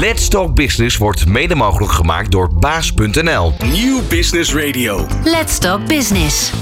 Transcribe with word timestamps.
Let's 0.00 0.28
Talk 0.28 0.54
Business 0.54 0.96
wordt 0.96 1.26
mede 1.26 1.54
mogelijk 1.54 1.92
gemaakt 1.92 2.30
door 2.30 2.54
baas.nl. 2.54 3.52
Nieuw 3.72 4.00
Business 4.08 4.54
Radio. 4.54 5.06
Let's 5.24 5.58
Talk 5.58 5.86
Business. 5.86 6.52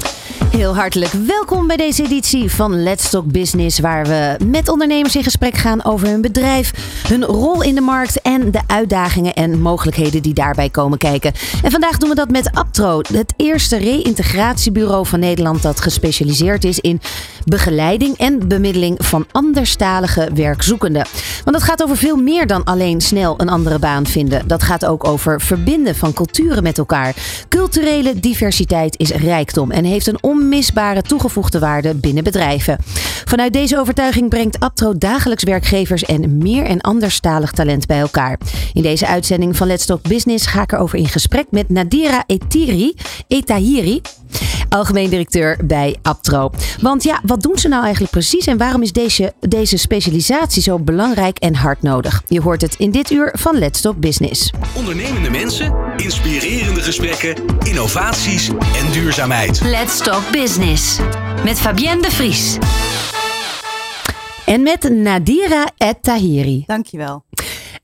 Heel 0.56 0.74
hartelijk 0.76 1.12
welkom 1.12 1.66
bij 1.66 1.76
deze 1.76 2.02
editie 2.02 2.50
van 2.50 2.82
Let's 2.82 3.10
Talk 3.10 3.32
Business, 3.32 3.78
waar 3.78 4.06
we 4.06 4.36
met 4.46 4.68
ondernemers 4.68 5.16
in 5.16 5.22
gesprek 5.22 5.56
gaan 5.56 5.84
over 5.84 6.08
hun 6.08 6.20
bedrijf, 6.20 6.72
hun 7.08 7.24
rol 7.24 7.62
in 7.62 7.74
de 7.74 7.80
markt 7.80 8.20
en 8.20 8.50
de 8.50 8.60
uitdagingen 8.66 9.34
en 9.34 9.60
mogelijkheden 9.60 10.22
die 10.22 10.34
daarbij 10.34 10.70
komen 10.70 10.98
kijken. 10.98 11.32
En 11.62 11.70
vandaag 11.70 11.98
doen 11.98 12.08
we 12.08 12.14
dat 12.14 12.30
met 12.30 12.50
Aptro, 12.52 13.00
het 13.12 13.34
eerste 13.36 13.76
reïntegratiebureau 13.76 15.06
van 15.06 15.20
Nederland 15.20 15.62
dat 15.62 15.80
gespecialiseerd 15.80 16.64
is 16.64 16.78
in 16.78 17.00
begeleiding 17.44 18.16
en 18.16 18.48
bemiddeling 18.48 18.96
van 18.98 19.26
anderstalige 19.32 20.30
werkzoekenden. 20.34 21.06
Want 21.44 21.56
dat 21.56 21.62
gaat 21.62 21.82
over 21.82 21.96
veel 21.96 22.16
meer 22.16 22.46
dan 22.46 22.64
alleen 22.64 23.00
snel 23.00 23.34
een 23.40 23.48
andere 23.48 23.78
baan 23.78 24.06
vinden. 24.06 24.48
Dat 24.48 24.62
gaat 24.62 24.86
ook 24.86 25.06
over 25.06 25.40
verbinden 25.40 25.94
van 25.94 26.12
culturen 26.12 26.62
met 26.62 26.78
elkaar. 26.78 27.14
Culturele 27.48 28.20
diversiteit 28.20 28.98
is 28.98 29.10
rijkdom 29.10 29.70
en 29.70 29.84
heeft 29.84 30.06
een 30.06 30.18
onmisbare 30.46 31.02
toegevoegde 31.02 31.58
waarde 31.58 31.94
binnen 31.94 32.24
bedrijven. 32.24 32.78
Vanuit 33.24 33.52
deze 33.52 33.78
overtuiging 33.78 34.28
brengt 34.28 34.60
Aptro 34.60 34.98
dagelijks 34.98 35.44
werkgevers 35.44 36.04
en 36.04 36.38
meer 36.38 36.64
en 36.64 36.80
anderstalig 36.80 37.50
talent 37.50 37.86
bij 37.86 37.98
elkaar. 37.98 38.38
In 38.72 38.82
deze 38.82 39.06
uitzending 39.06 39.56
van 39.56 39.66
Let's 39.66 39.86
Talk 39.86 40.02
Business 40.02 40.46
ga 40.46 40.62
ik 40.62 40.72
erover 40.72 40.98
in 40.98 41.08
gesprek 41.08 41.46
met 41.50 41.68
Nadira 41.68 42.24
Etiri, 42.26 42.94
Etahiri, 43.28 44.00
algemeen 44.68 45.10
directeur 45.10 45.58
bij 45.64 45.96
Aptro. 46.02 46.50
Want 46.80 47.02
ja, 47.02 47.20
wat 47.22 47.42
doen 47.42 47.58
ze 47.58 47.68
nou 47.68 47.82
eigenlijk 47.82 48.12
precies 48.12 48.46
en 48.46 48.56
waarom 48.56 48.82
is 48.82 48.92
deze, 48.92 49.32
deze 49.40 49.76
specialisatie 49.76 50.62
zo 50.62 50.78
belangrijk 50.78 51.38
en 51.38 51.54
hard 51.54 51.82
nodig? 51.82 52.22
Je 52.28 52.40
hoort 52.40 52.60
het 52.60 52.74
in 52.78 52.90
dit 52.90 53.10
uur 53.10 53.34
van 53.38 53.58
Let's 53.58 53.80
Talk 53.80 53.96
Business. 53.96 54.50
Ondernemende 54.74 55.30
mensen, 55.30 55.74
inspirerende 55.96 56.80
gesprekken, 56.80 57.34
innovaties 57.62 58.48
en 58.48 58.92
duurzaamheid. 58.92 59.60
Let's 59.64 59.98
Talk 59.98 60.25
Business 60.32 60.98
met 61.44 61.60
Fabienne 61.60 62.02
de 62.02 62.10
Vries. 62.10 62.58
En 64.46 64.62
met 64.62 64.90
Nadira 64.90 65.70
Et 65.76 66.02
Tahiri. 66.02 66.62
Dankjewel. 66.66 67.24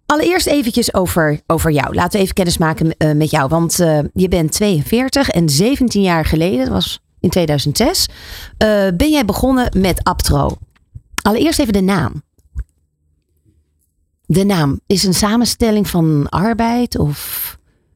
Allereerst 0.06 0.46
eventjes 0.46 0.94
over, 0.94 1.40
over 1.46 1.70
jou. 1.70 1.94
Laten 1.94 2.12
we 2.12 2.18
even 2.18 2.34
kennis 2.34 2.58
maken 2.58 2.94
uh, 2.98 3.12
met 3.12 3.30
jou. 3.30 3.48
Want 3.48 3.80
uh, 3.80 3.98
je 4.12 4.28
bent 4.28 4.52
42 4.52 5.28
en 5.28 5.48
17 5.48 6.02
jaar 6.02 6.24
geleden, 6.24 6.58
dat 6.58 6.68
was 6.68 7.00
in 7.20 7.30
2006, 7.30 8.08
uh, 8.08 8.16
ben 8.96 9.10
jij 9.10 9.24
begonnen 9.24 9.80
met 9.80 10.04
Aptro. 10.04 10.56
Allereerst 11.22 11.58
even 11.58 11.72
de 11.72 11.80
naam. 11.80 12.22
De 14.26 14.44
naam 14.44 14.80
is 14.86 15.04
een 15.04 15.14
samenstelling 15.14 15.88
van 15.88 16.28
arbeid 16.28 16.98
of... 16.98 17.50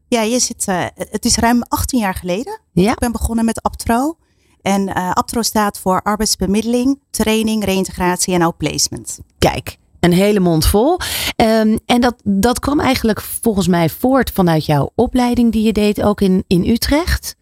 Ja, 0.08 0.22
je 0.22 0.38
zit, 0.38 0.66
het 0.94 1.24
is 1.24 1.36
ruim 1.36 1.62
18 1.68 2.00
jaar 2.00 2.14
geleden. 2.14 2.60
Ja? 2.72 2.92
Ik 2.92 2.98
ben 2.98 3.12
begonnen 3.12 3.44
met 3.44 3.62
Aptro. 3.62 4.16
En 4.66 4.92
Aptro 4.92 5.42
staat 5.42 5.78
voor 5.78 6.02
arbeidsbemiddeling, 6.02 7.00
training, 7.10 7.64
reïntegratie 7.64 8.34
en 8.34 8.42
outplacement. 8.42 9.18
Kijk, 9.38 9.76
een 10.00 10.12
hele 10.12 10.40
mond 10.40 10.66
vol. 10.66 10.98
Um, 11.36 11.78
en 11.86 12.00
dat, 12.00 12.14
dat 12.24 12.58
kwam 12.58 12.80
eigenlijk 12.80 13.20
volgens 13.20 13.66
mij 13.68 13.88
voort 13.88 14.30
vanuit 14.30 14.66
jouw 14.66 14.90
opleiding 14.94 15.52
die 15.52 15.62
je 15.62 15.72
deed 15.72 16.02
ook 16.02 16.20
in, 16.20 16.44
in 16.46 16.68
Utrecht. 16.68 17.36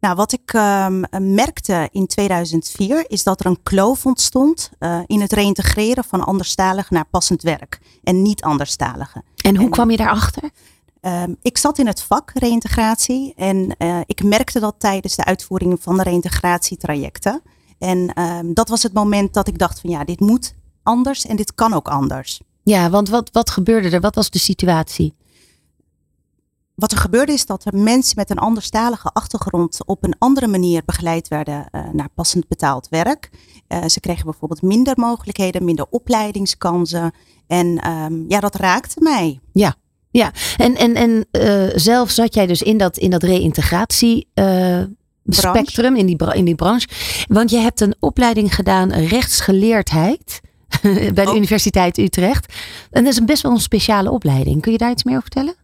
Nou, 0.00 0.14
wat 0.14 0.32
ik 0.32 0.52
um, 0.52 1.04
merkte 1.34 1.88
in 1.92 2.06
2004 2.06 3.04
is 3.08 3.22
dat 3.22 3.40
er 3.40 3.46
een 3.46 3.62
kloof 3.62 4.06
ontstond 4.06 4.70
uh, 4.78 4.98
in 5.06 5.20
het 5.20 5.32
reïntegreren 5.32 6.04
van 6.04 6.24
anderstaligen 6.24 6.94
naar 6.94 7.06
passend 7.10 7.42
werk 7.42 7.80
en 8.02 8.22
niet 8.22 8.42
anderstaligen. 8.42 9.24
En 9.36 9.56
hoe 9.56 9.64
en, 9.64 9.70
kwam 9.70 9.90
je 9.90 9.96
daarachter? 9.96 10.50
Um, 11.06 11.36
ik 11.42 11.58
zat 11.58 11.78
in 11.78 11.86
het 11.86 12.02
vak 12.02 12.30
reïntegratie 12.34 13.34
en 13.36 13.74
uh, 13.78 14.00
ik 14.06 14.22
merkte 14.24 14.60
dat 14.60 14.74
tijdens 14.78 15.16
de 15.16 15.24
uitvoering 15.24 15.82
van 15.82 15.96
de 15.96 16.02
reïntegratietrajecten. 16.02 17.42
En 17.78 18.12
dat 18.54 18.68
was 18.68 18.82
het 18.82 18.92
moment 18.92 19.34
dat 19.34 19.48
ik 19.48 19.58
dacht 19.58 19.80
van 19.80 19.90
ja, 19.90 20.04
dit 20.04 20.20
moet 20.20 20.54
anders 20.82 21.26
en 21.26 21.36
dit 21.36 21.54
kan 21.54 21.72
ook 21.72 21.88
anders. 21.88 22.40
Ja, 22.62 22.90
want 22.90 23.08
wat, 23.08 23.30
wat 23.32 23.50
gebeurde 23.50 23.90
er? 23.90 24.00
Wat 24.00 24.14
was 24.14 24.30
de 24.30 24.38
situatie? 24.38 25.14
Wat 26.74 26.92
er 26.92 26.98
gebeurde 26.98 27.32
is 27.32 27.46
dat 27.46 27.64
er 27.64 27.76
mensen 27.76 28.14
met 28.16 28.30
een 28.30 28.38
anderstalige 28.38 29.10
achtergrond 29.12 29.86
op 29.86 30.04
een 30.04 30.14
andere 30.18 30.46
manier 30.46 30.82
begeleid 30.84 31.28
werden 31.28 31.68
uh, 31.72 31.88
naar 31.92 32.08
passend 32.14 32.48
betaald 32.48 32.88
werk. 32.88 33.30
Uh, 33.68 33.84
ze 33.86 34.00
kregen 34.00 34.24
bijvoorbeeld 34.24 34.62
minder 34.62 34.94
mogelijkheden, 34.98 35.64
minder 35.64 35.86
opleidingskansen. 35.90 37.12
En 37.46 37.90
um, 37.90 38.24
ja, 38.28 38.40
dat 38.40 38.54
raakte 38.54 39.00
mij. 39.00 39.40
Ja, 39.52 39.74
ja. 40.12 40.32
en, 40.56 40.76
en, 40.76 40.94
en 40.94 41.26
uh, 41.32 41.70
zelf 41.74 42.10
zat 42.10 42.34
jij 42.34 42.46
dus 42.46 42.62
in 42.62 42.78
dat, 42.78 42.96
in 42.96 43.10
dat 43.10 43.22
reïntegratie 43.22 44.26
spectrum, 45.26 45.96
in 45.96 46.06
die, 46.06 46.34
in 46.34 46.44
die 46.44 46.54
branche. 46.54 46.88
Want 47.28 47.50
je 47.50 47.58
hebt 47.58 47.80
een 47.80 47.94
opleiding 47.98 48.54
gedaan, 48.54 48.92
rechtsgeleerdheid. 48.92 50.40
bij 51.14 51.24
de 51.24 51.30
oh. 51.30 51.36
Universiteit 51.36 51.98
Utrecht. 51.98 52.54
En 52.90 53.04
dat 53.04 53.12
is 53.12 53.24
best 53.24 53.42
wel 53.42 53.52
een 53.52 53.60
speciale 53.60 54.10
opleiding. 54.10 54.62
Kun 54.62 54.72
je 54.72 54.78
daar 54.78 54.90
iets 54.90 55.04
meer 55.04 55.16
over 55.16 55.28
vertellen? 55.32 55.54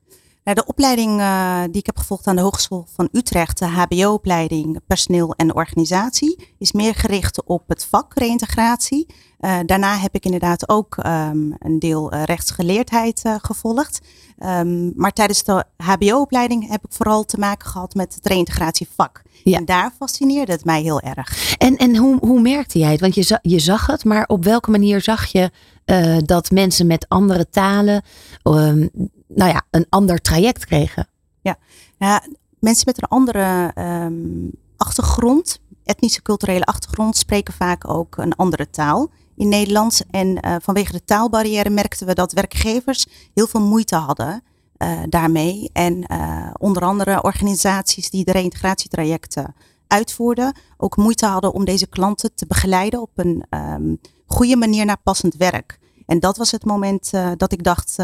De 0.54 0.66
opleiding 0.66 1.20
uh, 1.20 1.62
die 1.62 1.80
ik 1.80 1.86
heb 1.86 1.96
gevolgd 1.96 2.26
aan 2.26 2.36
de 2.36 2.42
Hogeschool 2.42 2.86
van 2.94 3.08
Utrecht, 3.12 3.58
de 3.58 3.66
HBO-opleiding 3.66 4.80
Personeel 4.86 5.34
en 5.34 5.54
Organisatie, 5.54 6.54
is 6.58 6.72
meer 6.72 6.94
gericht 6.94 7.44
op 7.44 7.62
het 7.66 7.84
vak 7.84 8.14
reïntegratie. 8.14 9.06
Uh, 9.40 9.58
daarna 9.66 9.96
heb 9.96 10.14
ik 10.14 10.24
inderdaad 10.24 10.68
ook 10.68 10.96
um, 10.96 11.56
een 11.58 11.78
deel 11.78 12.14
uh, 12.14 12.22
rechtsgeleerdheid 12.22 13.22
gevolgd. 13.24 14.00
Um, 14.38 14.92
maar 14.96 15.12
tijdens 15.12 15.44
de 15.44 15.64
HBO-opleiding 15.76 16.68
heb 16.68 16.84
ik 16.84 16.92
vooral 16.92 17.24
te 17.24 17.38
maken 17.38 17.68
gehad 17.68 17.94
met 17.94 18.14
het 18.14 18.26
reïntegratievak. 18.26 19.22
Ja. 19.44 19.58
En 19.58 19.64
daar 19.64 19.92
fascineerde 19.98 20.52
het 20.52 20.64
mij 20.64 20.82
heel 20.82 21.00
erg. 21.00 21.56
En, 21.58 21.76
en 21.76 21.96
hoe, 21.96 22.16
hoe 22.20 22.40
merkte 22.40 22.78
jij 22.78 22.90
het? 22.90 23.00
Want 23.00 23.14
je, 23.14 23.22
za 23.22 23.38
je 23.42 23.58
zag 23.58 23.86
het, 23.86 24.04
maar 24.04 24.26
op 24.26 24.44
welke 24.44 24.70
manier 24.70 25.00
zag 25.00 25.26
je 25.26 25.50
uh, 25.86 26.16
dat 26.18 26.50
mensen 26.50 26.86
met 26.86 27.08
andere 27.08 27.48
talen 27.48 28.02
um, 28.42 28.90
nou 29.28 29.50
ja, 29.50 29.62
een 29.70 29.86
ander 29.88 30.20
traject 30.20 30.64
kregen? 30.66 31.08
Ja, 31.40 31.56
ja 31.98 32.22
mensen 32.58 32.84
met 32.86 33.02
een 33.02 33.08
andere 33.08 33.72
um, 33.78 34.50
achtergrond, 34.76 35.60
etnische 35.84 36.22
culturele 36.22 36.64
achtergrond, 36.64 37.16
spreken 37.16 37.54
vaak 37.54 37.88
ook 37.88 38.16
een 38.16 38.34
andere 38.34 38.70
taal 38.70 39.10
in 39.36 39.48
Nederland. 39.48 40.02
En 40.10 40.46
uh, 40.46 40.56
vanwege 40.60 40.92
de 40.92 41.04
taalbarrière 41.04 41.70
merkten 41.70 42.06
we 42.06 42.14
dat 42.14 42.32
werkgevers 42.32 43.06
heel 43.34 43.46
veel 43.46 43.60
moeite 43.60 43.96
hadden 43.96 44.42
uh, 44.78 44.98
daarmee. 45.08 45.70
En 45.72 46.12
uh, 46.12 46.50
onder 46.58 46.82
andere 46.82 47.22
organisaties 47.22 48.10
die 48.10 48.24
de 48.24 48.32
reïntegratietrajecten 48.32 49.54
uitvoerden, 49.86 50.56
ook 50.76 50.96
moeite 50.96 51.26
hadden 51.26 51.52
om 51.52 51.64
deze 51.64 51.86
klanten 51.86 52.34
te 52.34 52.46
begeleiden 52.46 53.00
op 53.00 53.10
een 53.14 53.44
um, 53.50 54.00
goede 54.26 54.56
manier 54.56 54.84
naar 54.84 55.00
passend 55.02 55.34
werk. 55.34 55.78
En 56.06 56.20
dat 56.20 56.36
was 56.36 56.50
het 56.50 56.64
moment 56.64 57.10
dat 57.36 57.52
ik 57.52 57.62
dacht, 57.62 57.96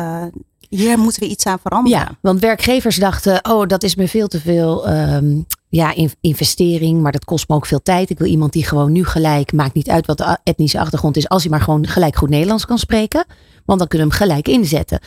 hier 0.69 0.99
moeten 0.99 1.23
we 1.23 1.29
iets 1.29 1.47
aan 1.47 1.59
veranderen. 1.59 1.99
Ja, 1.99 2.19
want 2.21 2.41
werkgevers 2.41 2.97
dachten, 2.97 3.45
oh, 3.51 3.67
dat 3.67 3.83
is 3.83 3.95
me 3.95 4.09
veel 4.09 4.27
te 4.27 4.41
veel 4.41 4.91
um, 4.91 5.47
ja, 5.69 5.95
investering, 6.21 7.01
maar 7.01 7.13
dat 7.13 7.25
kost 7.25 7.49
me 7.49 7.55
ook 7.55 7.67
veel 7.67 7.83
tijd. 7.83 8.11
Ik 8.11 8.19
wil 8.19 8.29
iemand 8.29 8.53
die 8.53 8.65
gewoon 8.65 8.93
nu 8.93 9.05
gelijk, 9.05 9.53
maakt 9.53 9.75
niet 9.75 9.89
uit 9.89 10.07
wat 10.07 10.19
de 10.19 10.39
etnische 10.43 10.81
achtergrond 10.81 11.17
is, 11.17 11.29
als 11.29 11.43
hij 11.43 11.51
maar 11.51 11.61
gewoon 11.61 11.87
gelijk 11.87 12.17
goed 12.17 12.29
Nederlands 12.29 12.67
kan 12.67 12.79
spreken. 12.79 13.25
Want 13.65 13.79
dan 13.79 13.89
kunnen 13.89 14.09
we 14.09 14.15
hem 14.15 14.27
gelijk 14.27 14.49
inzetten. 14.49 15.01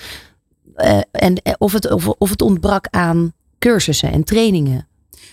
Uh, 0.78 1.00
en 1.12 1.42
of 1.58 1.72
het, 1.74 1.92
of, 1.92 2.08
of 2.08 2.30
het 2.30 2.42
ontbrak 2.42 2.88
aan 2.90 3.34
cursussen 3.60 4.12
en 4.12 4.24
trainingen. 4.24 4.88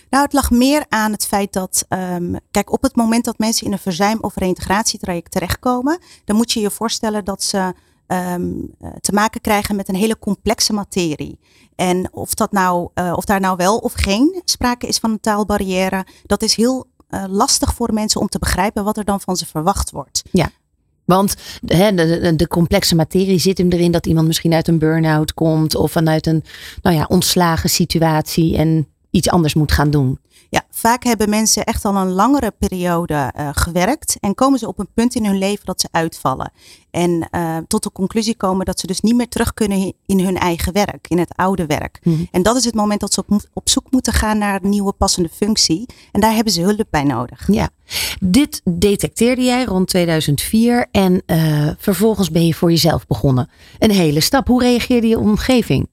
Nou, 0.09 0.23
het 0.23 0.33
lag 0.33 0.51
meer 0.51 0.85
aan 0.89 1.11
het 1.11 1.25
feit 1.25 1.53
dat, 1.53 1.85
um, 1.89 2.39
kijk, 2.51 2.71
op 2.71 2.81
het 2.81 2.95
moment 2.95 3.25
dat 3.25 3.37
mensen 3.37 3.65
in 3.65 3.71
een 3.71 3.79
verzuim- 3.79 4.21
of 4.21 4.35
reïntegratietraject 4.35 5.31
terechtkomen, 5.31 5.99
dan 6.25 6.35
moet 6.35 6.51
je 6.51 6.59
je 6.59 6.69
voorstellen 6.71 7.25
dat 7.25 7.43
ze 7.43 7.73
um, 8.07 8.75
te 8.99 9.11
maken 9.13 9.41
krijgen 9.41 9.75
met 9.75 9.89
een 9.89 9.95
hele 9.95 10.19
complexe 10.19 10.73
materie. 10.73 11.39
En 11.75 12.13
of, 12.13 12.33
dat 12.33 12.51
nou, 12.51 12.89
uh, 12.95 13.13
of 13.15 13.25
daar 13.25 13.39
nou 13.39 13.55
wel 13.57 13.77
of 13.77 13.93
geen 13.93 14.41
sprake 14.45 14.87
is 14.87 14.97
van 14.97 15.11
een 15.11 15.19
taalbarrière, 15.19 16.05
dat 16.23 16.41
is 16.41 16.55
heel 16.55 16.87
uh, 17.09 17.23
lastig 17.27 17.73
voor 17.73 17.93
mensen 17.93 18.21
om 18.21 18.27
te 18.27 18.39
begrijpen 18.39 18.83
wat 18.83 18.97
er 18.97 19.05
dan 19.05 19.21
van 19.21 19.35
ze 19.35 19.45
verwacht 19.45 19.91
wordt. 19.91 20.21
Ja. 20.31 20.49
Want 21.05 21.35
de, 21.61 22.33
de, 22.35 22.47
complexe 22.47 22.95
materie 22.95 23.39
zit 23.39 23.57
hem 23.57 23.69
erin 23.69 23.91
dat 23.91 24.05
iemand 24.05 24.27
misschien 24.27 24.53
uit 24.53 24.67
een 24.67 24.79
burn-out 24.79 25.33
komt 25.33 25.75
of 25.75 25.91
vanuit 25.91 26.27
een 26.27 26.43
nou 26.81 26.95
ja, 26.95 27.05
ontslagen 27.07 27.69
situatie 27.69 28.57
en 28.57 28.87
iets 29.09 29.29
anders 29.29 29.53
moet 29.53 29.71
gaan 29.71 29.89
doen. 29.89 30.19
Ja, 30.55 30.65
vaak 30.69 31.03
hebben 31.03 31.29
mensen 31.29 31.63
echt 31.65 31.85
al 31.85 31.95
een 31.95 32.11
langere 32.11 32.53
periode 32.57 33.33
uh, 33.37 33.49
gewerkt 33.51 34.17
en 34.19 34.35
komen 34.35 34.59
ze 34.59 34.67
op 34.67 34.79
een 34.79 34.87
punt 34.93 35.15
in 35.15 35.25
hun 35.25 35.37
leven 35.37 35.65
dat 35.65 35.81
ze 35.81 35.87
uitvallen. 35.91 36.51
En 36.91 37.27
uh, 37.31 37.57
tot 37.67 37.83
de 37.83 37.91
conclusie 37.91 38.35
komen 38.35 38.65
dat 38.65 38.79
ze 38.79 38.87
dus 38.87 39.01
niet 39.01 39.15
meer 39.15 39.27
terug 39.27 39.53
kunnen 39.53 39.93
in 40.05 40.19
hun 40.19 40.37
eigen 40.37 40.73
werk, 40.73 41.07
in 41.07 41.17
het 41.17 41.35
oude 41.35 41.65
werk. 41.65 41.99
Mm. 42.03 42.27
En 42.31 42.43
dat 42.43 42.55
is 42.55 42.65
het 42.65 42.75
moment 42.75 42.99
dat 42.99 43.13
ze 43.13 43.23
op, 43.27 43.41
op, 43.53 43.69
zoek 43.69 43.91
moeten 43.91 44.13
gaan 44.13 44.37
naar 44.37 44.63
een 44.63 44.69
nieuwe 44.69 44.93
passende 44.93 45.29
functie. 45.29 45.85
En 46.11 46.21
daar 46.21 46.33
hebben 46.33 46.53
ze 46.53 46.61
hulp 46.61 46.87
bij 46.89 47.03
nodig. 47.03 47.47
Ja, 47.51 47.69
dit 48.19 48.61
detecteerde 48.63 49.43
jij 49.43 49.63
rond 49.63 49.87
2004 49.87 50.87
en 50.91 51.21
uh, 51.25 51.69
vervolgens 51.77 52.31
ben 52.31 52.45
je 52.45 52.53
voor 52.53 52.69
jezelf 52.69 53.07
begonnen. 53.07 53.49
Een 53.79 53.91
hele 53.91 54.19
stap. 54.19 54.47
Hoe 54.47 54.61
reageerde 54.61 55.07
je 55.07 55.19
omgeving? 55.19 55.87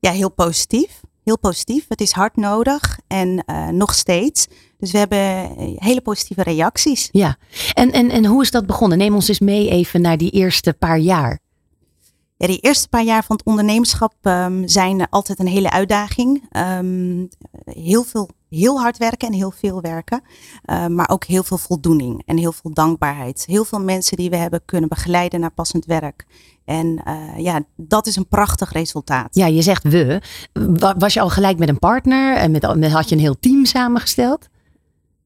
Ja, 0.00 0.10
heel 0.10 0.30
positief 0.30 1.00
heel 1.28 1.38
positief. 1.38 1.84
Het 1.88 2.00
is 2.00 2.12
hard 2.12 2.36
nodig 2.36 2.98
en 3.06 3.44
uh, 3.46 3.68
nog 3.68 3.94
steeds. 3.94 4.46
Dus 4.78 4.90
we 4.90 4.98
hebben 4.98 5.18
eh, 5.18 5.54
hele 5.76 6.00
positieve 6.00 6.42
reacties. 6.42 7.08
Ja, 7.12 7.36
en, 7.72 7.92
en, 7.92 8.10
en 8.10 8.24
hoe 8.24 8.42
is 8.42 8.50
dat 8.50 8.66
begonnen? 8.66 8.98
Neem 8.98 9.14
ons 9.14 9.28
eens 9.28 9.40
mee 9.40 9.70
even 9.70 10.00
naar 10.00 10.18
die 10.18 10.30
eerste 10.30 10.72
paar 10.72 10.98
jaar. 10.98 11.38
Ja, 12.36 12.46
die 12.46 12.60
eerste 12.60 12.88
paar 12.88 13.04
jaar 13.04 13.24
van 13.24 13.36
het 13.36 13.46
ondernemerschap 13.46 14.14
um, 14.22 14.68
zijn 14.68 15.08
altijd 15.08 15.38
een 15.38 15.46
hele 15.46 15.70
uitdaging. 15.70 16.56
Um, 16.56 17.28
heel 17.64 18.02
veel, 18.02 18.28
heel 18.50 18.80
hard 18.80 18.96
werken 18.96 19.28
en 19.28 19.34
heel 19.34 19.50
veel 19.50 19.80
werken. 19.80 20.22
Uh, 20.66 20.86
maar 20.86 21.08
ook 21.10 21.24
heel 21.24 21.42
veel 21.42 21.58
voldoening 21.58 22.22
en 22.26 22.36
heel 22.36 22.52
veel 22.52 22.72
dankbaarheid. 22.72 23.44
Heel 23.46 23.64
veel 23.64 23.80
mensen 23.80 24.16
die 24.16 24.30
we 24.30 24.36
hebben 24.36 24.64
kunnen 24.64 24.88
begeleiden 24.88 25.40
naar 25.40 25.50
passend 25.50 25.84
werk. 25.84 26.26
En 26.64 27.02
uh, 27.08 27.38
ja, 27.38 27.62
dat 27.76 28.06
is 28.06 28.16
een 28.16 28.28
prachtig 28.28 28.72
resultaat. 28.72 29.28
Ja, 29.30 29.46
je 29.46 29.62
zegt 29.62 29.82
we. 29.82 30.22
Was 30.98 31.14
je 31.14 31.20
al 31.20 31.30
gelijk 31.30 31.58
met 31.58 31.68
een 31.68 31.78
partner 31.78 32.36
en 32.36 32.50
met, 32.50 32.64
had 32.92 33.08
je 33.08 33.14
een 33.14 33.20
heel 33.20 33.38
team 33.40 33.64
samengesteld? 33.64 34.48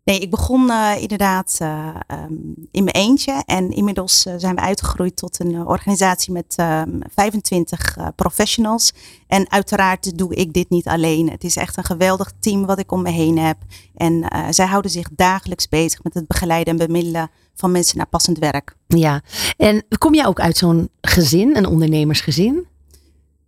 Nee, 0.04 0.18
ik 0.18 0.30
begon 0.30 0.70
uh, 0.70 0.92
inderdaad 0.98 1.58
uh, 1.62 1.94
um, 2.08 2.54
in 2.70 2.84
mijn 2.84 2.96
eentje. 2.96 3.42
En 3.46 3.70
inmiddels 3.70 4.26
uh, 4.26 4.34
zijn 4.36 4.54
we 4.54 4.60
uitgegroeid 4.60 5.16
tot 5.16 5.40
een 5.40 5.66
organisatie 5.66 6.32
met 6.32 6.56
um, 6.60 7.00
25 7.14 7.96
professionals. 8.16 8.92
En 9.26 9.50
uiteraard 9.50 10.18
doe 10.18 10.34
ik 10.34 10.52
dit 10.52 10.70
niet 10.70 10.86
alleen. 10.86 11.30
Het 11.30 11.44
is 11.44 11.56
echt 11.56 11.76
een 11.76 11.84
geweldig 11.84 12.32
team 12.40 12.66
wat 12.66 12.78
ik 12.78 12.92
om 12.92 13.02
me 13.02 13.10
heen 13.10 13.38
heb. 13.38 13.56
En 13.94 14.24
zij 14.50 14.66
houden 14.66 14.90
zich 14.90 15.08
dagelijks 15.12 15.68
bezig 15.68 16.02
met 16.02 16.14
het 16.14 16.26
begeleiden 16.26 16.78
en 16.78 16.86
bemiddelen 16.86 17.30
van 17.54 17.70
mensen 17.70 17.96
naar 17.96 18.06
passend 18.06 18.38
werk. 18.38 18.76
Ja, 18.86 19.20
en 19.56 19.84
kom 19.98 20.14
jij 20.14 20.26
ook 20.26 20.40
uit 20.40 20.56
zo'n 20.56 20.88
gezin, 21.00 21.56
een 21.56 21.66
ondernemersgezin? 21.66 22.66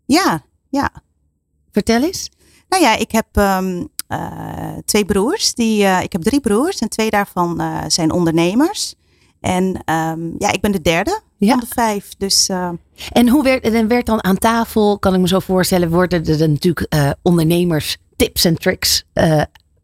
Ja, 0.05 0.45
ja. 0.69 0.91
Vertel 1.73 2.03
eens. 2.03 2.31
Nou 2.69 2.83
ja, 2.83 2.97
ik 2.97 3.13
heb 3.13 3.27
um, 3.37 3.79
uh, 3.79 3.85
twee 4.85 5.05
broers. 5.05 5.55
Die, 5.55 5.83
uh, 5.83 6.03
ik 6.03 6.13
heb 6.13 6.23
drie 6.23 6.41
broers 6.41 6.79
en 6.79 6.89
twee 6.89 7.11
daarvan 7.11 7.61
uh, 7.61 7.79
zijn 7.89 8.13
ondernemers. 8.13 8.95
En 9.41 9.65
um, 9.65 10.35
ja, 10.39 10.53
ik 10.53 10.61
ben 10.61 10.73
de 10.73 10.81
derde 10.81 11.21
ja. 11.37 11.51
van 11.51 11.61
de 11.61 11.67
vijf. 11.67 12.15
Dus, 12.19 12.49
en 13.13 13.29
hoe 13.29 13.43
werd, 13.43 13.65
en 13.65 13.89
werd 13.89 14.07
dan 14.07 14.25
aan 14.25 14.39
tafel, 14.39 14.99
kan 14.99 15.15
ik 15.15 15.21
me 15.21 15.29
zo 15.29 15.39
voorstellen, 15.39 15.91
worden 15.91 16.25
er 16.25 16.49
natuurlijk 16.49 17.15
ondernemers 17.23 17.97
tips 18.17 18.45
en 18.45 18.55
tricks 18.55 19.05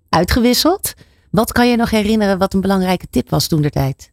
uitgewisseld? 0.09 0.95
Wat 1.31 1.53
kan 1.53 1.69
je 1.69 1.77
nog 1.77 1.91
herinneren 1.91 2.39
wat 2.39 2.55
een 2.55 2.61
belangrijke 2.61 3.07
tip 3.11 3.31
was 3.31 3.47
toen 3.47 3.63
der 3.63 3.71
tijd? 3.71 4.13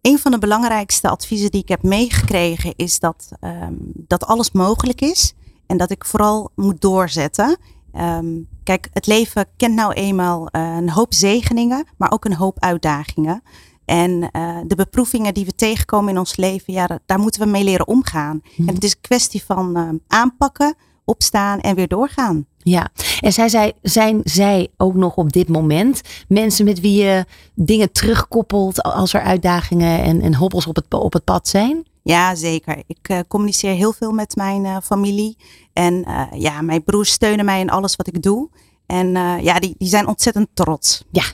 Een 0.00 0.18
van 0.18 0.32
de 0.32 0.38
belangrijkste 0.38 1.08
adviezen 1.08 1.50
die 1.50 1.62
ik 1.62 1.68
heb 1.68 1.82
meegekregen 1.82 2.72
is 2.76 2.98
dat, 2.98 3.28
um, 3.40 3.76
dat 3.94 4.24
alles 4.24 4.52
mogelijk 4.52 5.00
is. 5.00 5.32
En 5.66 5.76
dat 5.76 5.90
ik 5.90 6.04
vooral 6.04 6.50
moet 6.54 6.80
doorzetten. 6.80 7.56
Um, 8.00 8.48
kijk, 8.62 8.88
het 8.92 9.06
leven 9.06 9.46
kent 9.56 9.74
nou 9.74 9.92
eenmaal 9.92 10.48
uh, 10.52 10.76
een 10.76 10.90
hoop 10.90 11.14
zegeningen, 11.14 11.86
maar 11.96 12.12
ook 12.12 12.24
een 12.24 12.34
hoop 12.34 12.60
uitdagingen. 12.60 13.42
En 13.84 14.10
uh, 14.10 14.58
de 14.66 14.74
beproevingen 14.74 15.34
die 15.34 15.44
we 15.44 15.54
tegenkomen 15.54 16.12
in 16.12 16.18
ons 16.18 16.36
leven, 16.36 16.72
ja, 16.72 16.98
daar 17.06 17.18
moeten 17.18 17.40
we 17.40 17.46
mee 17.46 17.64
leren 17.64 17.86
omgaan. 17.86 18.40
Mm. 18.56 18.68
En 18.68 18.74
het 18.74 18.84
is 18.84 18.90
een 18.90 19.00
kwestie 19.00 19.44
van 19.44 19.78
uh, 19.78 19.88
aanpakken, 20.06 20.74
opstaan 21.04 21.60
en 21.60 21.74
weer 21.74 21.88
doorgaan. 21.88 22.46
Ja, 22.58 22.88
en 23.20 23.32
zij, 23.32 23.48
zij, 23.48 23.72
zijn 23.82 24.20
zij 24.24 24.68
ook 24.76 24.94
nog 24.94 25.14
op 25.16 25.32
dit 25.32 25.48
moment 25.48 26.00
mensen 26.28 26.64
met 26.64 26.80
wie 26.80 27.02
je 27.02 27.24
dingen 27.54 27.92
terugkoppelt 27.92 28.82
als 28.82 29.12
er 29.12 29.20
uitdagingen 29.20 30.02
en, 30.02 30.20
en 30.20 30.34
hobbels 30.34 30.66
op 30.66 30.76
het, 30.76 30.94
op 30.94 31.12
het 31.12 31.24
pad 31.24 31.48
zijn? 31.48 31.86
Ja, 32.06 32.34
zeker. 32.34 32.82
Ik 32.86 33.08
uh, 33.10 33.18
communiceer 33.28 33.74
heel 33.74 33.92
veel 33.92 34.12
met 34.12 34.36
mijn 34.36 34.64
uh, 34.64 34.76
familie. 34.82 35.36
En 35.72 35.94
uh, 35.94 36.22
ja, 36.32 36.60
mijn 36.62 36.84
broers 36.84 37.10
steunen 37.10 37.44
mij 37.44 37.60
in 37.60 37.70
alles 37.70 37.96
wat 37.96 38.06
ik 38.06 38.22
doe. 38.22 38.48
En 38.86 39.10
ja, 39.42 39.58
die, 39.58 39.74
die 39.78 39.88
zijn 39.88 40.06
ontzettend 40.06 40.48
trots. 40.54 41.04
Ja, 41.10 41.24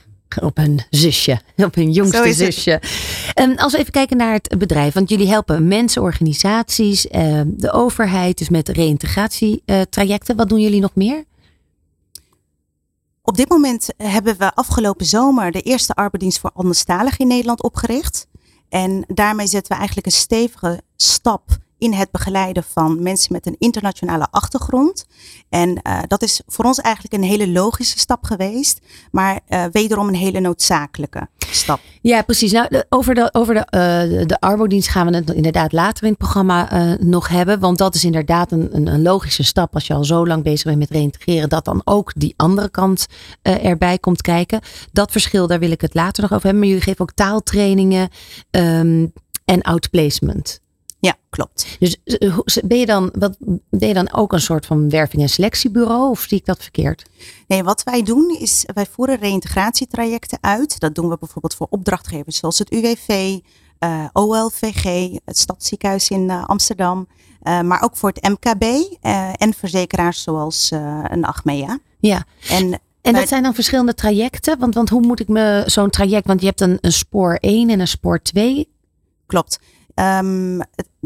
op 0.41 0.57
hun 0.57 0.83
zusje, 0.91 1.41
op 1.57 1.75
hun 1.75 1.93
jongste 1.93 2.33
zusje. 2.33 2.83
En 3.35 3.57
als 3.57 3.73
we 3.73 3.79
even 3.79 3.93
kijken 3.93 4.17
naar 4.17 4.33
het 4.33 4.59
bedrijf, 4.59 4.95
want 4.95 5.09
jullie 5.09 5.29
helpen 5.29 5.69
mensen, 5.69 6.03
organisaties, 6.03 7.03
de 7.47 7.73
overheid, 7.73 8.39
dus 8.39 8.49
met 8.49 8.69
reïntegratietrajecten. 8.69 10.37
Wat 10.37 10.49
doen 10.49 10.61
jullie 10.61 10.81
nog 10.81 10.95
meer? 10.95 11.25
Op 13.23 13.37
dit 13.37 13.49
moment 13.49 13.89
hebben 13.97 14.39
we 14.39 14.55
afgelopen 14.55 15.07
zomer 15.07 15.53
de 15.53 15.61
eerste 15.61 15.95
arbeidsdienst 15.95 16.41
voor 16.41 16.51
anderstaligen 16.55 17.19
in 17.19 17.27
Nederland 17.27 17.63
opgericht. 17.63 18.27
En 18.73 19.05
daarmee 19.07 19.47
zetten 19.47 19.73
we 19.73 19.79
eigenlijk 19.79 20.07
een 20.07 20.13
stevige 20.13 20.81
stap 20.97 21.43
in 21.79 21.93
het 21.93 22.11
begeleiden 22.11 22.65
van 22.65 23.03
mensen 23.03 23.33
met 23.33 23.47
een 23.47 23.57
internationale 23.59 24.27
achtergrond. 24.31 25.07
En 25.49 25.81
uh, 25.83 25.99
dat 26.07 26.23
is 26.23 26.43
voor 26.47 26.65
ons 26.65 26.81
eigenlijk 26.81 27.15
een 27.15 27.23
hele 27.23 27.49
logische 27.49 27.99
stap 27.99 28.25
geweest, 28.25 28.81
maar 29.11 29.41
uh, 29.49 29.65
wederom 29.73 30.09
een 30.09 30.15
hele 30.15 30.41
noodzakelijke 30.41 31.29
stap. 31.55 31.81
Ja, 32.01 32.23
precies. 32.23 32.53
Nou, 32.53 32.83
over 32.89 33.15
de, 33.15 33.29
over 33.33 33.55
de, 33.55 33.61
uh, 33.61 34.27
de 34.27 34.41
arbodienst 34.41 34.89
gaan 34.89 35.07
we 35.07 35.17
het 35.17 35.31
inderdaad 35.31 35.73
later 35.73 36.05
in 36.05 36.09
het 36.09 36.19
programma 36.19 36.69
nog 37.01 37.29
hebben, 37.29 37.59
want 37.61 37.79
dat 37.79 37.95
is 37.95 38.05
inderdaad 38.05 38.53
een, 38.53 38.69
een, 38.73 38.87
een, 38.87 39.03
logische 39.03 39.43
stap 39.43 39.75
als 39.75 39.87
je 39.87 39.95
al 39.95 40.05
zo 40.05 40.27
lang 40.27 40.43
bezig 40.43 40.65
bent 40.65 40.79
met 40.79 40.91
reintegreren, 40.91 41.49
dat 41.49 41.65
dan 41.65 41.81
ook 41.85 42.13
die 42.17 42.35
andere 42.37 42.71
kant 42.71 43.07
erbij 43.43 43.99
komt 43.99 44.21
kijken. 44.21 44.61
Dat 44.93 45.11
verschil, 45.11 45.47
daar 45.47 45.59
wil 45.59 45.71
ik 45.71 45.81
het 45.81 45.95
later 45.95 46.23
nog 46.23 46.33
over 46.33 46.45
hebben, 46.45 46.59
maar 46.59 46.69
jullie 46.69 46.85
geven 46.85 47.01
ook 47.01 47.13
taaltrainingen 47.15 48.09
um, 48.51 49.13
en 49.45 49.63
outplacement. 49.63 50.62
Ja, 51.03 51.17
klopt. 51.31 51.77
Dus 51.79 51.97
eh, 52.05 52.39
ben 52.65 52.79
je, 52.79 52.87
dan, 52.87 53.13
wat, 53.19 53.37
ben 53.71 53.89
je 53.89 53.95
dan 53.95 54.13
ook 54.13 54.33
een 54.33 54.41
soort 54.41 54.67
van 54.67 54.91
werving- 54.91 55.23
en 55.23 55.29
selectiebureau 55.29 56.11
of 56.11 56.21
zie 56.21 56.39
ik 56.39 56.45
dat 56.45 56.63
verkeerd? 56.63 57.03
Nee, 57.47 57.63
wat 57.63 57.83
wij 57.83 58.03
doen 58.03 58.37
is 58.41 58.65
wij 58.75 58.87
voeren 58.87 59.19
reïntegratietrajecten 59.19 60.39
uit. 60.41 60.81
Dat 60.81 60.95
doen 60.95 61.09
we 61.09 61.17
bijvoorbeeld 61.19 61.55
voor 61.55 61.67
opdrachtgevers 61.71 62.37
zoals 62.37 62.59
het 62.59 62.71
UWV, 62.71 63.09
uh, 63.09 63.39
eh, 63.79 64.05
OLVG, 64.13 65.17
het 65.25 65.39
Stadsziekenhuis 65.39 66.09
in 66.09 66.29
uh, 66.29 66.45
Amsterdam. 66.45 67.09
Uh, 67.43 67.61
maar 67.61 67.83
ook 67.83 67.97
voor 67.97 68.13
het 68.15 68.29
MKB 68.29 68.65
en 69.37 69.55
verzekeraars 69.55 70.23
zoals 70.23 70.71
een 71.09 71.25
Achmea. 71.25 71.79
Ja. 72.01 72.25
En 72.49 72.81
en 73.01 73.13
dat 73.13 73.29
zijn 73.29 73.43
dan 73.43 73.55
verschillende 73.55 73.95
trajecten? 73.95 74.59
Want, 74.59 74.75
want 74.75 74.89
hoe 74.89 75.01
moet 75.01 75.21
ik 75.21 75.29
me 75.29 75.63
zo'n 75.67 75.91
traject, 75.91 76.27
want 76.27 76.41
je 76.41 76.47
hebt 76.47 76.61
een, 76.61 76.79
een 76.81 76.93
spoor 76.93 77.35
1 77.35 77.71
en 77.71 77.81
een 77.81 77.89
spoor 77.89 78.23
2. 78.23 78.69
Klopt. 79.27 79.59
Um, 79.95 80.61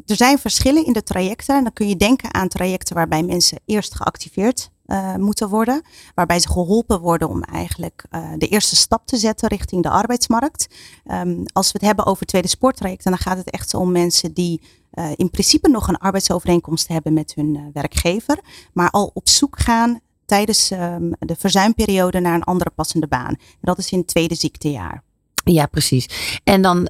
er 0.07 0.17
zijn 0.17 0.39
verschillen 0.39 0.87
in 0.87 0.93
de 0.93 1.03
trajecten. 1.03 1.63
Dan 1.63 1.73
kun 1.73 1.89
je 1.89 1.97
denken 1.97 2.35
aan 2.35 2.49
trajecten 2.49 2.95
waarbij 2.95 3.23
mensen 3.23 3.61
eerst 3.65 3.95
geactiveerd 3.95 4.71
uh, 4.87 5.15
moeten 5.15 5.49
worden. 5.49 5.83
Waarbij 6.15 6.41
ze 6.41 6.49
geholpen 6.49 7.01
worden 7.01 7.29
om 7.29 7.43
eigenlijk 7.43 8.05
uh, 8.11 8.29
de 8.39 8.49
eerste 8.49 8.77
stap 8.77 9.07
te 9.07 9.17
zetten 9.17 9.49
richting 9.49 9.83
de 9.83 9.91
arbeidsmarkt. 9.91 10.67
Um, 11.05 11.43
als 11.53 11.67
we 11.73 11.79
het 11.79 11.87
hebben 11.87 12.07
over 12.07 12.27
tweede 12.27 12.49
spoortrajecten, 12.49 13.11
dan 13.11 13.21
gaat 13.21 13.37
het 13.37 13.51
echt 13.51 13.75
om 13.75 13.93
mensen 13.93 14.33
die 14.33 14.61
uh, 14.95 15.11
in 15.17 15.31
principe 15.31 15.69
nog 15.69 15.89
een 15.89 15.99
arbeidsovereenkomst 15.99 16.89
hebben 16.89 17.13
met 17.13 17.33
hun 17.35 17.71
werkgever. 17.73 18.39
Maar 18.73 18.91
al 18.91 19.11
op 19.15 19.29
zoek 19.29 19.59
gaan 19.59 20.01
tijdens 20.25 20.71
um, 20.71 21.13
de 21.19 21.37
verzuimperiode 21.39 22.21
naar 22.21 22.35
een 22.35 22.43
andere 22.45 22.71
passende 22.71 23.07
baan. 23.07 23.35
En 23.35 23.61
dat 23.61 23.79
is 23.79 23.91
in 23.91 23.99
het 23.99 24.07
tweede 24.07 24.35
ziektejaar. 24.35 25.03
Ja, 25.45 25.67
precies. 25.67 26.39
En 26.45 26.63
dan 26.63 26.89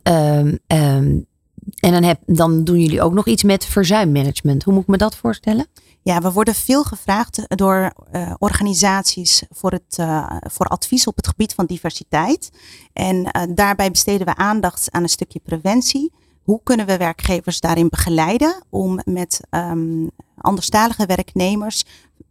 en 1.74 2.02
dan, 2.02 2.16
dan 2.26 2.64
doen 2.64 2.80
jullie 2.80 3.02
ook 3.02 3.12
nog 3.12 3.26
iets 3.26 3.42
met 3.42 3.64
verzuimmanagement. 3.64 4.62
Hoe 4.62 4.74
moet 4.74 4.82
ik 4.82 4.88
me 4.88 4.96
dat 4.96 5.16
voorstellen? 5.16 5.66
Ja, 6.02 6.20
we 6.20 6.32
worden 6.32 6.54
veel 6.54 6.84
gevraagd 6.84 7.42
door 7.48 7.92
uh, 8.12 8.34
organisaties 8.38 9.42
voor, 9.50 9.70
het, 9.70 9.96
uh, 10.00 10.30
voor 10.40 10.66
advies 10.66 11.06
op 11.06 11.16
het 11.16 11.26
gebied 11.28 11.54
van 11.54 11.66
diversiteit. 11.66 12.50
En 12.92 13.16
uh, 13.16 13.42
daarbij 13.54 13.90
besteden 13.90 14.26
we 14.26 14.34
aandacht 14.34 14.90
aan 14.90 15.02
een 15.02 15.08
stukje 15.08 15.40
preventie. 15.44 16.12
Hoe 16.42 16.60
kunnen 16.62 16.86
we 16.86 16.96
werkgevers 16.96 17.60
daarin 17.60 17.88
begeleiden 17.88 18.64
om 18.70 19.00
met 19.04 19.40
um, 19.50 20.10
anderstalige 20.36 21.06
werknemers 21.06 21.84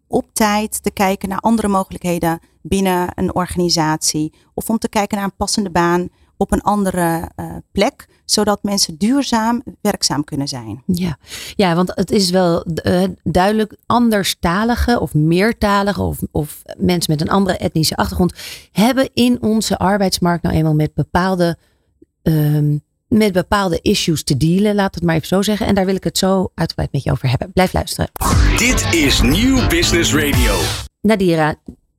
op 0.08 0.25
tijd 0.34 0.84
te 0.84 0.92
kijken 0.92 1.30
naar 1.30 1.39
andere 1.39 1.68
mogelijkheden 1.68 2.39
binnen 2.62 3.12
een 3.15 3.36
organisatie. 3.36 4.34
Of 4.54 4.70
om 4.70 4.77
te 4.77 4.89
kijken 4.89 5.18
naar 5.18 5.25
een 5.25 5.36
passende 5.36 5.70
baan 5.70 6.10
op 6.38 6.51
een 6.51 6.62
andere 6.62 7.32
uh, 7.36 7.56
plek, 7.72 8.08
zodat 8.25 8.63
mensen 8.63 8.98
duurzaam 8.98 9.63
werkzaam 9.82 10.24
kunnen 10.24 10.48
zijn. 10.48 10.84
Ja, 10.86 11.18
ja 11.56 11.75
want 11.75 11.92
het 11.96 12.12
is 12.12 12.30
wel 12.30 12.65
uh, 12.84 13.04
duidelijk 13.24 13.77
anderstalige 13.86 15.00
of 15.00 15.13
meertalige 15.13 16.01
of, 16.01 16.20
of 16.32 16.62
mensen 16.77 17.12
met 17.12 17.22
een 17.22 17.34
andere 17.34 17.58
etnische 17.58 17.96
achtergrond 17.96 18.34
hebben 18.72 19.10
in 19.13 19.42
onze 19.42 19.77
arbeidsmarkt 19.77 20.44
nou 20.44 20.56
eenmaal 20.56 20.75
met 20.75 20.94
bepaalde. 20.94 21.58
Um, 22.24 22.84
met 23.08 23.34
bepaalde 23.34 23.80
issues 23.82 24.24
te 24.24 24.38
dealen, 24.38 24.75
laat 24.75 24.96
het 24.96 25.04
maar 25.04 25.15
even 25.15 25.27
zo 25.27 25.42
zeggen. 25.42 25.68
En 25.68 25.75
daar 25.75 25.86
wil 25.86 25.96
ik 25.96 26.04
het 26.04 26.18
zo 26.18 26.51
uitgebreid 26.56 26.92
met 26.92 27.04
je 27.04 27.12
over 27.12 27.30
hebben. 27.30 27.51
Blijf 27.51 27.74
luisteren. 27.74 28.12
Dit 28.58 28.94
is 28.94 29.22
Nieuw 29.22 29.68
Business 29.68 30.13
Radio. 30.13 30.60
Nadira, 31.01 31.56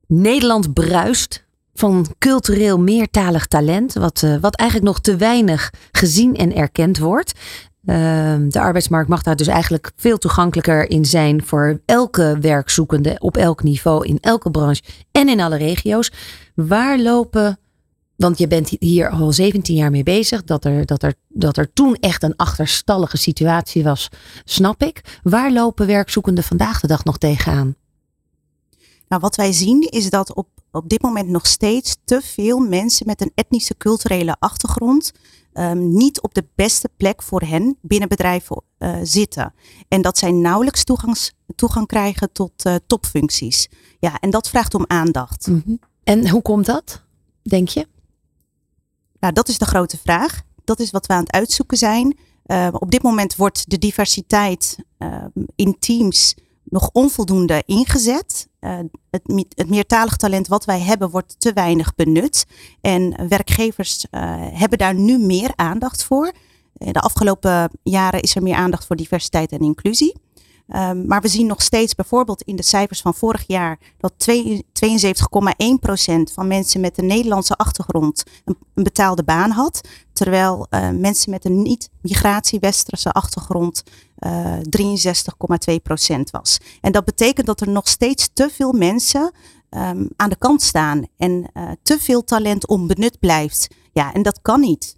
Nederland 0.07 0.75
bruist 0.75 1.46
van 1.79 2.07
cultureel 2.19 2.79
meertalig 2.79 3.47
talent, 3.47 3.93
wat, 3.93 4.23
uh, 4.23 4.37
wat 4.41 4.55
eigenlijk 4.55 4.91
nog 4.91 5.01
te 5.01 5.17
weinig 5.17 5.73
gezien 5.93 6.37
en 6.37 6.55
erkend 6.57 6.99
wordt. 6.99 7.33
Uh, 7.85 7.95
de 8.49 8.61
arbeidsmarkt 8.61 9.09
mag 9.09 9.23
daar 9.23 9.37
dus 9.37 9.47
eigenlijk 9.47 9.93
veel 9.97 10.19
toegankelijker 10.19 10.91
in 10.91 11.05
zijn 11.05 11.45
voor 11.45 11.81
elke 11.85 12.39
werkzoekende 12.41 13.17
op 13.19 13.37
elk 13.37 13.63
niveau, 13.63 14.07
in 14.07 14.19
elke 14.21 14.51
branche 14.51 14.83
en 15.13 15.29
in 15.29 15.41
alle 15.41 15.57
regio's. 15.57 16.13
Waar 16.55 16.99
lopen 16.99 17.59
want 18.17 18.39
je 18.39 18.47
bent 18.47 18.71
hier 18.79 19.09
al 19.09 19.33
17 19.33 19.77
jaar 19.77 19.91
mee 19.91 20.03
bezig. 20.03 20.45
Dat 20.45 20.65
er, 20.65 20.87
dat, 20.87 21.03
er, 21.03 21.15
dat 21.29 21.57
er 21.57 21.73
toen 21.73 21.95
echt 21.95 22.23
een 22.23 22.37
achterstallige 22.37 23.17
situatie 23.17 23.85
was, 23.85 24.09
snap 24.45 24.83
ik. 24.83 25.19
Waar 25.23 25.53
lopen 25.53 25.87
werkzoekenden 25.87 26.45
vandaag 26.45 26.81
de 26.81 26.87
dag 26.87 27.05
nog 27.05 27.19
tegenaan? 27.19 27.77
Nou, 29.09 29.21
wat 29.21 29.37
wij 29.37 29.53
zien 29.53 29.81
is 29.81 30.11
dat 30.11 30.35
op, 30.35 30.49
op 30.71 30.89
dit 30.89 31.03
moment 31.03 31.29
nog 31.29 31.47
steeds 31.47 31.97
te 32.05 32.21
veel 32.23 32.59
mensen 32.59 33.07
met 33.07 33.21
een 33.21 33.33
etnische 33.35 33.77
culturele 33.77 34.37
achtergrond 34.39 35.13
um, 35.59 35.97
niet 35.97 36.21
op 36.21 36.35
de 36.35 36.45
beste 36.55 36.91
plek 36.97 37.23
voor 37.23 37.41
hen 37.41 37.79
binnen 37.83 38.09
bedrijven 38.09 38.63
uh, 38.79 38.97
zitten. 39.03 39.55
En 39.89 40.03
dat 40.03 40.19
zij 40.19 40.31
nauwelijks 40.31 40.85
toegangs, 40.85 41.33
toegang 41.55 41.87
krijgen 41.87 42.33
tot 42.33 42.67
uh, 42.67 42.75
topfuncties. 42.87 43.69
Ja, 43.99 44.19
en 44.21 44.31
dat 44.31 44.49
vraagt 44.49 44.75
om 44.75 44.85
aandacht. 44.87 45.47
Mm 45.47 45.63
-hmm. 45.65 45.79
En 46.05 46.29
hoe 46.31 46.43
komt 46.43 46.67
dat, 46.67 47.03
denk 47.43 47.69
je? 47.69 47.87
Nou, 49.21 49.33
dat 49.33 49.49
is 49.49 49.59
de 49.59 49.65
grote 49.65 49.99
vraag. 49.99 50.43
Dat 50.65 50.81
is 50.81 50.91
wat 50.91 51.07
we 51.07 51.13
aan 51.13 51.21
het 51.23 51.33
uitzoeken 51.33 51.77
zijn. 51.77 52.17
Uh, 52.47 52.69
op 52.73 52.91
dit 52.91 53.03
moment 53.03 53.37
wordt 53.37 53.71
de 53.71 53.79
diversiteit 53.79 54.79
uh, 54.99 55.25
in 55.55 55.77
teams 55.79 56.35
nog 56.69 56.91
onvoldoende 56.93 57.63
ingezet. 57.67 58.49
Uh, 58.61 58.79
het, 59.11 59.47
het, 59.55 59.69
meertalig 59.69 60.17
talent 60.17 60.49
wat 60.49 60.65
wij 60.65 60.81
hebben 60.81 61.11
wordt 61.11 61.41
te 61.41 61.53
weinig 61.53 61.95
benut. 61.95 62.47
En 62.81 63.29
werkgevers 63.29 64.07
hebben 64.53 64.79
daar 64.79 64.95
nu 64.95 65.19
meer 65.19 65.53
aandacht 65.55 66.05
voor. 66.05 66.33
De 66.73 67.01
afgelopen 67.01 67.71
jaren 67.83 68.21
is 68.21 68.35
er 68.35 68.43
meer 68.43 68.55
aandacht 68.55 68.87
voor 68.87 68.97
diversiteit 68.97 69.53
en 69.53 69.59
inclusie. 69.59 70.15
Um, 70.75 71.07
maar 71.07 71.21
we 71.21 71.29
zien 71.29 71.47
nog 71.47 71.63
steeds 71.63 71.95
bijvoorbeeld 71.95 72.43
in 72.43 72.57
de 72.57 72.63
cijfers 72.63 73.01
van 73.01 73.15
vorig 73.15 73.45
jaar 73.47 73.79
dat 73.99 74.13
72,1% 74.19 74.25
van 76.33 76.47
mensen 76.47 76.81
met 76.81 76.99
een 76.99 77.07
Nederlandse 77.07 77.57
achtergrond 77.57 78.23
een, 78.45 78.57
betaalde 78.75 79.25
baan 79.25 79.51
had. 79.51 79.81
Terwijl 80.13 80.67
uh, 80.71 80.91
mensen 80.91 81.31
met 81.31 81.45
een 81.45 81.63
niet-migratie-westerse 81.63 83.13
achtergrond 83.13 83.83
uh, 84.19 84.55
63,2% 84.55 84.61
was. 86.31 86.59
En 86.81 86.93
dat 86.93 87.05
betekent 87.05 87.47
dat 87.47 87.61
er 87.61 87.69
nog 87.69 87.89
steeds 87.89 88.29
te 88.33 88.49
veel 88.53 88.73
mensen 88.73 89.33
um, 89.71 90.09
aan 90.17 90.31
de 90.31 90.39
kant 90.39 90.63
staan 90.63 91.07
en 91.17 91.51
uh, 91.55 91.71
te 91.83 91.99
veel 91.99 92.25
talent 92.25 92.67
onbenut 92.67 93.19
blijft. 93.19 93.69
Ja, 93.93 94.13
en 94.13 94.23
dat 94.23 94.39
kan 94.43 94.61
niet. 94.61 94.95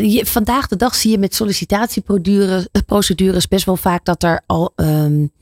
Je, 0.00 0.26
vandaag 0.26 0.68
de 0.68 0.76
dag 0.76 0.94
zie 0.94 1.10
je 1.10 1.18
met 1.18 1.34
sollicitatieprocedures 1.34 3.48
best 3.48 3.64
wel 3.64 3.76
vaak 3.76 4.04
dat 4.04 4.22
er 4.22 4.42
al 4.46 4.72
um, 4.76 5.32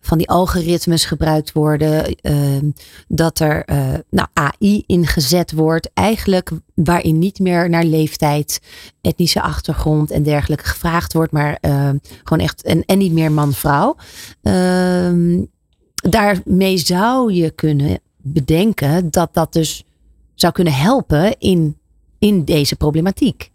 van 0.00 0.18
die 0.18 0.28
algoritmes 0.28 1.04
gebruikt 1.04 1.52
worden. 1.52 2.16
Um, 2.22 2.72
dat 3.08 3.38
er 3.38 3.70
uh, 3.70 3.94
nou, 4.10 4.28
AI 4.32 4.82
ingezet 4.86 5.52
wordt. 5.52 5.90
Eigenlijk 5.94 6.50
waarin 6.74 7.18
niet 7.18 7.38
meer 7.38 7.68
naar 7.68 7.84
leeftijd, 7.84 8.60
etnische 9.00 9.42
achtergrond 9.42 10.10
en 10.10 10.22
dergelijke 10.22 10.64
gevraagd 10.64 11.12
wordt. 11.12 11.32
Maar 11.32 11.58
uh, 11.60 11.90
gewoon 12.24 12.44
echt 12.44 12.62
en, 12.62 12.84
en 12.84 12.98
niet 12.98 13.12
meer 13.12 13.32
man-vrouw. 13.32 13.96
Daarmee 15.94 16.78
zou 16.78 17.32
je 17.32 17.50
kunnen 17.50 18.00
bedenken 18.16 19.10
dat 19.10 19.34
dat 19.34 19.52
dus 19.52 19.84
zou 20.34 20.52
kunnen 20.52 20.74
helpen 20.74 21.38
in, 21.38 21.76
in 22.18 22.44
deze 22.44 22.76
problematiek. 22.76 23.50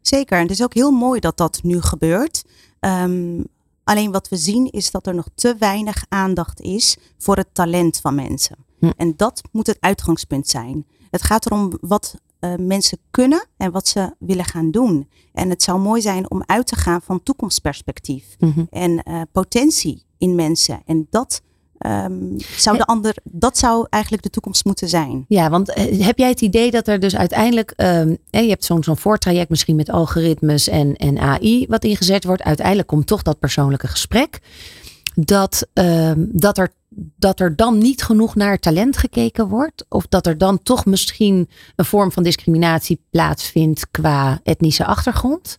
Zeker, 0.00 0.36
en 0.36 0.42
het 0.42 0.50
is 0.50 0.62
ook 0.62 0.74
heel 0.74 0.90
mooi 0.90 1.20
dat 1.20 1.36
dat 1.36 1.60
nu 1.62 1.80
gebeurt. 1.80 2.44
Um, 2.80 3.46
alleen 3.84 4.12
wat 4.12 4.28
we 4.28 4.36
zien 4.36 4.70
is 4.70 4.90
dat 4.90 5.06
er 5.06 5.14
nog 5.14 5.28
te 5.34 5.56
weinig 5.58 6.04
aandacht 6.08 6.60
is 6.60 6.96
voor 7.18 7.36
het 7.36 7.48
talent 7.52 7.96
van 7.96 8.14
mensen. 8.14 8.56
Hm. 8.78 8.90
En 8.96 9.14
dat 9.16 9.42
moet 9.52 9.66
het 9.66 9.80
uitgangspunt 9.80 10.48
zijn. 10.48 10.86
Het 11.10 11.22
gaat 11.22 11.46
erom 11.46 11.72
wat 11.80 12.14
uh, 12.40 12.54
mensen 12.58 12.98
kunnen 13.10 13.46
en 13.56 13.72
wat 13.72 13.88
ze 13.88 14.14
willen 14.18 14.44
gaan 14.44 14.70
doen. 14.70 15.08
En 15.32 15.50
het 15.50 15.62
zou 15.62 15.80
mooi 15.80 16.00
zijn 16.00 16.30
om 16.30 16.42
uit 16.46 16.66
te 16.66 16.76
gaan 16.76 17.02
van 17.02 17.22
toekomstperspectief 17.22 18.36
mm 18.38 18.52
-hmm. 18.52 18.66
en 18.70 19.02
uh, 19.08 19.22
potentie 19.32 20.04
in 20.18 20.34
mensen. 20.34 20.82
En 20.84 21.06
dat 21.10 21.42
Um, 21.86 22.36
zou 22.38 22.76
de 22.76 22.84
ander, 22.84 23.14
dat 23.24 23.58
zou 23.58 23.86
eigenlijk 23.90 24.22
de 24.22 24.30
toekomst 24.30 24.64
moeten 24.64 24.88
zijn. 24.88 25.24
Ja, 25.28 25.50
want 25.50 25.72
eh, 25.72 26.00
heb 26.00 26.18
jij 26.18 26.28
het 26.28 26.40
idee 26.40 26.70
dat 26.70 26.88
er 26.88 27.00
dus 27.00 27.16
uiteindelijk, 27.16 27.72
um, 27.76 28.18
je 28.30 28.48
hebt 28.48 28.64
zo'n 28.64 28.84
zo'n 28.84 28.96
voortraject 28.96 29.50
misschien 29.50 29.76
met 29.76 29.90
algoritmes 29.90 30.68
en, 30.68 30.96
en 30.96 31.18
AI 31.18 31.66
wat 31.68 31.84
ingezet 31.84 32.24
wordt. 32.24 32.42
Uiteindelijk 32.42 32.88
komt 32.88 33.06
toch 33.06 33.22
dat 33.22 33.38
persoonlijke 33.38 33.86
gesprek. 33.86 34.40
Dat, 35.14 35.66
um, 35.72 36.28
dat, 36.32 36.58
er, 36.58 36.72
dat 37.16 37.40
er 37.40 37.56
dan 37.56 37.78
niet 37.78 38.02
genoeg 38.02 38.34
naar 38.34 38.58
talent 38.58 38.96
gekeken 38.96 39.48
wordt. 39.48 39.84
Of 39.88 40.06
dat 40.08 40.26
er 40.26 40.38
dan 40.38 40.62
toch 40.62 40.86
misschien 40.86 41.48
een 41.76 41.84
vorm 41.84 42.12
van 42.12 42.22
discriminatie 42.22 43.00
plaatsvindt 43.10 43.90
qua 43.90 44.40
etnische 44.42 44.84
achtergrond. 44.84 45.58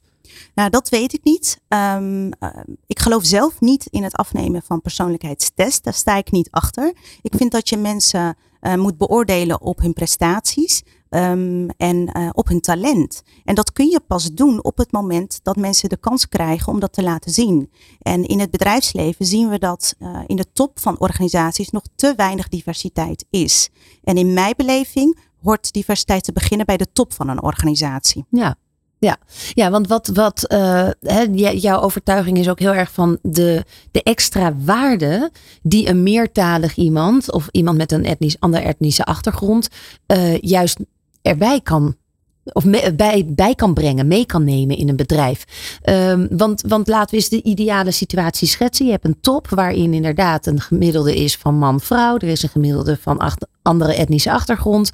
Nou, 0.55 0.69
dat 0.69 0.89
weet 0.89 1.13
ik 1.13 1.23
niet. 1.23 1.61
Um, 1.67 2.25
uh, 2.25 2.49
ik 2.85 2.99
geloof 2.99 3.25
zelf 3.25 3.59
niet 3.59 3.85
in 3.89 4.03
het 4.03 4.15
afnemen 4.15 4.61
van 4.61 4.81
persoonlijkheidstest. 4.81 5.83
Daar 5.83 5.93
sta 5.93 6.15
ik 6.15 6.31
niet 6.31 6.51
achter. 6.51 6.93
Ik 7.21 7.33
vind 7.35 7.51
dat 7.51 7.69
je 7.69 7.77
mensen 7.77 8.35
uh, 8.61 8.75
moet 8.75 8.97
beoordelen 8.97 9.61
op 9.61 9.79
hun 9.79 9.93
prestaties. 9.93 10.83
Um, 11.09 11.69
en 11.69 12.17
uh, 12.17 12.29
op 12.31 12.47
hun 12.47 12.61
talent. 12.61 13.23
En 13.43 13.55
dat 13.55 13.71
kun 13.71 13.87
je 13.89 13.99
pas 13.99 14.31
doen 14.33 14.63
op 14.63 14.77
het 14.77 14.91
moment 14.91 15.39
dat 15.43 15.55
mensen 15.55 15.89
de 15.89 15.97
kans 15.97 16.27
krijgen 16.27 16.73
om 16.73 16.79
dat 16.79 16.93
te 16.93 17.03
laten 17.03 17.31
zien. 17.31 17.71
En 18.01 18.25
in 18.25 18.39
het 18.39 18.51
bedrijfsleven 18.51 19.25
zien 19.25 19.49
we 19.49 19.59
dat 19.59 19.95
in 20.25 20.35
de 20.35 20.51
top 20.53 20.79
van 20.79 20.99
organisaties 20.99 21.69
nog 21.69 21.83
te 21.95 22.13
weinig 22.15 22.49
diversiteit 22.49 23.25
is. 23.29 23.69
En 24.03 24.15
in 24.15 24.33
mijn 24.33 24.53
beleving 24.57 25.19
hoort 25.41 25.73
diversiteit 25.73 26.23
te 26.23 26.31
beginnen 26.31 26.65
bij 26.65 26.77
de 26.77 26.91
top 26.93 27.13
van 27.13 27.27
een 27.27 27.43
organisatie. 27.43 28.25
Ja, 28.29 28.55
ja, 29.01 29.17
ja 29.53 29.69
want 29.69 29.87
wat, 29.87 30.07
wat 30.07 30.45
uh, 30.47 30.89
hè, 31.01 31.21
jouw 31.51 31.81
overtuiging 31.81 32.37
is 32.37 32.49
ook 32.49 32.59
heel 32.59 32.73
erg 32.73 32.91
van 32.91 33.17
de, 33.21 33.65
de 33.91 34.03
extra 34.03 34.53
waarde 34.57 35.31
die 35.61 35.87
een 35.87 36.03
meertalig 36.03 36.75
iemand 36.75 37.31
of 37.31 37.47
iemand 37.51 37.77
met 37.77 37.91
een 37.91 38.05
etnisch, 38.05 38.39
andere 38.39 38.63
etnische 38.63 39.05
achtergrond 39.05 39.67
uh, 40.07 40.37
juist 40.37 40.77
erbij 41.21 41.61
kan. 41.61 41.95
Of 42.43 42.65
me, 42.65 42.93
bij, 42.95 43.25
bij 43.27 43.55
kan 43.55 43.73
brengen, 43.73 44.07
mee 44.07 44.25
kan 44.25 44.43
nemen 44.43 44.77
in 44.77 44.89
een 44.89 44.95
bedrijf. 44.95 45.45
Um, 45.89 46.27
want, 46.31 46.63
want 46.67 46.87
laten 46.87 47.09
we 47.09 47.15
eens 47.15 47.29
de 47.29 47.43
ideale 47.43 47.91
situatie 47.91 48.47
schetsen. 48.47 48.85
Je 48.85 48.91
hebt 48.91 49.05
een 49.05 49.21
top 49.21 49.49
waarin 49.49 49.93
inderdaad 49.93 50.45
een 50.45 50.61
gemiddelde 50.61 51.15
is 51.15 51.37
van 51.37 51.57
man-vrouw. 51.57 52.15
Er 52.15 52.27
is 52.27 52.43
een 52.43 52.49
gemiddelde 52.49 52.97
van 53.01 53.31
andere 53.61 53.93
etnische 53.93 54.31
achtergrond. 54.31 54.91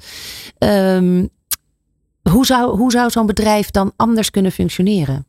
Um, 0.58 1.28
hoe 2.30 2.46
zou, 2.46 2.76
hoe 2.76 2.90
zou 2.90 3.10
zo'n 3.10 3.26
bedrijf 3.26 3.70
dan 3.70 3.92
anders 3.96 4.30
kunnen 4.30 4.52
functioneren? 4.52 5.26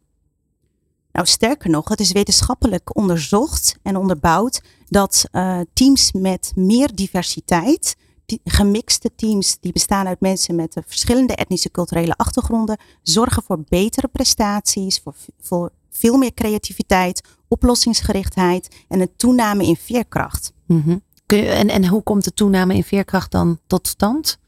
Nou, 1.12 1.25
sterker 1.27 1.70
nog, 1.70 1.89
het 1.89 2.00
is 2.00 2.12
wetenschappelijk 2.12 2.96
onderzocht 2.96 3.77
en 3.84 3.96
onderbouwd 3.96 4.62
dat 4.88 5.25
uh, 5.32 5.60
teams 5.74 6.12
met 6.12 6.51
meer 6.56 6.96
diversiteit, 6.96 7.96
die, 8.25 8.41
gemixte 8.44 9.12
teams 9.15 9.58
die 9.60 9.72
bestaan 9.72 10.08
uit 10.08 10.20
mensen 10.20 10.56
met 10.56 10.77
verschillende 10.86 11.36
etnische 11.36 11.72
culturele 11.72 12.15
achtergronden, 12.15 12.77
zorgen 13.03 13.44
voor 13.44 13.63
betere 13.70 14.08
prestaties, 14.08 15.00
voor, 15.00 15.15
voor 15.41 15.72
veel 15.89 16.18
meer 16.18 16.34
creativiteit, 16.34 17.22
oplossingsgerichtheid 17.48 18.75
en 18.88 19.01
een 19.01 19.15
toename 19.15 19.65
in 19.65 19.75
veerkracht. 19.75 20.53
Mm 20.65 20.82
-hmm. 20.86 21.01
Kun 21.25 21.38
je, 21.38 21.50
en, 21.50 21.70
en 21.70 21.88
hoe 21.88 22.03
komt 22.03 22.24
de 22.24 22.34
toename 22.34 22.75
in 22.75 22.84
veerkracht 22.84 23.32
dan 23.32 23.60
tot 23.68 23.88
stand? 23.88 24.39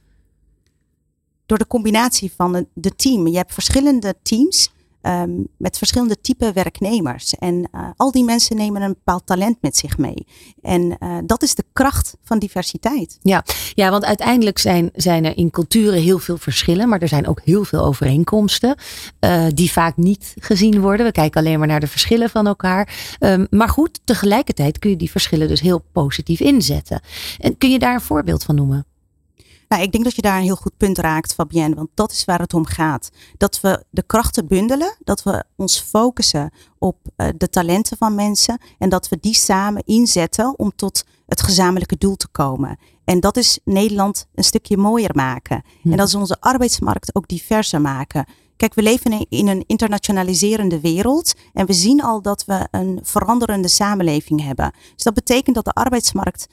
Door 1.52 1.60
de 1.60 1.68
combinatie 1.68 2.32
van 2.36 2.66
de 2.74 2.96
team. 2.96 3.28
Je 3.28 3.38
hebt 3.38 3.54
verschillende 3.54 4.16
teams 4.24 4.72
ehm, 5.02 5.30
met 5.58 5.78
verschillende 5.78 6.22
type 6.22 6.52
werknemers. 6.54 7.36
En 7.36 7.70
uh, 7.76 7.90
al 7.96 8.12
die 8.12 8.24
mensen 8.24 8.56
nemen 8.56 8.82
een 8.82 8.94
bepaald 8.94 9.26
talent 9.26 9.58
met 9.62 9.78
zich 9.78 9.98
mee. 9.98 10.28
En 10.62 10.98
uh, 11.00 11.18
dat 11.26 11.44
is 11.44 11.56
de 11.56 11.64
kracht 11.74 12.18
van 12.24 12.40
diversiteit. 12.40 13.18
Ja, 13.22 13.44
ja 13.74 13.90
want 13.90 14.06
uiteindelijk 14.06 14.60
zijn, 14.60 14.90
zijn 14.94 15.26
er 15.26 15.38
in 15.38 15.50
culturen 15.50 16.02
heel 16.02 16.20
veel 16.20 16.38
verschillen, 16.38 16.90
maar 16.90 17.02
er 17.02 17.08
zijn 17.08 17.28
ook 17.28 17.42
heel 17.44 17.64
veel 17.64 17.84
overeenkomsten 17.84 18.76
uh, 19.20 19.46
die 19.54 19.72
vaak 19.72 19.98
niet 19.98 20.34
gezien 20.40 20.82
worden. 20.82 21.06
We 21.06 21.12
kijken 21.12 21.42
alleen 21.42 21.60
maar 21.60 21.68
naar 21.68 21.80
de 21.80 21.88
verschillen 21.88 22.30
van 22.30 22.48
elkaar. 22.48 23.16
Um, 23.20 23.48
maar 23.50 23.70
goed, 23.70 24.00
tegelijkertijd 24.04 24.80
kun 24.80 24.90
je 24.90 24.96
die 24.96 25.12
verschillen 25.12 25.48
dus 25.48 25.62
heel 25.62 25.84
positief 25.92 26.40
inzetten. 26.40 27.02
En 27.40 27.58
kun 27.58 27.72
je 27.72 27.80
daar 27.80 27.94
een 27.94 28.02
voorbeeld 28.02 28.44
van 28.44 28.56
noemen? 28.56 28.86
Nou, 29.72 29.84
ik 29.84 29.92
denk 29.92 30.04
dat 30.04 30.16
je 30.16 30.22
daar 30.22 30.38
een 30.38 30.44
heel 30.44 30.56
goed 30.56 30.78
punt 30.78 30.98
raakt, 30.98 31.34
Fabienne, 31.34 31.76
want 31.76 31.90
dat 31.94 32.12
is 32.12 32.26
waar 32.26 32.40
het 32.40 32.54
om 32.54 32.66
gaat. 32.66 33.10
Dat 33.38 33.62
we 33.62 33.84
de 33.90 34.04
krachten 34.04 34.48
bundelen, 34.48 34.98
dat 35.04 35.24
we 35.24 35.44
ons 35.56 35.80
focussen 35.80 36.52
op 36.78 36.98
uh, 37.18 37.28
de 37.38 37.50
talenten 37.50 37.98
van 37.98 38.16
mensen 38.16 38.58
en 38.78 38.90
dat 38.90 39.10
we 39.10 39.18
die 39.20 39.34
samen 39.34 39.84
inzetten 39.86 40.60
om 40.60 40.72
tot 40.76 41.06
het 41.28 41.42
gezamenlijke 41.42 41.98
doel 41.98 42.16
te 42.16 42.28
komen. 42.28 42.78
En 43.04 43.20
dat 43.20 43.38
is 43.38 43.60
Nederland 43.64 44.28
een 44.36 44.44
stukje 44.44 44.78
mooier 44.78 45.12
maken. 45.14 45.64
En 45.84 45.98
dat 45.98 46.08
is 46.08 46.16
onze 46.16 46.38
arbeidsmarkt 46.40 47.16
ook 47.16 47.28
diverser 47.28 47.82
maken. 47.82 48.26
Kijk, 48.58 48.74
we 48.74 48.82
leven 48.82 49.26
in 49.30 49.48
een 49.48 49.64
internationaliserende 49.68 50.80
wereld 50.80 51.34
en 51.54 51.66
we 51.66 51.74
zien 51.74 52.02
al 52.02 52.22
dat 52.22 52.46
we 52.46 52.68
een 52.72 53.00
veranderende 53.04 53.68
samenleving 53.68 54.44
hebben. 54.44 54.74
Dus 54.96 55.04
dat 55.04 55.14
betekent 55.14 55.56
dat 55.56 55.66
de 55.66 55.72
arbeidsmarkt 55.72 56.48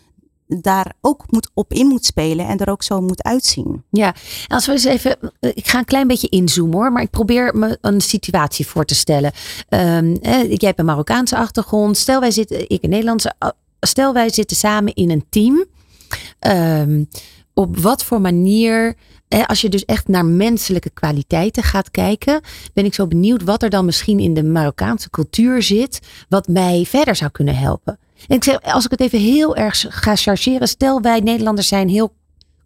daar 0.49 0.93
ook 1.00 1.25
moet 1.26 1.50
op 1.55 1.73
in 1.73 1.87
moet 1.87 2.05
spelen 2.05 2.47
en 2.47 2.59
er 2.59 2.71
ook 2.71 2.83
zo 2.83 3.00
moet 3.00 3.23
uitzien. 3.23 3.85
Ja, 3.90 4.14
als 4.47 4.67
we 4.67 4.73
eens 4.73 4.85
even, 4.85 5.17
ik 5.40 5.69
ga 5.69 5.78
een 5.78 5.85
klein 5.85 6.07
beetje 6.07 6.28
inzoomen 6.28 6.76
hoor, 6.76 6.93
maar 6.93 7.02
ik 7.02 7.11
probeer 7.11 7.57
me 7.57 7.78
een 7.81 8.00
situatie 8.00 8.67
voor 8.67 8.85
te 8.85 8.95
stellen. 8.95 9.33
Um, 9.69 10.17
jij 10.23 10.57
hebt 10.59 10.78
een 10.78 10.85
Marokkaanse 10.85 11.37
achtergrond, 11.37 11.97
stel 11.97 12.21
wij 12.21 12.31
zitten, 12.31 12.69
ik 12.69 12.83
een 12.83 12.90
Nederlandse, 12.90 13.35
stel 13.81 14.12
wij 14.12 14.31
zitten 14.31 14.57
samen 14.57 14.95
in 14.95 15.11
een 15.11 15.25
team. 15.31 15.64
Um, 16.40 17.09
op 17.55 17.78
wat 17.78 18.05
voor 18.05 18.21
manier 18.21 18.97
als 19.47 19.61
je 19.61 19.69
dus 19.69 19.85
echt 19.85 20.09
naar 20.09 20.25
menselijke 20.25 20.90
kwaliteiten 20.90 21.62
gaat 21.62 21.90
kijken, 21.90 22.40
ben 22.75 22.85
ik 22.85 22.95
zo 22.95 23.07
benieuwd 23.07 23.43
wat 23.43 23.62
er 23.62 23.71
dan 23.71 23.85
misschien 23.85 24.19
in 24.19 24.35
de 24.35 24.43
Marokkaanse 24.43 25.11
cultuur 25.11 25.62
zit, 25.62 26.00
wat 26.28 26.49
mij 26.49 26.85
verder 26.87 27.17
zou 27.17 27.31
kunnen 27.31 27.57
helpen. 27.57 27.99
En 28.26 28.37
ik 28.37 28.44
zeg, 28.44 28.62
als 28.62 28.84
ik 28.84 28.90
het 28.90 29.00
even 29.00 29.18
heel 29.18 29.56
erg 29.56 29.84
ga 29.88 30.16
chargeren, 30.16 30.68
stel 30.68 31.00
wij 31.00 31.20
Nederlanders 31.20 31.68
zijn 31.68 31.88
heel 31.88 32.16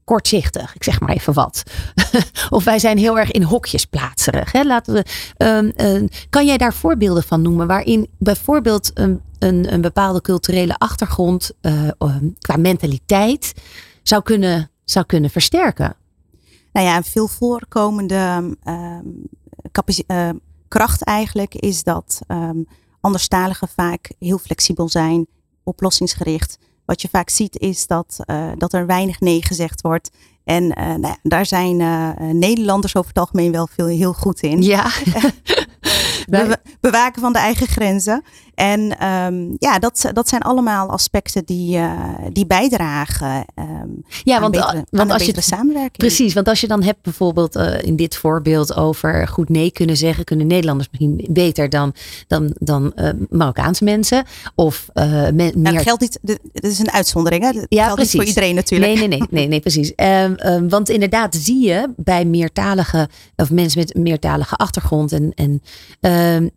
kortzichtig. 0.05 0.75
Ik 0.75 0.85
zeg 0.85 1.01
maar 1.01 1.11
even 1.11 1.33
wat. 1.33 1.63
of 2.51 2.65
wij 2.65 2.79
zijn 2.79 2.99
heel 2.99 3.19
erg 3.19 3.31
in 3.31 3.43
hokjes 3.43 3.85
plaatserig. 3.85 4.53
Hè? 4.53 4.63
Laten 4.63 4.95
we, 4.95 5.05
um, 5.47 5.73
uh, 5.77 6.09
kan 6.31 6.47
jij 6.47 6.57
daar 6.57 6.75
voorbeelden 6.75 7.23
van 7.23 7.43
noemen 7.43 7.67
waarin 7.67 8.09
bijvoorbeeld 8.19 8.91
een, 8.95 9.21
een, 9.39 9.73
een 9.73 9.81
bepaalde 9.81 10.21
culturele 10.21 10.79
achtergrond 10.79 11.51
uh, 11.63 11.89
um, 11.99 12.35
qua 12.39 12.57
mentaliteit 12.57 13.53
zou 14.03 14.23
kunnen, 14.23 14.71
zou 14.85 15.07
kunnen 15.07 15.31
versterken? 15.31 15.97
Nou 16.73 16.87
ja, 16.87 16.97
een 16.97 17.05
veel 17.05 17.29
voorkomende 17.29 18.57
kracht 20.69 21.03
eigenlijk 21.03 21.55
is 21.55 21.83
dat 21.83 22.21
anderstaligen 23.01 23.69
vaak 23.69 24.13
heel 24.19 24.39
flexibel 24.39 24.89
zijn, 24.89 25.27
oplossingsgericht. 25.65 26.59
Wat 26.85 27.03
je 27.03 27.09
vaak 27.09 27.29
ziet 27.29 27.59
is 27.59 27.87
dat, 27.87 28.19
uh, 28.27 28.51
dat 28.57 28.73
er 28.73 28.87
weinig 28.87 29.21
nee 29.21 29.45
gezegd 29.45 29.81
wordt. 29.81 30.11
En 30.45 30.63
uh, 30.63 30.87
nou 30.87 31.01
ja, 31.07 31.17
daar 31.23 31.47
zijn 31.47 31.81
uh, 31.81 32.11
Nederlanders 32.19 32.97
over 32.97 33.09
het 33.09 33.19
algemeen 33.19 33.53
wel 33.53 33.69
veel 33.75 33.87
heel 33.87 34.13
goed 34.13 34.41
in. 34.41 34.63
Ja. 34.63 34.91
Be 36.29 36.59
bewaken 36.81 37.23
van 37.23 37.33
de 37.33 37.39
eigen 37.39 37.67
grenzen. 37.67 38.25
En 38.63 39.07
um, 39.07 39.57
ja, 39.59 39.79
dat, 39.79 40.11
dat 40.13 40.29
zijn 40.29 40.43
allemaal 40.43 40.91
aspecten 40.91 41.45
die, 41.45 41.77
uh, 41.77 42.15
die 42.33 42.47
bijdragen 42.47 43.45
um, 43.59 44.05
ja, 44.25 44.41
want, 44.41 44.53
betere, 44.53 44.85
want 44.91 45.11
als 45.11 45.25
je 45.25 45.41
samenwerking. 45.41 45.97
Precies, 45.97 46.35
want 46.35 46.49
als 46.49 46.61
je 46.61 46.67
dan 46.67 46.83
hebt 46.83 47.03
bijvoorbeeld 47.03 47.57
uh, 47.57 47.83
in 47.83 47.97
dit 47.97 48.17
voorbeeld 48.17 48.77
over 48.77 49.29
goed 49.29 49.49
nee 49.49 49.71
kunnen 49.71 49.97
zeggen, 49.97 50.25
kunnen 50.25 50.47
Nederlanders 50.47 50.89
misschien 50.91 51.29
beter 51.31 51.69
dan, 51.69 51.95
dan, 52.27 52.55
dan 52.59 52.93
uh, 52.97 53.09
Marokkaanse 53.31 53.85
mensen. 53.85 54.25
Of 54.55 54.89
me 54.95 55.53
meer... 55.55 55.73
Dat 55.73 55.83
geldt 55.83 56.01
niet, 56.01 56.19
dit 56.23 56.41
is 56.53 56.79
een 56.79 56.91
uitzondering, 56.91 57.45
hè? 57.45 57.53
Dat 57.53 57.67
ja, 57.69 57.85
geldt 57.85 57.95
precies. 57.95 58.13
niet 58.13 58.23
voor 58.23 58.31
iedereen 58.31 58.55
natuurlijk. 58.55 58.95
Nee, 58.95 59.09
nee, 59.09 59.19
nee, 59.19 59.29
nee, 59.31 59.47
nee 59.47 59.61
precies. 59.61 59.93
Um, 59.97 60.69
want 60.77 60.89
inderdaad 60.89 61.35
zie 61.35 61.67
je 61.67 61.93
bij 61.97 62.25
meertalige, 62.25 63.09
of 63.37 63.51
mensen 63.51 63.81
met 63.81 63.97
een 63.97 64.03
meertalige 64.03 64.55
achtergrond 64.57 65.13
en, 65.13 65.33
en 65.35 65.63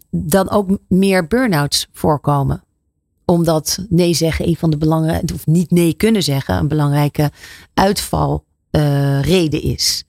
dan 0.10 0.50
ook 0.50 0.78
meer 0.88 1.28
burn-outs 1.28 1.88
voorkomen. 1.98 2.64
Omdat 3.26 3.86
nee 3.90 4.14
zeggen 4.14 4.48
een 4.48 4.56
van 4.56 4.70
de 4.70 4.78
belangrijke, 4.78 5.34
of 5.34 5.46
niet 5.46 5.72
nee 5.72 5.94
kunnen 5.94 6.24
zeggen, 6.24 6.58
een 6.58 6.68
belangrijke 6.68 7.32
uitvalreden 7.74 9.66
uh, 9.66 9.72
is. 9.72 10.04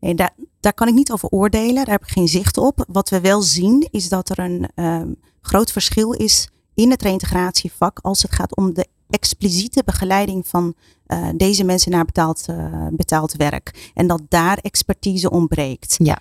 Nee, 0.00 0.14
daar, 0.14 0.34
daar 0.60 0.74
kan 0.74 0.88
ik 0.88 0.94
niet 0.94 1.12
over 1.12 1.28
oordelen, 1.28 1.74
daar 1.74 1.94
heb 1.94 2.02
ik 2.02 2.08
geen 2.08 2.28
zicht 2.28 2.56
op. 2.56 2.84
Wat 2.88 3.08
we 3.08 3.20
wel 3.20 3.42
zien 3.42 3.88
is 3.90 4.08
dat 4.08 4.28
er 4.28 4.38
een 4.38 4.68
um, 4.74 5.16
groot 5.40 5.72
verschil 5.72 6.12
is 6.12 6.48
in 6.74 6.90
het 6.90 7.02
reïntegratievak 7.02 7.98
als 8.02 8.22
het 8.22 8.32
gaat 8.32 8.56
om 8.56 8.74
de 8.74 8.86
expliciete 9.10 9.82
begeleiding 9.84 10.46
van 10.46 10.74
uh, 11.06 11.28
deze 11.36 11.64
mensen 11.64 11.90
naar 11.90 12.04
betaald, 12.04 12.46
uh, 12.50 12.86
betaald 12.90 13.32
werk. 13.36 13.90
En 13.94 14.06
dat 14.06 14.22
daar 14.28 14.58
expertise 14.58 15.30
ontbreekt. 15.30 15.94
Ja. 15.98 16.18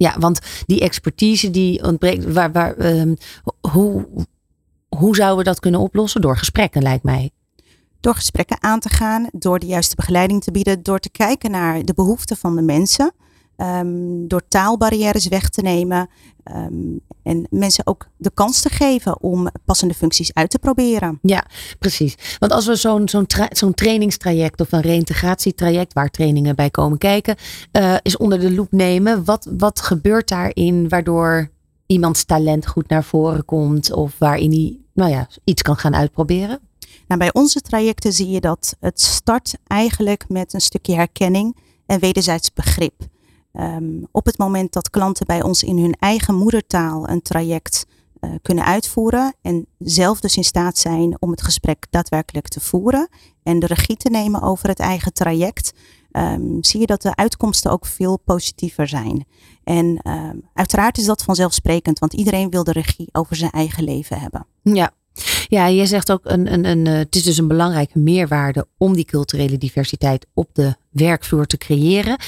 Ja, 0.00 0.16
want 0.18 0.40
die 0.66 0.80
expertise 0.80 1.50
die 1.50 1.82
ontbreekt, 1.84 2.32
waar, 2.32 2.52
waar, 2.52 2.78
um, 2.78 3.16
hoe, 3.60 4.06
hoe 4.88 5.14
zouden 5.14 5.38
we 5.38 5.44
dat 5.44 5.60
kunnen 5.60 5.80
oplossen? 5.80 6.20
Door 6.20 6.36
gesprekken, 6.36 6.82
lijkt 6.82 7.04
mij. 7.04 7.30
Door 8.00 8.14
gesprekken 8.14 8.62
aan 8.62 8.80
te 8.80 8.88
gaan, 8.88 9.28
door 9.32 9.58
de 9.58 9.66
juiste 9.66 9.96
begeleiding 9.96 10.42
te 10.42 10.50
bieden, 10.50 10.82
door 10.82 10.98
te 10.98 11.10
kijken 11.10 11.50
naar 11.50 11.84
de 11.84 11.94
behoeften 11.94 12.36
van 12.36 12.56
de 12.56 12.62
mensen. 12.62 13.12
Um, 13.62 14.28
door 14.28 14.42
taalbarrières 14.48 15.28
weg 15.28 15.48
te 15.48 15.62
nemen 15.62 16.08
um, 16.44 17.00
en 17.22 17.46
mensen 17.50 17.86
ook 17.86 18.08
de 18.16 18.30
kans 18.34 18.60
te 18.60 18.68
geven 18.68 19.22
om 19.22 19.48
passende 19.64 19.94
functies 19.94 20.34
uit 20.34 20.50
te 20.50 20.58
proberen. 20.58 21.18
Ja, 21.22 21.46
precies. 21.78 22.36
Want 22.38 22.52
als 22.52 22.66
we 22.66 22.74
zo'n 22.76 23.08
zo'n 23.08 23.26
tra 23.26 23.48
zo'n 23.52 23.74
trainingstraject 23.74 24.60
of 24.60 24.72
een 24.72 24.80
reïntegratietraject 24.80 25.92
waar 25.92 26.10
trainingen 26.10 26.56
bij 26.56 26.70
komen 26.70 26.98
kijken, 26.98 27.36
uh, 27.72 27.96
is 28.02 28.16
onder 28.16 28.40
de 28.40 28.52
loep 28.52 28.72
nemen, 28.72 29.24
wat, 29.24 29.48
wat 29.58 29.80
gebeurt 29.80 30.28
daarin 30.28 30.88
waardoor 30.88 31.50
iemands 31.86 32.24
talent 32.24 32.66
goed 32.66 32.88
naar 32.88 33.04
voren 33.04 33.44
komt 33.44 33.92
of 33.92 34.14
waarin 34.18 34.50
hij 34.50 34.78
nou 34.94 35.10
ja, 35.10 35.28
iets 35.44 35.62
kan 35.62 35.76
gaan 35.76 35.94
uitproberen? 35.94 36.60
Nou, 37.06 37.20
bij 37.20 37.32
onze 37.32 37.60
trajecten 37.60 38.12
zie 38.12 38.28
je 38.28 38.40
dat 38.40 38.76
het 38.80 39.00
start 39.00 39.54
eigenlijk 39.66 40.24
met 40.28 40.54
een 40.54 40.60
stukje 40.60 40.94
herkenning 40.94 41.56
en 41.86 42.00
wederzijds 42.00 42.52
begrip. 42.52 43.08
Um, 43.52 44.06
op 44.12 44.24
het 44.24 44.38
moment 44.38 44.72
dat 44.72 44.90
klanten 44.90 45.26
bij 45.26 45.42
ons 45.42 45.62
in 45.62 45.78
hun 45.78 45.96
eigen 45.98 46.34
moedertaal 46.34 47.08
een 47.08 47.22
traject 47.22 47.86
uh, 48.20 48.30
kunnen 48.42 48.64
uitvoeren 48.64 49.34
en 49.42 49.66
zelf 49.78 50.20
dus 50.20 50.36
in 50.36 50.44
staat 50.44 50.78
zijn 50.78 51.16
om 51.20 51.30
het 51.30 51.42
gesprek 51.42 51.86
daadwerkelijk 51.90 52.48
te 52.48 52.60
voeren 52.60 53.08
en 53.42 53.58
de 53.58 53.66
regie 53.66 53.96
te 53.96 54.10
nemen 54.10 54.42
over 54.42 54.68
het 54.68 54.78
eigen 54.78 55.12
traject, 55.12 55.72
um, 56.12 56.64
zie 56.64 56.80
je 56.80 56.86
dat 56.86 57.02
de 57.02 57.14
uitkomsten 57.16 57.70
ook 57.70 57.86
veel 57.86 58.18
positiever 58.24 58.88
zijn. 58.88 59.24
En 59.64 60.00
um, 60.08 60.42
uiteraard 60.54 60.98
is 60.98 61.04
dat 61.04 61.22
vanzelfsprekend, 61.22 61.98
want 61.98 62.12
iedereen 62.12 62.50
wil 62.50 62.64
de 62.64 62.72
regie 62.72 63.08
over 63.12 63.36
zijn 63.36 63.50
eigen 63.50 63.84
leven 63.84 64.20
hebben. 64.20 64.46
Ja, 64.62 64.90
ja, 65.48 65.66
je 65.66 65.86
zegt 65.86 66.12
ook, 66.12 66.20
een, 66.22 66.52
een, 66.52 66.64
een, 66.64 66.86
het 66.86 67.14
is 67.14 67.22
dus 67.22 67.38
een 67.38 67.48
belangrijke 67.48 67.98
meerwaarde 67.98 68.66
om 68.78 68.94
die 68.94 69.04
culturele 69.04 69.58
diversiteit 69.58 70.26
op 70.34 70.48
de 70.52 70.76
werkvloer 70.90 71.46
te 71.46 71.56
creëren. 71.56 72.18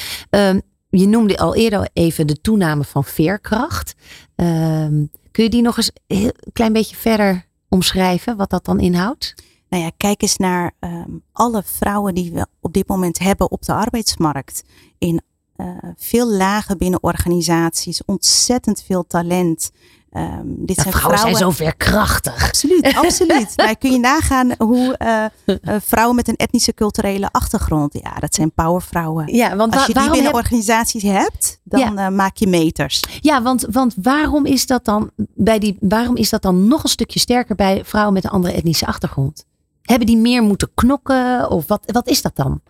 Je 1.01 1.07
noemde 1.07 1.39
al 1.39 1.55
eerder 1.55 1.89
even 1.93 2.27
de 2.27 2.41
toename 2.41 2.85
van 2.85 3.05
veerkracht. 3.05 3.95
Um, 4.37 5.11
kun 5.31 5.45
je 5.45 5.51
die 5.51 5.63
nog 5.63 5.77
eens 5.77 5.91
een 6.07 6.33
klein 6.53 6.73
beetje 6.73 6.97
verder 6.97 7.47
omschrijven, 7.69 8.37
wat 8.37 8.51
dat 8.51 8.65
dan 8.65 8.81
inhoudt? 8.81 9.35
Nou 9.69 9.83
ja, 9.83 9.91
kijk 9.97 10.23
eens 10.23 10.37
naar 10.37 10.73
um, 10.81 11.23
alle 11.33 11.63
vrouwen 11.65 12.15
die 12.15 12.33
we 12.33 12.47
op 12.61 12.73
dit 12.73 12.89
moment 12.89 13.19
hebben 13.19 13.51
op 13.51 13.63
de 13.63 13.73
arbeidsmarkt. 13.73 14.65
In 14.99 15.23
uh, 15.57 15.77
veel 15.97 16.31
lagen 16.31 16.79
binnen 16.79 17.03
organisaties, 17.03 18.05
ontzettend 18.05 18.83
veel 18.83 19.07
talent. 19.07 19.71
Um, 20.17 20.55
dit 20.57 20.77
ja, 20.77 20.83
zijn 20.83 20.95
vrouwen, 20.95 21.19
vrouwen 21.19 21.37
zijn 21.37 21.37
zo 21.37 21.51
veerkrachtig. 21.51 22.49
Absoluut, 22.49 22.95
absoluut. 23.05 23.53
nou, 23.57 23.75
kun 23.75 23.93
je 23.93 23.99
nagaan 23.99 24.53
hoe 24.59 24.99
uh, 24.99 25.25
uh, 25.47 25.77
vrouwen 25.81 26.17
met 26.17 26.29
een 26.29 26.37
etnische 26.37 26.75
culturele 26.75 27.29
achtergrond, 27.31 27.93
ja, 28.03 28.15
dat 28.15 28.35
zijn 28.35 28.53
powervrouwen. 28.53 29.35
Ja, 29.35 29.57
want 29.57 29.75
Als 29.75 29.87
je 29.87 29.93
die 29.93 30.03
binnen 30.03 30.25
heb... 30.25 30.35
organisaties 30.35 31.03
hebt, 31.03 31.61
dan 31.65 31.81
ja. 31.81 32.11
uh, 32.11 32.17
maak 32.17 32.37
je 32.37 32.47
meters. 32.47 33.03
Ja, 33.21 33.43
want, 33.43 33.67
want 33.71 33.95
waarom, 34.03 34.47
is 34.47 34.67
dat 34.67 34.85
dan 34.85 35.11
bij 35.35 35.59
die, 35.59 35.77
waarom 35.81 36.17
is 36.17 36.31
dat 36.31 36.43
dan 36.43 36.69
nog 36.69 36.83
een 36.83 36.89
stukje 36.89 37.19
sterker 37.19 37.55
bij 37.55 37.85
vrouwen 37.85 38.15
met 38.15 38.25
een 38.25 38.31
andere 38.31 38.55
etnische 38.55 38.87
achtergrond? 38.87 39.45
Hebben 39.83 40.07
die 40.07 40.17
meer 40.17 40.43
moeten 40.43 40.71
knokken 40.75 41.51
of 41.51 41.67
wat, 41.67 41.81
wat 41.87 42.09
is 42.09 42.23
dat 42.23 42.37
dan? 42.37 42.61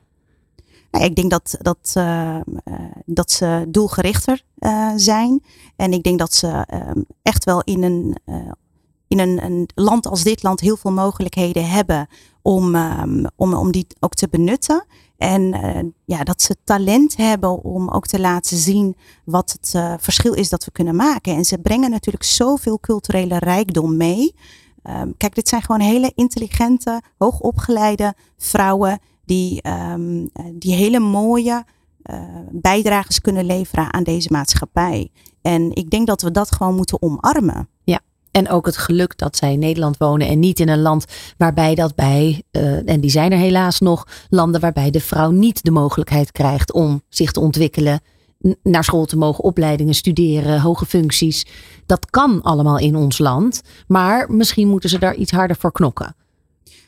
Nou, 0.93 1.05
ik 1.05 1.15
denk 1.15 1.31
dat, 1.31 1.57
dat, 1.61 1.95
uh, 1.99 2.41
dat 3.05 3.31
ze 3.31 3.65
doelgerichter 3.69 4.45
uh, 4.59 4.91
zijn. 4.97 5.43
En 5.77 5.93
ik 5.93 6.03
denk 6.03 6.19
dat 6.19 6.35
ze 6.35 6.65
ehm, 6.67 7.03
echt 7.23 7.45
wel 7.45 7.63
in, 7.63 7.83
een, 7.83 8.17
in 9.09 9.19
een, 9.19 9.45
een, 9.45 9.69
land 9.75 10.07
als 10.07 10.23
dit 10.23 10.43
land 10.43 10.61
heel 10.61 10.77
veel 10.77 10.93
mogelijkheden 10.93 11.69
hebben 11.69 12.07
om, 12.43 12.75
um, 12.75 13.27
om, 13.37 13.55
om 13.55 13.73
die 13.73 13.87
ook 14.01 14.15
te 14.15 14.29
benutten. 14.29 14.87
En 15.17 15.95
ja, 16.05 16.25
dat 16.25 16.43
ze 16.43 16.57
talent 16.65 17.17
hebben 17.17 17.63
om 17.65 17.89
ook 17.89 18.07
te 18.07 18.21
laten 18.21 18.57
zien 18.57 18.97
wat 19.25 19.59
het 19.61 20.01
verschil 20.03 20.33
is 20.33 20.49
dat 20.49 20.65
we 20.65 20.71
kunnen 20.71 20.97
maken. 20.97 21.37
En 21.37 21.45
ze 21.45 21.59
brengen 21.59 21.91
natuurlijk 21.91 22.25
zoveel 22.25 22.81
culturele 22.81 23.39
rijkdom 23.39 23.97
mee. 23.97 24.35
Um, 24.85 25.17
kijk, 25.17 25.35
dit 25.35 25.49
zijn 25.49 25.63
gewoon 25.63 25.81
hele 25.81 26.13
intelligente, 26.15 27.03
hoogopgeleide 27.19 28.15
vrouwen 28.39 29.01
die, 29.25 29.69
um, 29.93 30.31
die 30.53 30.75
hele 30.75 31.01
mooie 31.01 31.65
uh, 32.11 32.21
bijdrages 32.51 33.21
kunnen 33.21 33.45
leveren 33.45 33.93
aan 33.93 34.03
deze 34.03 34.29
maatschappij. 34.33 35.11
En 35.43 35.75
ik 35.75 35.91
denk 35.91 36.07
dat 36.07 36.23
we 36.23 36.31
dat 36.31 36.53
gewoon 36.53 36.75
moeten 36.75 37.03
omarmen. 37.03 37.69
Ja. 37.85 38.01
En 38.31 38.49
ook 38.49 38.67
het 38.67 38.77
geluk 38.77 39.19
dat 39.19 39.37
zij 39.37 39.53
in 39.53 39.59
Nederland 39.59 39.97
wonen 39.97 40.29
en 40.29 40.39
niet 40.39 40.61
in 40.61 40.69
een 40.69 40.83
land 40.83 41.05
waarbij 41.37 41.75
dat 41.75 41.95
bij, 41.95 42.43
uh, 42.53 42.89
en 42.89 43.01
die 43.01 43.11
zijn 43.11 43.33
er 43.33 43.39
helaas 43.39 43.81
nog, 43.81 44.07
landen 44.29 44.61
waarbij 44.61 44.91
de 44.91 45.01
vrouw 45.01 45.31
niet 45.31 45.65
de 45.65 45.71
mogelijkheid 45.71 46.33
krijgt 46.33 46.73
om 46.73 47.03
zich 47.09 47.33
te 47.33 47.41
ontwikkelen, 47.41 48.01
naar 48.63 48.85
school 48.85 49.05
te 49.05 49.17
mogen, 49.17 49.45
opleidingen 49.45 49.95
studeren, 49.95 50.61
hoge 50.61 50.87
functies. 50.87 51.47
Dat 51.87 52.11
kan 52.11 52.43
allemaal 52.43 52.79
in 52.79 52.97
ons 52.97 53.19
land, 53.19 53.63
maar 53.87 54.33
misschien 54.33 54.69
moeten 54.69 54.91
ze 54.91 54.99
daar 54.99 55.15
iets 55.15 55.33
harder 55.33 55.57
voor 55.57 55.73
knokken. 55.73 56.17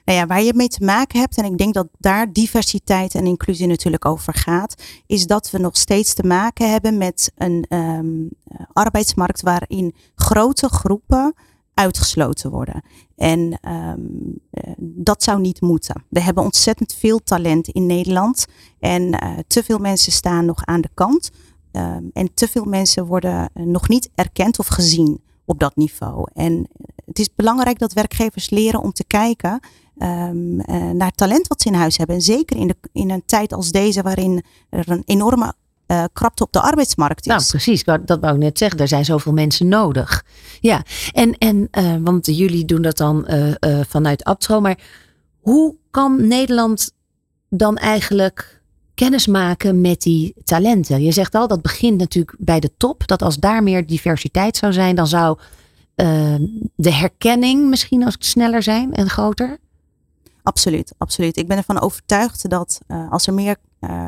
Nou 0.04 0.18
ja, 0.18 0.26
waar 0.26 0.42
je 0.42 0.54
mee 0.54 0.68
te 0.68 0.84
maken 0.84 1.20
hebt, 1.20 1.36
en 1.36 1.44
ik 1.44 1.58
denk 1.58 1.74
dat 1.74 1.88
daar 1.98 2.32
diversiteit 2.32 3.14
en 3.14 3.26
inclusie 3.26 3.66
natuurlijk 3.66 4.04
over 4.04 4.34
gaat, 4.34 4.82
is 5.06 5.26
dat 5.26 5.50
we 5.50 5.58
nog 5.58 5.76
steeds 5.76 6.14
te 6.14 6.26
maken 6.26 6.70
hebben 6.70 6.98
met 6.98 7.32
een 7.36 7.66
um, 7.68 8.28
arbeidsmarkt 8.72 9.42
waarin 9.42 9.94
grote 10.14 10.68
groepen 10.68 11.34
uitgesloten 11.74 12.50
worden. 12.50 12.82
En 13.16 13.58
um, 13.68 14.40
dat 14.78 15.22
zou 15.22 15.40
niet 15.40 15.60
moeten. 15.60 16.04
We 16.08 16.20
hebben 16.20 16.44
ontzettend 16.44 16.94
veel 16.94 17.18
talent 17.18 17.68
in 17.68 17.86
Nederland 17.86 18.46
en 18.78 19.02
uh, 19.02 19.38
te 19.46 19.62
veel 19.62 19.78
mensen 19.78 20.12
staan 20.12 20.44
nog 20.44 20.64
aan 20.64 20.80
de 20.80 20.90
kant. 20.94 21.30
Um, 21.72 22.10
en 22.12 22.34
te 22.34 22.48
veel 22.48 22.64
mensen 22.64 23.06
worden 23.06 23.50
nog 23.54 23.88
niet 23.88 24.10
erkend 24.14 24.58
of 24.58 24.66
gezien 24.66 25.22
op 25.44 25.58
dat 25.58 25.76
niveau. 25.76 26.26
En 26.32 26.68
het 27.04 27.18
is 27.18 27.34
belangrijk 27.34 27.78
dat 27.78 27.92
werkgevers 27.92 28.50
leren 28.50 28.80
om 28.80 28.92
te 28.92 29.04
kijken 29.04 29.60
um, 29.98 30.60
uh, 30.60 30.90
naar 30.90 31.10
talent 31.10 31.48
wat 31.48 31.62
ze 31.62 31.68
in 31.68 31.74
huis 31.74 31.96
hebben. 31.96 32.16
En 32.16 32.22
zeker 32.22 32.56
in, 32.56 32.66
de, 32.66 32.76
in 32.92 33.10
een 33.10 33.22
tijd 33.26 33.52
als 33.52 33.70
deze, 33.70 34.02
waarin 34.02 34.42
er 34.70 34.90
een 34.90 35.02
enorme 35.04 35.54
uh, 35.86 36.04
krapte 36.12 36.42
op 36.42 36.52
de 36.52 36.60
arbeidsmarkt 36.60 37.20
is. 37.20 37.26
Nou, 37.26 37.44
precies. 37.46 37.84
Dat 37.84 38.20
wou 38.20 38.34
ik 38.34 38.40
net 38.40 38.58
zeggen. 38.58 38.80
Er 38.80 38.88
zijn 38.88 39.04
zoveel 39.04 39.32
mensen 39.32 39.68
nodig. 39.68 40.24
Ja, 40.60 40.82
en, 41.12 41.38
en 41.38 41.68
uh, 41.78 41.94
want 42.00 42.26
jullie 42.26 42.64
doen 42.64 42.82
dat 42.82 42.96
dan 42.96 43.26
vanuit 43.88 44.24
Abtro. 44.24 44.60
Maar 44.60 44.78
hoe 45.40 45.76
kan 45.90 46.26
Nederland 46.26 46.92
dan 47.48 47.76
eigenlijk 47.76 48.62
kennis 48.94 49.26
maken 49.26 49.80
met 49.80 50.02
die 50.02 50.34
talenten? 50.44 51.02
Je 51.02 51.12
zegt 51.12 51.34
al, 51.34 51.48
dat 51.48 51.62
begint 51.62 51.98
natuurlijk 51.98 52.36
bij 52.38 52.60
de 52.60 52.70
top. 52.76 53.06
Dat 53.06 53.22
als 53.22 53.36
daar 53.36 53.62
meer 53.62 53.86
diversiteit 53.86 54.56
zou 54.56 54.72
zijn, 54.72 54.94
dan 54.94 55.06
zou 55.06 55.38
de 56.74 56.92
herkenning 56.92 57.68
misschien 57.68 58.06
ook 58.06 58.12
sneller 58.18 58.62
zijn 58.62 58.94
en 58.94 59.10
groter. 59.10 59.58
Absoluut, 60.44 60.94
absoluut. 60.98 61.36
Ik 61.36 61.48
ben 61.48 61.56
ervan 61.56 61.80
overtuigd 61.80 62.50
dat 62.50 62.80
uh, 62.88 63.10
als 63.10 63.26
er 63.26 63.34
meer 63.34 63.56
uh, 63.80 64.06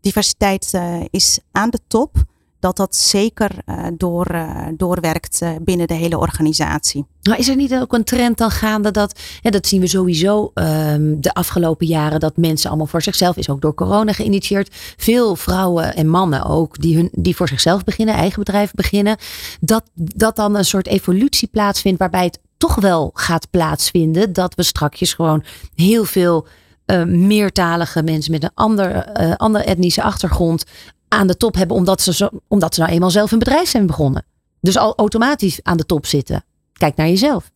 diversiteit 0.00 0.72
uh, 0.74 1.00
is 1.10 1.38
aan 1.50 1.70
de 1.70 1.78
top, 1.88 2.24
dat 2.58 2.76
dat 2.76 2.96
zeker 2.96 3.50
door, 3.96 4.46
doorwerkt 4.76 5.42
binnen 5.62 5.86
de 5.86 5.94
hele 5.94 6.18
organisatie. 6.18 7.06
Nou, 7.22 7.38
is 7.38 7.48
er 7.48 7.56
niet 7.56 7.74
ook 7.74 7.92
een 7.92 8.04
trend 8.04 8.38
dan 8.38 8.50
gaande 8.50 8.90
dat, 8.90 9.20
ja, 9.40 9.50
dat 9.50 9.66
zien 9.66 9.80
we 9.80 9.86
sowieso 9.86 10.50
um, 10.54 11.20
de 11.20 11.34
afgelopen 11.34 11.86
jaren, 11.86 12.20
dat 12.20 12.36
mensen 12.36 12.68
allemaal 12.68 12.86
voor 12.86 13.02
zichzelf, 13.02 13.36
is 13.36 13.48
ook 13.48 13.60
door 13.60 13.74
corona 13.74 14.12
geïnitieerd, 14.12 14.74
veel 14.96 15.36
vrouwen 15.36 15.94
en 15.94 16.08
mannen 16.08 16.44
ook, 16.44 16.80
die, 16.80 16.96
hun, 16.96 17.08
die 17.12 17.36
voor 17.36 17.48
zichzelf 17.48 17.84
beginnen, 17.84 18.14
eigen 18.14 18.38
bedrijf 18.38 18.72
beginnen, 18.72 19.16
dat, 19.60 19.82
dat 19.94 20.36
dan 20.36 20.54
een 20.54 20.64
soort 20.64 20.86
evolutie 20.86 21.48
plaatsvindt 21.48 21.98
waarbij 21.98 22.24
het 22.24 22.40
toch 22.62 22.74
wel 22.74 23.10
gaat 23.14 23.50
plaatsvinden. 23.50 24.32
Dat 24.32 24.54
we 24.54 24.62
strakjes 24.62 25.14
gewoon 25.14 25.44
heel 25.74 26.04
veel 26.04 26.46
uh, 26.86 27.04
meertalige 27.04 28.02
mensen 28.02 28.32
met 28.32 28.42
een 28.42 28.54
ander, 28.54 29.20
uh, 29.20 29.34
andere 29.36 29.64
etnische 29.64 30.02
achtergrond 30.02 30.64
aan 31.08 31.26
de 31.26 31.36
top 31.36 31.54
hebben. 31.54 31.76
Omdat 31.76 32.00
ze, 32.00 32.14
zo, 32.14 32.28
omdat 32.48 32.74
ze 32.74 32.80
nou 32.80 32.92
eenmaal 32.92 33.10
zelf 33.10 33.32
een 33.32 33.38
bedrijf 33.38 33.68
zijn 33.68 33.86
begonnen. 33.86 34.24
Dus 34.60 34.76
al 34.76 34.96
automatisch 34.96 35.62
aan 35.62 35.76
de 35.76 35.86
top 35.86 36.06
zitten. 36.06 36.44
Kijk 36.72 36.96
naar 36.96 37.08
jezelf. 37.08 37.50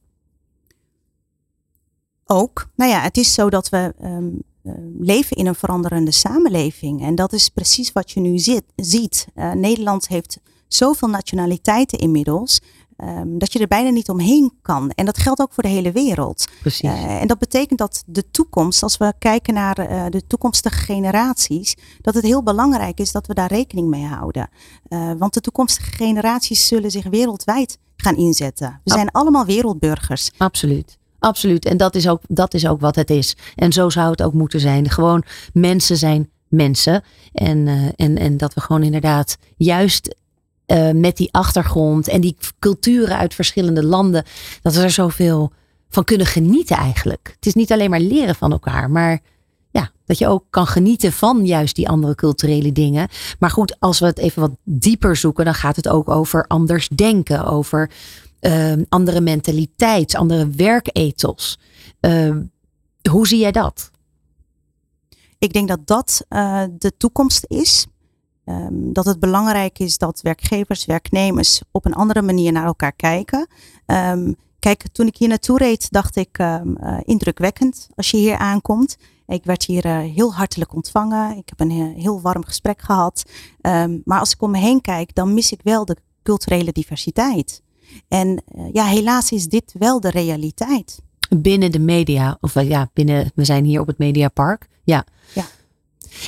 Ook. 2.24 2.68
Nou 2.74 2.90
ja, 2.90 3.00
het 3.00 3.16
is 3.16 3.34
zo 3.34 3.50
dat 3.50 3.68
we 3.68 3.94
um, 4.02 4.42
uh, 4.62 4.72
leven 4.98 5.36
in 5.36 5.46
een 5.46 5.54
veranderende 5.54 6.12
samenleving. 6.12 7.02
En 7.02 7.14
dat 7.14 7.32
is 7.32 7.48
precies 7.48 7.92
wat 7.92 8.10
je 8.10 8.20
nu 8.20 8.38
zit, 8.38 8.64
ziet. 8.76 9.26
Uh, 9.34 9.52
Nederland 9.52 10.08
heeft 10.08 10.38
zoveel 10.68 11.08
nationaliteiten 11.08 11.98
inmiddels. 11.98 12.60
Um, 13.04 13.38
dat 13.38 13.52
je 13.52 13.58
er 13.58 13.66
bijna 13.66 13.90
niet 13.90 14.08
omheen 14.08 14.52
kan. 14.62 14.90
En 14.90 15.04
dat 15.04 15.18
geldt 15.18 15.40
ook 15.40 15.52
voor 15.52 15.62
de 15.62 15.68
hele 15.68 15.92
wereld. 15.92 16.44
Precies. 16.60 16.90
Uh, 16.90 17.20
en 17.20 17.26
dat 17.26 17.38
betekent 17.38 17.78
dat 17.78 18.02
de 18.06 18.30
toekomst, 18.30 18.82
als 18.82 18.96
we 18.96 19.14
kijken 19.18 19.54
naar 19.54 19.90
uh, 19.90 20.04
de 20.08 20.26
toekomstige 20.26 20.78
generaties, 20.78 21.76
dat 22.00 22.14
het 22.14 22.24
heel 22.24 22.42
belangrijk 22.42 23.00
is 23.00 23.12
dat 23.12 23.26
we 23.26 23.34
daar 23.34 23.52
rekening 23.52 23.88
mee 23.88 24.04
houden. 24.04 24.48
Uh, 24.88 25.12
want 25.18 25.34
de 25.34 25.40
toekomstige 25.40 25.92
generaties 25.92 26.66
zullen 26.66 26.90
zich 26.90 27.04
wereldwijd 27.04 27.78
gaan 27.96 28.16
inzetten. 28.16 28.80
We 28.84 28.90
zijn 28.90 29.10
allemaal 29.10 29.44
wereldburgers. 29.44 30.30
Absoluut. 30.36 30.98
Absoluut. 31.18 31.64
En 31.64 31.76
dat 31.76 31.94
is, 31.94 32.08
ook, 32.08 32.20
dat 32.28 32.54
is 32.54 32.66
ook 32.66 32.80
wat 32.80 32.96
het 32.96 33.10
is. 33.10 33.36
En 33.54 33.72
zo 33.72 33.90
zou 33.90 34.10
het 34.10 34.22
ook 34.22 34.32
moeten 34.32 34.60
zijn. 34.60 34.90
Gewoon 34.90 35.22
mensen 35.52 35.96
zijn 35.96 36.30
mensen. 36.48 37.02
En, 37.32 37.68
en, 37.96 38.18
en 38.18 38.36
dat 38.36 38.54
we 38.54 38.60
gewoon 38.60 38.82
inderdaad 38.82 39.36
juist 39.56 40.16
uh, 40.66 40.90
met 40.90 41.16
die 41.16 41.28
achtergrond 41.32 42.08
en 42.08 42.20
die 42.20 42.36
culturen 42.58 43.16
uit 43.16 43.34
verschillende 43.34 43.84
landen, 43.84 44.24
dat 44.62 44.74
we 44.74 44.82
er 44.82 44.90
zoveel 44.90 45.52
van 45.88 46.04
kunnen 46.04 46.26
genieten 46.26 46.76
eigenlijk. 46.76 47.32
Het 47.34 47.46
is 47.46 47.54
niet 47.54 47.72
alleen 47.72 47.90
maar 47.90 48.00
leren 48.00 48.34
van 48.34 48.52
elkaar, 48.52 48.90
maar 48.90 49.20
ja, 49.70 49.90
dat 50.04 50.18
je 50.18 50.28
ook 50.28 50.44
kan 50.50 50.66
genieten 50.66 51.12
van 51.12 51.46
juist 51.46 51.74
die 51.74 51.88
andere 51.88 52.14
culturele 52.14 52.72
dingen. 52.72 53.08
Maar 53.38 53.50
goed, 53.50 53.80
als 53.80 53.98
we 53.98 54.06
het 54.06 54.18
even 54.18 54.40
wat 54.40 54.56
dieper 54.64 55.16
zoeken, 55.16 55.44
dan 55.44 55.54
gaat 55.54 55.76
het 55.76 55.88
ook 55.88 56.08
over 56.08 56.46
anders 56.46 56.88
denken, 56.88 57.44
over 57.44 57.90
uh, 58.40 58.72
andere 58.88 59.20
mentaliteit, 59.20 60.14
andere 60.14 60.50
werkethos. 60.50 61.58
Uh, 62.00 62.36
hoe 63.10 63.26
zie 63.26 63.38
jij 63.38 63.52
dat? 63.52 63.90
Ik 65.38 65.52
denk 65.52 65.68
dat 65.68 65.86
dat 65.86 66.26
uh, 66.28 66.62
de 66.78 66.92
toekomst 66.96 67.44
is. 67.48 67.86
Um, 68.48 68.92
dat 68.92 69.04
het 69.04 69.20
belangrijk 69.20 69.78
is 69.78 69.98
dat 69.98 70.20
werkgevers, 70.22 70.84
werknemers 70.84 71.62
op 71.70 71.84
een 71.84 71.94
andere 71.94 72.22
manier 72.22 72.52
naar 72.52 72.64
elkaar 72.64 72.92
kijken. 72.92 73.48
Um, 73.86 74.36
kijk, 74.58 74.88
toen 74.92 75.06
ik 75.06 75.16
hier 75.16 75.28
naartoe 75.28 75.58
reed, 75.58 75.90
dacht 75.90 76.16
ik 76.16 76.38
um, 76.38 76.76
uh, 76.80 76.98
indrukwekkend 77.04 77.88
als 77.94 78.10
je 78.10 78.16
hier 78.16 78.36
aankomt. 78.36 78.96
Ik 79.26 79.44
werd 79.44 79.64
hier 79.64 79.86
uh, 79.86 79.98
heel 79.98 80.34
hartelijk 80.34 80.74
ontvangen. 80.74 81.36
Ik 81.36 81.48
heb 81.48 81.60
een 81.60 81.70
uh, 81.70 82.02
heel 82.02 82.20
warm 82.20 82.44
gesprek 82.44 82.82
gehad. 82.82 83.22
maar 84.04 84.18
als 84.18 84.32
ik 84.32 84.42
om 84.42 84.50
me 84.50 84.58
heen 84.58 84.80
kijk, 84.80 85.14
dan 85.14 85.34
mis 85.34 85.52
ik 85.52 85.60
wel 85.62 85.84
de 85.84 85.96
culturele 86.22 86.72
diversiteit. 86.72 87.62
En 88.08 88.42
ja, 88.72 88.84
helaas 88.84 89.32
is 89.32 89.48
dit 89.48 89.74
wel 89.78 90.00
de 90.00 90.10
realiteit. 90.10 91.02
Binnen 91.36 91.72
de 91.72 91.78
media, 91.78 92.36
of 92.40 92.62
ja, 92.62 92.90
binnen, 92.92 93.32
we 93.34 93.44
zijn 93.44 93.64
hier 93.64 93.80
op 93.80 93.86
het 93.86 93.98
Mediapark. 93.98 94.68
Ja. 94.84 95.04
ja. 95.34 95.44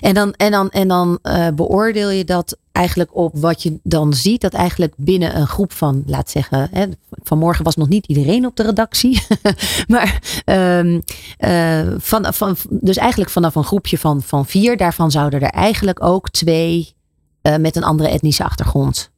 En 0.01 0.15
dan, 0.15 0.33
en 0.33 0.51
dan, 0.51 0.71
en 0.71 0.89
dan 0.89 1.19
uh, 1.23 1.49
beoordeel 1.55 2.11
je 2.11 2.25
dat 2.25 2.57
eigenlijk 2.73 3.17
op 3.17 3.33
wat 3.37 3.63
je 3.63 3.79
dan 3.83 4.15
ziet. 4.15 4.41
Dat 4.41 4.53
eigenlijk 4.53 4.93
binnen 4.97 5.37
een 5.37 5.47
groep 5.47 5.73
van, 5.73 6.03
laat 6.07 6.31
zeggen, 6.31 6.69
hè, 6.73 6.87
vanmorgen 7.23 7.65
was 7.65 7.77
nog 7.77 7.89
niet 7.89 8.07
iedereen 8.07 8.47
op 8.47 8.57
de 8.57 8.63
redactie. 8.63 9.23
maar 9.87 10.43
um, 10.45 11.03
uh, 11.39 11.95
van, 11.99 12.35
van, 12.35 12.57
dus 12.71 12.97
eigenlijk 12.97 13.31
vanaf 13.31 13.55
een 13.55 13.65
groepje 13.65 13.99
van, 13.99 14.23
van 14.23 14.47
vier, 14.47 14.77
daarvan 14.77 15.11
zouden 15.11 15.41
er 15.41 15.51
eigenlijk 15.51 16.03
ook 16.03 16.31
twee 16.31 16.95
uh, 17.43 17.57
met 17.57 17.77
een 17.77 17.85
andere 17.85 18.09
etnische 18.09 18.45
achtergrond 18.45 19.11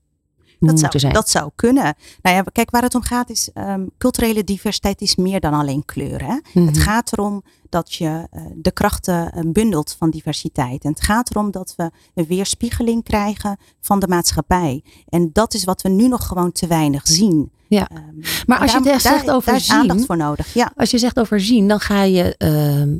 dat 0.60 0.78
zou, 0.78 0.98
zijn. 0.98 1.12
Dat 1.12 1.28
zou 1.28 1.50
kunnen. 1.54 1.94
Nou 2.22 2.36
ja, 2.36 2.42
kijk, 2.52 2.70
waar 2.70 2.82
het 2.82 2.94
om 2.94 3.02
gaat 3.02 3.30
is, 3.30 3.50
um, 3.54 3.90
culturele 3.98 4.44
diversiteit 4.44 5.00
is 5.00 5.16
meer 5.16 5.40
dan 5.40 5.54
alleen 5.54 5.84
kleur. 5.84 6.24
Hè? 6.24 6.32
Mm 6.32 6.42
-hmm. 6.52 6.66
Het 6.66 6.78
gaat 6.78 7.12
erom 7.12 7.42
dat 7.68 7.94
je 7.94 8.28
uh, 8.32 8.42
de 8.54 8.70
krachten 8.70 9.32
uh, 9.36 9.52
bundelt 9.52 9.94
van 9.98 10.10
diversiteit. 10.10 10.84
En 10.84 10.90
het 10.90 11.02
gaat 11.02 11.30
erom 11.30 11.50
dat 11.50 11.74
we 11.76 11.90
een 12.14 12.26
weerspiegeling 12.26 13.04
krijgen 13.04 13.56
van 13.80 14.00
de 14.00 14.08
maatschappij. 14.08 14.84
En 15.08 15.30
dat 15.32 15.54
is 15.54 15.64
wat 15.64 15.82
we 15.82 15.88
nu 15.88 16.08
nog 16.08 16.26
gewoon 16.26 16.52
te 16.52 16.66
weinig 16.66 17.06
zien. 17.06 17.50
Ja, 17.68 17.90
um, 17.92 18.20
maar 18.46 18.58
als 18.58 18.72
daar, 18.72 18.82
je 18.82 18.98
zegt 18.98 19.26
daar, 19.26 19.34
over 19.34 19.52
daar 19.52 19.60
zien, 19.60 19.76
aandacht 19.76 20.04
voor 20.04 20.16
nodig. 20.16 20.54
Ja. 20.54 20.72
Als 20.76 20.90
je 20.90 20.98
zegt 20.98 21.20
over 21.20 21.40
zien, 21.40 21.68
dan 21.68 21.80
ga 21.80 22.02
je 22.02 22.34
uh, 22.38 22.98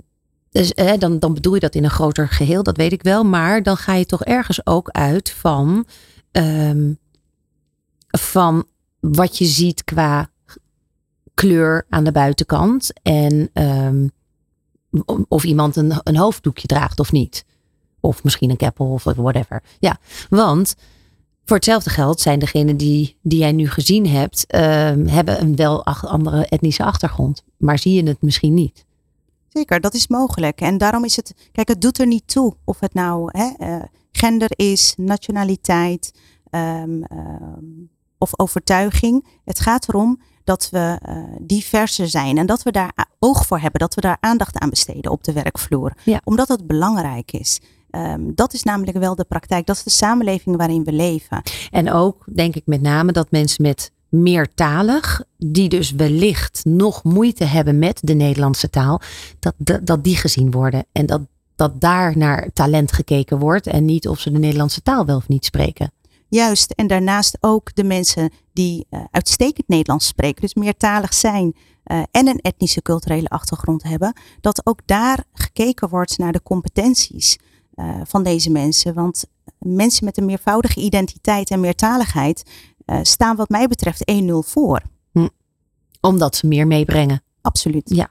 Dus 0.51 0.75
eh, 0.75 0.99
dan, 0.99 1.19
dan 1.19 1.35
bedoel 1.35 1.55
je 1.55 1.61
dat 1.61 1.75
in 1.75 1.85
een 1.85 1.91
groter 1.91 2.29
geheel, 2.29 2.63
dat 2.63 2.77
weet 2.77 2.93
ik 2.93 3.03
wel. 3.03 3.25
Maar 3.25 3.63
dan 3.63 3.77
ga 3.77 3.95
je 3.95 4.07
toch 4.07 4.25
ergens 4.25 4.67
ook 4.67 4.89
uit 4.89 5.31
van, 5.31 5.87
ehm, 6.33 6.93
van 8.11 8.65
wat 9.01 9.39
je 9.39 9.45
ziet 9.45 9.85
qua 9.85 10.31
kleur 11.35 11.87
aan 11.89 12.05
de 12.05 12.13
buitenkant. 12.13 13.01
En 13.03 13.51
ehm, 13.53 14.09
of 15.29 15.45
iemand 15.45 15.77
een, 15.77 15.93
een 16.03 16.17
hoofddoekje 16.17 16.67
draagt 16.67 17.01
of 17.01 17.13
niet. 17.13 17.45
Of 18.01 18.25
misschien 18.25 18.51
een 18.51 18.57
keppel 18.57 18.87
of 18.87 19.05
whatever. 19.05 19.63
Ja, 19.79 19.99
want 20.29 20.75
voor 21.45 21.57
hetzelfde 21.57 21.91
geld 21.91 22.21
zijn 22.21 22.39
degenen 22.39 22.77
die, 22.77 23.17
die 23.23 23.39
jij 23.39 23.53
nu 23.53 23.69
gezien 23.69 24.07
hebt, 24.07 24.47
ehm, 24.47 25.07
hebben 25.07 25.41
een 25.41 25.57
wel 25.57 25.85
andere 25.85 26.47
etnische 26.47 26.85
achtergrond. 26.85 27.45
Maar 27.57 27.79
zie 27.79 27.95
je 27.95 28.09
het 28.09 28.23
misschien 28.23 28.55
niet. 28.55 28.85
Zeker, 29.49 29.81
dat 29.81 29.95
is 29.95 30.09
mogelijk. 30.09 30.61
En 30.61 30.79
daarom 30.79 31.05
is 31.05 31.17
het, 31.17 31.35
kijk, 31.53 31.69
het 31.69 31.81
doet 31.81 31.99
er 31.99 32.07
niet 32.07 32.29
toe 32.29 32.55
of 32.65 32.81
het 32.81 32.95
nou 32.95 33.39
hè, 33.39 33.51
eh, 33.59 33.83
gender 34.13 34.51
is, 34.57 34.95
nationaliteit 34.97 36.13
um, 36.51 37.05
of 38.21 38.39
overtuiging. 38.39 39.27
Het 39.45 39.61
gaat 39.61 39.89
erom 39.89 40.21
dat 40.45 40.69
we 40.71 40.99
uh, 41.09 41.17
diverser 41.41 42.09
zijn 42.09 42.39
en 42.39 42.47
dat 42.47 42.63
we 42.63 42.71
daar 42.71 43.07
oog 43.19 43.47
voor 43.47 43.59
hebben, 43.59 43.81
dat 43.81 43.95
we 43.95 44.01
daar 44.01 44.17
aandacht 44.21 44.59
aan 44.59 44.71
besteden 44.71 45.11
op 45.11 45.25
de 45.25 45.33
werkvloer. 45.33 45.93
Ja. 46.05 46.21
Omdat 46.25 46.49
het 46.49 46.67
belangrijk 46.67 47.33
is. 47.33 47.61
Um, 47.91 48.35
dat 48.35 48.53
is 48.53 48.63
namelijk 48.63 48.99
wel 48.99 49.15
de 49.15 49.25
praktijk. 49.25 49.67
Dat 49.67 49.77
is 49.77 49.83
de 49.83 49.91
samenleving 49.91 50.57
waarin 50.57 50.85
we 50.85 50.93
leven. 50.93 51.43
En 51.71 51.93
ook 51.93 52.25
denk 52.35 52.57
ik 52.57 52.63
met 52.67 52.83
name 52.83 53.13
dat 53.13 53.31
mensen 53.31 53.63
met 53.63 53.93
meertalig, 54.09 55.23
die 55.39 55.69
dus 55.69 55.91
wellicht 55.93 56.61
nog 56.65 57.05
moeite 57.05 57.45
hebben 57.45 57.79
met 57.79 57.99
de 58.03 58.15
Nederlandse 58.15 58.71
taal, 58.71 59.01
dat, 59.39 59.55
dat, 59.57 59.87
dat 59.87 60.05
die 60.05 60.17
gezien 60.17 60.51
worden. 60.51 60.85
En 60.93 61.07
dat, 61.07 61.21
dat 61.57 61.81
daar 61.81 62.19
naar 62.19 62.49
talent 62.53 62.93
gekeken 62.93 63.39
wordt 63.39 63.67
en 63.67 63.85
niet 63.85 64.09
of 64.09 64.21
ze 64.21 64.31
de 64.31 64.39
Nederlandse 64.39 64.83
taal 64.83 65.07
wel 65.07 65.17
of 65.17 65.29
niet 65.29 65.45
spreken. 65.45 65.93
Juist, 66.31 66.71
en 66.71 66.87
daarnaast 66.87 67.37
ook 67.41 67.75
de 67.75 67.85
mensen 67.85 68.33
die 68.53 68.87
uh, 68.91 69.05
uitstekend 69.11 69.69
Nederlands 69.69 70.07
spreken, 70.07 70.41
dus 70.41 70.55
meertalig 70.55 71.15
zijn 71.15 71.57
uh, 71.85 72.03
en 72.11 72.27
een 72.27 72.41
etnische 72.41 72.83
culturele 72.83 73.29
achtergrond 73.29 73.83
hebben, 73.83 74.13
dat 74.41 74.67
ook 74.67 74.81
daar 74.87 75.25
gekeken 75.33 75.89
wordt 75.89 76.19
naar 76.19 76.33
de 76.33 76.43
competenties 76.43 77.39
uh, 77.75 78.01
van 78.05 78.23
deze 78.23 78.51
mensen. 78.51 78.95
Want 78.95 79.25
mensen 79.59 80.05
met 80.05 80.17
een 80.17 80.25
meervoudige 80.25 80.81
identiteit 80.81 81.51
en 81.51 81.61
meertaligheid, 81.61 82.51
staan 83.03 83.37
wat 83.37 83.49
mij 83.49 83.67
betreft 83.67 84.13
1-0 84.13 84.25
voor. 84.27 84.83
Hm. 85.13 85.29
Omdat 86.01 86.37
ze 86.37 86.47
meer 86.47 86.67
meebrengen. 86.67 87.23
Absoluut. 87.41 87.91
Ja. 87.95 88.11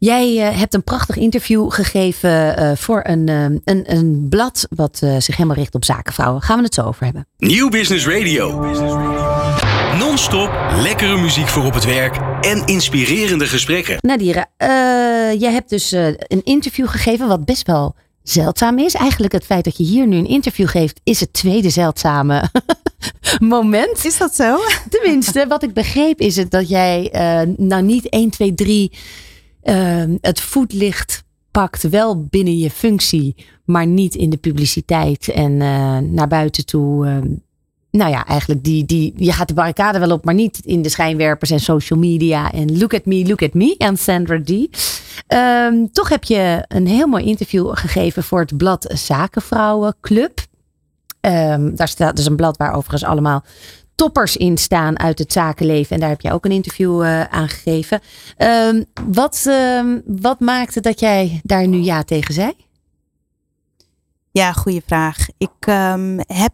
Jij 0.00 0.34
uh, 0.36 0.58
hebt 0.58 0.74
een 0.74 0.84
prachtig 0.84 1.16
interview 1.16 1.70
gegeven 1.72 2.60
uh, 2.62 2.72
voor 2.76 3.00
een, 3.02 3.28
een, 3.28 3.60
een 3.64 4.26
blad 4.28 4.66
wat 4.70 4.96
zich 5.18 5.36
helemaal 5.36 5.56
richt 5.56 5.74
op 5.74 5.84
zakenvrouwen. 5.84 6.42
Gaan 6.42 6.56
we 6.56 6.64
het 6.64 6.74
zo 6.74 6.82
over 6.82 7.04
hebben. 7.04 7.26
Nieuw 7.38 7.68
Business 7.68 8.06
Radio. 8.06 8.60
Non-stop 9.98 10.50
lekkere 10.82 11.18
muziek 11.18 11.48
voor 11.48 11.64
op 11.64 11.74
het 11.74 11.84
werk 11.84 12.16
en 12.40 12.66
inspirerende 12.66 13.46
gesprekken. 13.46 13.96
Nadira, 14.00 14.46
jij 15.38 15.52
hebt 15.52 15.70
dus 15.70 15.90
een 15.90 16.44
interview 16.44 16.88
gegeven 16.88 17.28
wat 17.28 17.44
best 17.44 17.66
wel 17.66 17.94
zeldzaam 18.22 18.78
is. 18.78 18.94
Eigenlijk 18.94 19.32
het 19.32 19.44
feit 19.44 19.64
dat 19.64 19.76
je 19.76 19.84
hier 19.84 20.06
nu 20.06 20.16
een 20.16 20.28
interview 20.28 20.68
geeft, 20.68 21.00
is 21.04 21.20
het 21.20 21.32
tweede 21.32 21.70
zeldzame 21.70 22.50
moment. 23.38 24.04
Is 24.04 24.18
dat 24.18 24.34
zo? 24.34 24.56
Tenminste, 24.90 25.46
wat 25.48 25.62
ik 25.62 25.74
begreep 25.74 26.20
is 26.20 26.36
het 26.36 26.50
dat 26.50 26.68
jij 26.68 27.12
uh, 27.14 27.54
nou 27.56 27.82
niet 27.82 28.08
1, 28.08 28.30
2, 28.30 28.54
3 28.54 28.92
uh, 29.62 30.04
het 30.20 30.40
voetlicht 30.40 31.24
pakt, 31.50 31.88
wel 31.88 32.24
binnen 32.24 32.58
je 32.58 32.70
functie, 32.70 33.36
maar 33.64 33.86
niet 33.86 34.14
in 34.14 34.30
de 34.30 34.36
publiciteit 34.36 35.28
en 35.28 35.52
uh, 35.52 35.98
naar 35.98 36.28
buiten 36.28 36.66
toe. 36.66 37.06
Uh, 37.06 37.16
nou 37.90 38.10
ja, 38.10 38.26
eigenlijk 38.26 38.64
die, 38.64 38.84
die, 38.84 39.12
je 39.16 39.32
gaat 39.32 39.48
de 39.48 39.54
barricade 39.54 39.98
wel 39.98 40.10
op, 40.10 40.24
maar 40.24 40.34
niet 40.34 40.60
in 40.64 40.82
de 40.82 40.88
schijnwerpers 40.88 41.50
en 41.50 41.60
social 41.60 41.98
media 41.98 42.52
en 42.52 42.78
look 42.78 42.94
at 42.94 43.06
me, 43.06 43.26
look 43.26 43.42
at 43.42 43.54
me 43.54 43.74
en 43.78 43.96
Sandra 43.96 44.40
D. 44.42 44.50
Um, 44.50 45.92
toch 45.92 46.08
heb 46.08 46.24
je 46.24 46.64
een 46.68 46.86
heel 46.86 47.06
mooi 47.06 47.24
interview 47.24 47.70
gegeven 47.72 48.22
voor 48.22 48.40
het 48.40 48.56
blad 48.56 48.92
Zakenvrouwen 48.94 49.94
Club. 50.00 50.40
Um, 51.20 51.76
daar 51.76 51.88
staat 51.88 52.16
dus 52.16 52.26
een 52.26 52.36
blad 52.36 52.56
waar 52.56 52.74
overigens 52.74 53.04
allemaal 53.04 53.44
toppers 54.00 54.36
in 54.36 54.58
staan 54.58 54.98
uit 54.98 55.18
het 55.18 55.32
zakenleven. 55.32 55.94
En 55.94 56.00
daar 56.00 56.08
heb 56.08 56.20
je 56.20 56.32
ook 56.32 56.44
een 56.44 56.50
interview 56.50 57.02
uh, 57.02 57.24
aan 57.24 57.48
gegeven. 57.48 58.00
Um, 58.38 58.84
wat, 59.10 59.50
wat 60.06 60.40
maakte 60.40 60.80
dat 60.80 61.00
jij 61.00 61.40
daar 61.42 61.66
nu 61.68 61.78
ja 61.78 62.02
tegen 62.02 62.34
zei? 62.34 62.52
Ja, 64.30 64.52
goede 64.52 64.82
vraag. 64.86 65.26
Ik 65.38 65.66
heb 66.26 66.52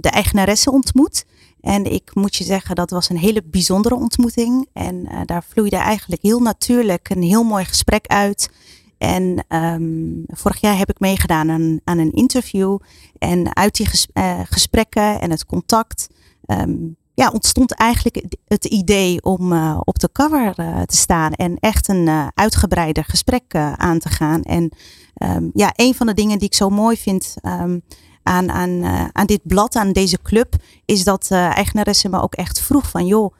de 0.00 0.10
eigenaresse 0.10 0.70
ontmoet. 0.70 1.24
En 1.60 1.92
ik 1.92 2.14
moet 2.14 2.36
je 2.36 2.44
zeggen, 2.44 2.74
dat 2.74 2.90
was 2.90 3.08
een 3.08 3.18
hele 3.18 3.42
bijzondere 3.44 3.94
ontmoeting. 3.94 4.68
En 4.72 4.94
uh, 4.94 5.20
daar 5.24 5.44
vloeide 5.48 5.76
eigenlijk 5.76 6.22
heel 6.22 6.40
natuurlijk 6.40 7.10
een 7.10 7.22
heel 7.22 7.42
mooi 7.44 7.64
gesprek 7.64 8.06
uit. 8.06 8.50
En 8.98 9.44
vorig 10.26 10.60
jaar 10.60 10.78
heb 10.78 10.90
ik 10.90 11.00
meegedaan 11.00 11.50
aan, 11.84 11.98
een 11.98 12.12
interview. 12.12 12.78
En 13.18 13.56
uit 13.56 13.76
die 13.76 13.88
uh, 14.14 14.40
gesprekken 14.44 15.20
en 15.20 15.30
het 15.30 15.46
contact 15.46 16.08
um, 16.50 16.96
ja, 17.14 17.30
ontstond 17.30 17.74
eigenlijk 17.74 18.24
het 18.46 18.64
idee 18.64 19.22
om 19.22 19.52
uh, 19.52 19.80
op 19.84 19.98
de 19.98 20.08
cover 20.12 20.54
te 20.86 20.96
staan. 20.96 21.32
En 21.32 21.56
echt 21.58 21.88
een 21.88 22.30
uitgebreider 22.34 23.04
gesprek 23.04 23.54
aan 23.76 23.98
te 23.98 24.08
gaan. 24.08 24.42
En 24.42 24.72
um, 25.22 25.50
ja, 25.54 25.72
een 25.74 25.94
van 25.94 26.06
de 26.06 26.14
dingen 26.14 26.38
die 26.38 26.48
ik 26.48 26.54
zo 26.54 26.70
mooi 26.70 26.96
vind 26.96 27.34
aan, 27.42 28.50
aan, 28.50 28.70
uh, 28.70 29.04
aan 29.12 29.26
dit 29.26 29.40
blad, 29.42 29.76
aan 29.76 29.92
deze 29.92 30.18
club, 30.22 30.54
is 30.84 31.04
dat 31.04 31.30
eigenaresse 31.30 32.08
me 32.08 32.22
ook 32.22 32.34
echt 32.34 32.60
vroeg 32.60 32.90
van 32.90 33.06
joh, 33.06 33.34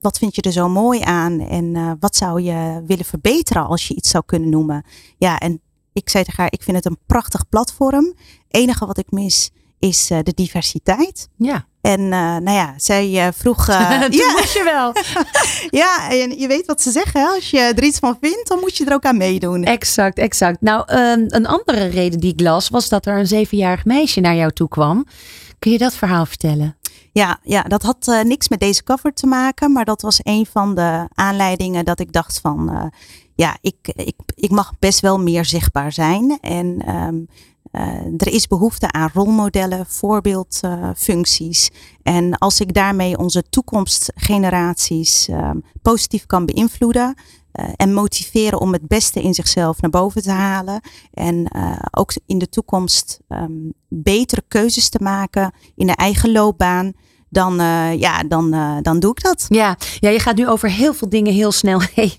wat 0.00 0.18
vind 0.18 0.34
je 0.34 0.42
er 0.42 0.52
zo 0.52 0.68
mooi 0.68 1.00
aan 1.00 1.40
en 1.40 1.96
wat 2.00 2.16
zou 2.16 2.40
je 2.40 2.82
willen 2.86 3.04
verbeteren 3.04 3.66
als 3.66 3.88
je 3.88 3.94
iets 3.94 4.10
zou 4.10 4.24
kunnen 4.26 4.48
noemen. 4.48 4.84
Ja, 5.18 5.38
en 5.38 5.60
ik 5.92 6.10
zei 6.10 6.24
tegen 6.24 6.42
haar, 6.42 6.52
ik 6.52 6.62
vind 6.62 6.76
het 6.76 6.86
een 6.86 6.98
prachtig 7.06 7.48
platform. 7.48 8.14
enige 8.48 8.86
wat 8.86 8.98
ik 8.98 9.10
mis 9.10 9.50
is 9.82 10.06
de 10.06 10.32
diversiteit. 10.34 11.28
Ja. 11.36 11.66
En 11.80 12.00
uh, 12.00 12.08
nou 12.36 12.50
ja, 12.50 12.74
zij 12.76 13.10
uh, 13.10 13.28
vroeg. 13.34 13.68
Uh, 13.72 14.08
ja, 14.10 14.32
moest 14.32 14.52
je 14.52 14.64
wel. 14.64 14.92
ja, 15.80 16.10
en 16.10 16.38
je 16.38 16.46
weet 16.46 16.66
wat 16.66 16.82
ze 16.82 16.90
zeggen. 16.90 17.20
Hè? 17.20 17.26
Als 17.26 17.50
je 17.50 17.58
er 17.58 17.82
iets 17.82 17.98
van 17.98 18.16
vindt, 18.20 18.48
dan 18.48 18.58
moet 18.60 18.76
je 18.76 18.84
er 18.84 18.92
ook 18.92 19.04
aan 19.04 19.16
meedoen. 19.16 19.64
Exact, 19.64 20.18
exact. 20.18 20.60
Nou, 20.60 20.84
een 21.28 21.46
andere 21.46 21.86
reden 21.86 22.20
die 22.20 22.32
ik 22.32 22.40
las 22.40 22.68
was 22.68 22.88
dat 22.88 23.06
er 23.06 23.18
een 23.18 23.26
zevenjarig 23.26 23.84
meisje 23.84 24.20
naar 24.20 24.34
jou 24.34 24.52
toe 24.52 24.68
kwam. 24.68 25.06
Kun 25.58 25.72
je 25.72 25.78
dat 25.78 25.94
verhaal 25.94 26.26
vertellen? 26.26 26.76
Ja, 27.12 27.38
ja 27.42 27.62
dat 27.62 27.82
had 27.82 28.22
niks 28.24 28.48
met 28.48 28.60
deze 28.60 28.82
cover 28.82 29.12
te 29.12 29.26
maken, 29.26 29.72
maar 29.72 29.84
dat 29.84 30.02
was 30.02 30.20
een 30.22 30.46
van 30.46 30.74
de 30.74 31.08
aanleidingen 31.14 31.84
dat 31.84 32.00
ik 32.00 32.12
dacht 32.12 32.40
van. 32.40 32.90
ja, 33.34 33.56
ik, 33.60 33.76
ik, 33.94 34.16
ik 34.34 34.50
mag 34.50 34.72
best 34.78 35.00
wel 35.00 35.18
meer 35.18 35.44
zichtbaar 35.44 35.92
zijn. 35.92 36.38
En 36.40 36.94
um, 36.96 37.26
er 38.16 38.32
is 38.32 38.46
behoefte 38.46 38.92
aan 38.92 39.10
rolmodellen, 39.14 39.86
voorbeeldfuncties. 39.86 41.70
En 42.02 42.38
als 42.38 42.60
ik 42.60 42.74
daarmee 42.74 43.18
onze 43.18 43.42
toekomstgeneraties 43.50 45.28
uh, 45.28 45.50
positief 45.82 46.26
kan 46.26 46.46
beïnvloeden. 46.46 47.14
uh, 47.52 47.68
en 47.76 47.92
motiveren 47.92 48.60
om 48.60 48.72
het 48.72 48.88
beste 48.88 49.22
in 49.22 49.34
zichzelf 49.34 49.80
naar 49.80 49.90
boven 49.90 50.22
te 50.22 50.30
halen. 50.30 50.80
En 51.12 51.48
uh, 51.56 51.78
ook 51.90 52.12
in 52.26 52.38
de 52.38 52.48
toekomst 52.48 53.20
um, 53.28 53.72
betere 53.88 54.42
keuzes 54.48 54.88
te 54.88 54.98
maken 55.02 55.52
in 55.74 55.86
de 55.86 55.96
eigen 55.96 56.32
loopbaan 56.32 56.92
dan, 57.32 57.60
uh, 57.60 58.00
ja, 58.00 58.22
dan, 58.22 58.54
uh, 58.54 58.76
dan 58.82 59.00
doe 59.00 59.10
ik 59.10 59.22
dat. 59.22 59.46
Ja. 59.48 59.76
ja, 59.98 60.08
je 60.08 60.18
gaat 60.18 60.36
nu 60.36 60.48
over 60.48 60.70
heel 60.70 60.94
veel 60.94 61.08
dingen 61.08 61.32
heel 61.32 61.52
snel 61.52 61.80
heen. 61.94 62.16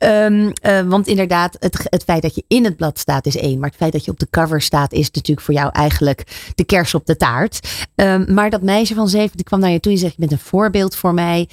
um, 0.00 0.52
uh, 0.62 0.80
want 0.80 1.06
inderdaad, 1.06 1.56
het, 1.60 1.80
het 1.84 2.04
feit 2.04 2.22
dat 2.22 2.34
je 2.34 2.44
in 2.48 2.64
het 2.64 2.76
blad 2.76 2.98
staat 2.98 3.26
is 3.26 3.36
één. 3.36 3.58
Maar 3.58 3.68
het 3.68 3.78
feit 3.78 3.92
dat 3.92 4.04
je 4.04 4.10
op 4.10 4.18
de 4.18 4.26
cover 4.30 4.60
staat 4.60 4.92
is 4.92 5.10
natuurlijk 5.10 5.46
voor 5.46 5.54
jou 5.54 5.70
eigenlijk 5.72 6.52
de 6.54 6.64
kers 6.64 6.94
op 6.94 7.06
de 7.06 7.16
taart. 7.16 7.86
Um, 7.94 8.34
maar 8.34 8.50
dat 8.50 8.62
meisje 8.62 8.94
van 8.94 9.08
zeven 9.08 9.36
die 9.36 9.44
kwam 9.44 9.60
naar 9.60 9.70
je 9.70 9.80
toe 9.80 9.92
en 9.92 9.98
zegt: 9.98 10.12
Je 10.12 10.20
bent 10.20 10.32
een 10.32 10.38
voorbeeld 10.38 10.96
voor 10.96 11.14
mij. 11.14 11.48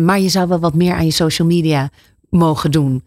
maar 0.00 0.20
je 0.20 0.28
zou 0.28 0.48
wel 0.48 0.58
wat 0.58 0.74
meer 0.74 0.94
aan 0.94 1.04
je 1.04 1.10
social 1.10 1.48
media 1.48 1.90
mogen 2.30 2.70
doen. 2.70 3.04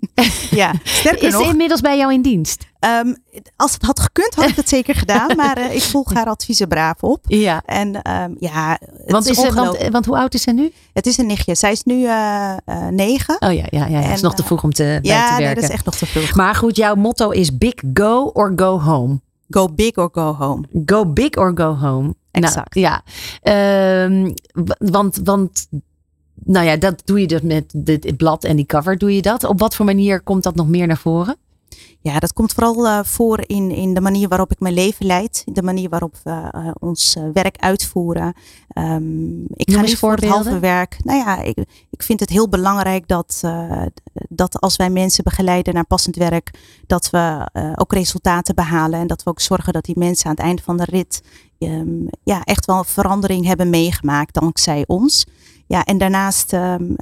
ja, 0.50 0.72
sterker 0.82 1.26
is 1.26 1.32
nog. 1.32 1.42
ze 1.42 1.48
inmiddels 1.48 1.80
bij 1.80 1.96
jou 1.96 2.12
in 2.12 2.22
dienst? 2.22 2.68
Um, 2.80 3.16
als 3.56 3.72
het 3.72 3.82
had 3.82 4.00
gekund, 4.00 4.34
had 4.34 4.48
ik 4.48 4.56
het 4.56 4.68
zeker 4.68 4.94
gedaan. 4.94 5.36
Maar 5.36 5.58
uh, 5.58 5.74
ik 5.74 5.82
volg 5.82 6.12
haar 6.12 6.26
adviezen 6.26 6.68
braaf 6.68 7.02
op. 7.02 7.24
Ja. 7.26 7.62
En 7.66 8.10
um, 8.10 8.36
ja, 8.38 8.78
want, 9.06 9.26
is 9.26 9.40
ze, 9.40 9.52
want, 9.52 9.88
want, 9.90 10.06
hoe 10.06 10.16
oud 10.16 10.34
is 10.34 10.42
ze 10.42 10.50
nu? 10.50 10.72
Het 10.92 11.06
is 11.06 11.18
een 11.18 11.26
nichtje. 11.26 11.54
Zij 11.54 11.72
is 11.72 11.82
nu 11.82 11.94
uh, 11.94 12.52
uh, 12.66 12.86
negen. 12.88 13.36
Oh 13.40 13.52
ja, 13.52 13.64
ja, 13.70 13.86
ja. 13.86 14.00
Het 14.00 14.14
is 14.14 14.20
nog 14.20 14.34
te 14.34 14.44
vroeg 14.44 14.62
om 14.62 14.72
te, 14.72 14.84
ja, 14.84 14.98
bij 15.00 15.00
te 15.02 15.12
werken. 15.28 15.44
Ja, 15.44 15.54
dat 15.54 15.62
is 15.62 15.70
echt 15.70 15.84
nog 15.84 15.94
te 15.94 16.06
vroeg. 16.06 16.34
Maar 16.34 16.54
goed, 16.54 16.76
jouw 16.76 16.94
motto 16.94 17.30
is 17.30 17.58
big 17.58 17.74
go 17.94 18.30
or 18.32 18.52
go 18.56 18.80
home. 18.80 19.20
Go 19.48 19.68
big 19.68 19.96
or 19.96 20.08
go 20.12 20.34
home. 20.34 20.64
Go 20.84 21.06
big 21.06 21.36
or 21.36 21.52
go 21.54 21.74
home. 21.74 22.14
Exact. 22.30 22.74
Nou, 22.74 22.86
ja, 22.86 23.02
um, 24.04 24.34
want, 24.78 25.20
want 25.24 25.68
nou 26.44 26.66
ja, 26.66 26.76
dat 26.76 27.02
doe 27.04 27.20
je 27.20 27.26
dus 27.26 27.40
met 27.40 27.72
dit 27.76 28.16
blad 28.16 28.44
en 28.44 28.56
die 28.56 28.66
cover 28.66 28.98
doe 28.98 29.14
je 29.14 29.22
dat. 29.22 29.44
Op 29.44 29.58
wat 29.58 29.74
voor 29.74 29.84
manier 29.84 30.20
komt 30.20 30.42
dat 30.42 30.54
nog 30.54 30.68
meer 30.68 30.86
naar 30.86 30.98
voren? 30.98 31.36
Ja, 32.02 32.18
dat 32.18 32.32
komt 32.32 32.52
vooral 32.52 32.86
uh, 32.86 33.00
voor 33.02 33.42
in, 33.46 33.70
in 33.70 33.94
de 33.94 34.00
manier 34.00 34.28
waarop 34.28 34.50
ik 34.52 34.60
mijn 34.60 34.74
leven 34.74 35.06
leid. 35.06 35.42
De 35.52 35.62
manier 35.62 35.88
waarop 35.88 36.14
we 36.22 36.30
uh, 36.30 36.70
ons 36.78 37.16
uh, 37.16 37.24
werk 37.32 37.56
uitvoeren. 37.56 38.34
Um, 38.74 39.44
ik 39.54 39.72
ga 39.72 39.80
niet 39.80 39.98
voor 39.98 40.12
het 40.12 40.24
halve 40.24 40.58
werk. 40.58 40.96
Nou 41.04 41.18
ja, 41.18 41.42
ik, 41.42 41.56
ik 41.90 42.02
vind 42.02 42.20
het 42.20 42.30
heel 42.30 42.48
belangrijk 42.48 43.08
dat, 43.08 43.40
dat 44.28 44.60
als 44.60 44.76
wij 44.76 44.90
mensen 44.90 45.24
begeleiden 45.24 45.74
naar 45.74 45.86
passend 45.86 46.16
werk, 46.16 46.50
dat 46.86 47.10
we 47.10 47.48
ook 47.74 47.92
resultaten 47.92 48.54
behalen. 48.54 49.00
En 49.00 49.06
dat 49.06 49.22
we 49.22 49.30
ook 49.30 49.40
zorgen 49.40 49.72
dat 49.72 49.84
die 49.84 49.98
mensen 49.98 50.26
aan 50.26 50.34
het 50.34 50.44
einde 50.44 50.62
van 50.62 50.76
de 50.76 50.84
rit 50.84 51.22
um, 51.58 52.08
ja, 52.22 52.42
echt 52.44 52.66
wel 52.66 52.84
verandering 52.84 53.46
hebben 53.46 53.70
meegemaakt 53.70 54.34
dankzij 54.34 54.84
ons. 54.86 55.26
Ja, 55.70 55.84
en 55.84 55.98
daarnaast. 55.98 56.52
Um, 56.52 56.96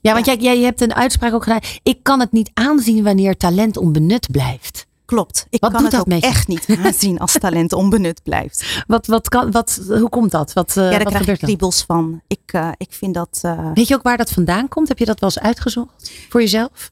ja, 0.00 0.12
want 0.12 0.26
Jij, 0.26 0.36
jij 0.36 0.58
hebt 0.58 0.80
een 0.80 0.94
uitspraak 0.94 1.32
ook 1.32 1.42
gedaan. 1.42 1.60
Ik 1.82 2.02
kan 2.02 2.20
het 2.20 2.32
niet 2.32 2.50
aanzien 2.54 3.04
wanneer 3.04 3.36
talent 3.36 3.76
onbenut 3.76 4.30
blijft. 4.30 4.86
Klopt. 5.04 5.46
Ik 5.50 5.60
wat 5.60 5.72
kan 5.72 5.84
het 5.84 5.96
ook 5.96 6.06
echt 6.06 6.48
niet 6.48 6.66
aanzien 6.84 7.18
als 7.18 7.32
talent 7.32 7.72
onbenut 7.72 8.22
blijft. 8.22 8.84
Wat, 8.86 9.06
wat 9.06 9.28
kan, 9.28 9.50
wat, 9.50 9.80
hoe 9.88 10.08
komt 10.08 10.30
dat? 10.30 10.52
Wat, 10.52 10.76
uh, 10.76 10.84
ja, 10.84 10.90
daar 10.90 11.02
wat 11.02 11.12
krijg 11.12 11.28
ik 11.28 11.38
kriebels 11.38 11.82
van. 11.82 12.20
Ik, 12.26 12.52
uh, 12.52 12.68
ik 12.76 12.92
vind 12.92 13.14
dat. 13.14 13.40
Uh... 13.44 13.70
Weet 13.74 13.88
je 13.88 13.94
ook 13.94 14.02
waar 14.02 14.16
dat 14.16 14.30
vandaan 14.30 14.68
komt? 14.68 14.88
Heb 14.88 14.98
je 14.98 15.04
dat 15.04 15.20
wel 15.20 15.30
eens 15.34 15.44
uitgezocht 15.44 16.12
voor 16.28 16.40
jezelf? 16.40 16.90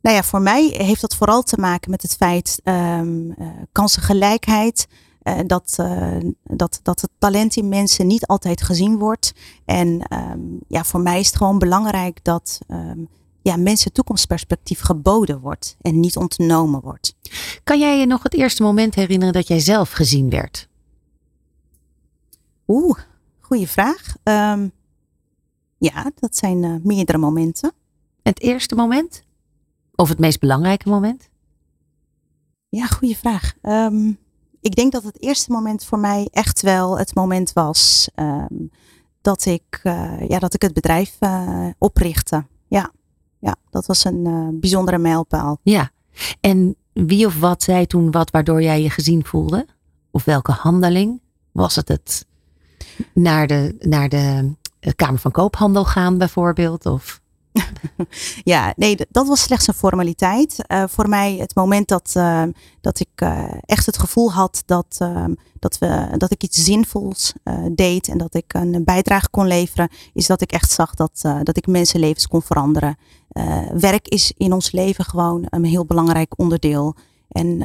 Nou 0.00 0.16
ja, 0.16 0.22
voor 0.22 0.40
mij 0.40 0.74
heeft 0.76 1.00
dat 1.00 1.16
vooral 1.16 1.42
te 1.42 1.60
maken 1.60 1.90
met 1.90 2.02
het 2.02 2.16
feit 2.16 2.60
um, 2.64 3.34
kansengelijkheid. 3.72 4.86
Uh, 5.28 5.38
dat, 5.46 5.76
uh, 5.80 6.16
dat, 6.42 6.80
dat 6.82 7.00
het 7.00 7.10
talent 7.18 7.56
in 7.56 7.68
mensen 7.68 8.06
niet 8.06 8.26
altijd 8.26 8.62
gezien 8.62 8.98
wordt. 8.98 9.32
En 9.64 10.02
um, 10.30 10.60
ja, 10.68 10.84
voor 10.84 11.00
mij 11.00 11.20
is 11.20 11.26
het 11.26 11.36
gewoon 11.36 11.58
belangrijk 11.58 12.24
dat 12.24 12.58
um, 12.68 13.08
ja, 13.42 13.56
mensen 13.56 13.92
toekomstperspectief 13.92 14.80
geboden 14.80 15.40
wordt 15.40 15.76
en 15.80 16.00
niet 16.00 16.16
ontnomen 16.16 16.80
wordt. 16.80 17.14
Kan 17.64 17.78
jij 17.78 17.98
je 17.98 18.06
nog 18.06 18.22
het 18.22 18.34
eerste 18.34 18.62
moment 18.62 18.94
herinneren 18.94 19.34
dat 19.34 19.48
jij 19.48 19.58
zelf 19.58 19.90
gezien 19.90 20.30
werd? 20.30 20.68
Oeh, 22.66 22.98
goede 23.40 23.66
vraag. 23.66 24.16
Um, 24.24 24.72
ja, 25.78 26.10
dat 26.14 26.36
zijn 26.36 26.62
uh, 26.62 26.74
meerdere 26.82 27.18
momenten. 27.18 27.72
Het 28.22 28.40
eerste 28.40 28.74
moment? 28.74 29.22
Of 29.94 30.08
het 30.08 30.18
meest 30.18 30.40
belangrijke 30.40 30.88
moment? 30.88 31.28
Ja, 32.68 32.86
goede 32.86 33.16
vraag. 33.16 33.54
Um, 33.62 34.18
ik 34.60 34.74
denk 34.74 34.92
dat 34.92 35.02
het 35.02 35.22
eerste 35.22 35.52
moment 35.52 35.84
voor 35.84 35.98
mij 35.98 36.28
echt 36.32 36.62
wel 36.62 36.98
het 36.98 37.14
moment 37.14 37.52
was 37.52 38.08
um, 38.14 38.70
dat, 39.20 39.44
ik, 39.44 39.80
uh, 39.82 40.28
ja, 40.28 40.38
dat 40.38 40.54
ik 40.54 40.62
het 40.62 40.72
bedrijf 40.72 41.16
uh, 41.20 41.66
oprichtte. 41.78 42.46
Ja. 42.66 42.90
ja, 43.38 43.56
dat 43.70 43.86
was 43.86 44.04
een 44.04 44.24
uh, 44.26 44.48
bijzondere 44.52 44.98
mijlpaal. 44.98 45.58
Ja, 45.62 45.90
en 46.40 46.76
wie 46.92 47.26
of 47.26 47.38
wat 47.40 47.62
zei 47.62 47.86
toen 47.86 48.10
wat 48.10 48.30
waardoor 48.30 48.62
jij 48.62 48.82
je 48.82 48.90
gezien 48.90 49.24
voelde? 49.24 49.66
Of 50.10 50.24
welke 50.24 50.52
handeling? 50.52 51.20
Was 51.52 51.76
het 51.76 51.88
het 51.88 52.26
naar 53.14 53.46
de, 53.46 53.76
naar 53.78 54.08
de 54.08 54.54
Kamer 54.96 55.18
van 55.18 55.30
Koophandel 55.30 55.84
gaan 55.84 56.18
bijvoorbeeld? 56.18 56.86
Of? 56.86 57.20
ja, 58.52 58.72
nee, 58.76 58.96
dat 59.10 59.26
was 59.26 59.42
slechts 59.42 59.66
een 59.66 59.74
formaliteit. 59.74 60.56
Uh, 60.68 60.84
voor 60.86 61.08
mij 61.08 61.36
het 61.36 61.54
moment 61.54 61.88
dat, 61.88 62.14
uh, 62.16 62.42
dat 62.80 63.00
ik 63.00 63.20
uh, 63.22 63.44
echt 63.60 63.86
het 63.86 63.98
gevoel 63.98 64.32
had 64.32 64.62
dat, 64.66 64.96
ehm, 64.98 65.34
dat, 65.58 65.78
we, 65.78 66.08
dat 66.16 66.30
ik 66.30 66.42
iets 66.42 66.64
zinvols 66.64 67.32
deed 67.72 68.08
en 68.08 68.18
dat 68.18 68.34
ik 68.34 68.54
een 68.54 68.84
bijdrage 68.84 69.28
kon 69.30 69.46
leveren, 69.46 69.88
is 70.12 70.26
dat 70.26 70.40
ik 70.40 70.52
echt 70.52 70.70
zag 70.70 70.94
dat, 70.94 71.20
dat 71.42 71.56
ik 71.56 71.66
mensenlevens 71.66 72.26
kon 72.26 72.42
veranderen. 72.42 72.96
werk 73.72 74.08
is 74.08 74.32
in 74.36 74.52
ons 74.52 74.72
leven 74.72 75.04
gewoon 75.04 75.46
een 75.48 75.64
heel 75.64 75.84
belangrijk 75.84 76.38
onderdeel. 76.38 76.96
En 77.28 77.58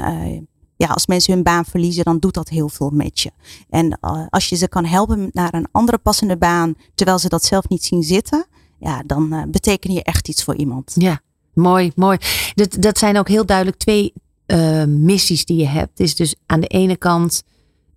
ja, 0.75 0.87
als 0.87 1.07
mensen 1.07 1.33
hun 1.33 1.43
baan 1.43 1.65
verliezen, 1.65 2.03
dan 2.03 2.19
doet 2.19 2.33
dat 2.33 2.49
heel 2.49 2.69
veel 2.69 2.89
met 2.89 3.19
je. 3.19 3.31
En 3.69 3.99
als 4.29 4.49
je 4.49 4.55
ze 4.55 4.67
kan 4.67 4.85
helpen 4.85 5.29
naar 5.31 5.53
een 5.53 5.67
andere 5.71 5.97
passende 5.97 6.37
baan, 6.37 6.75
terwijl 6.95 7.19
ze 7.19 7.29
dat 7.29 7.43
zelf 7.43 7.69
niet 7.69 7.83
zien 7.83 8.03
zitten, 8.03 8.45
ja, 8.83 9.03
dan 9.05 9.33
uh, 9.33 9.43
beteken 9.47 9.93
je 9.93 10.03
echt 10.03 10.27
iets 10.27 10.43
voor 10.43 10.55
iemand. 10.55 10.91
Ja, 10.95 11.21
mooi, 11.53 11.91
mooi. 11.95 12.17
Dat, 12.53 12.75
dat 12.79 12.97
zijn 12.97 13.17
ook 13.17 13.27
heel 13.27 13.45
duidelijk 13.45 13.77
twee 13.77 14.13
uh, 14.47 14.83
missies 14.83 15.45
die 15.45 15.57
je 15.57 15.67
hebt. 15.67 15.99
Is 15.99 16.15
dus 16.15 16.35
aan 16.45 16.59
de 16.59 16.67
ene 16.67 16.97
kant 16.97 17.43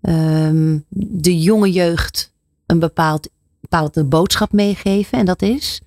um, 0.01 0.85
de 0.88 1.40
jonge 1.40 1.72
jeugd 1.72 2.33
een 2.66 2.79
bepaald, 2.79 3.29
bepaalde 3.61 4.05
boodschap 4.05 4.53
meegeven. 4.53 5.18
En 5.18 5.25
dat 5.25 5.42
is? 5.42 5.81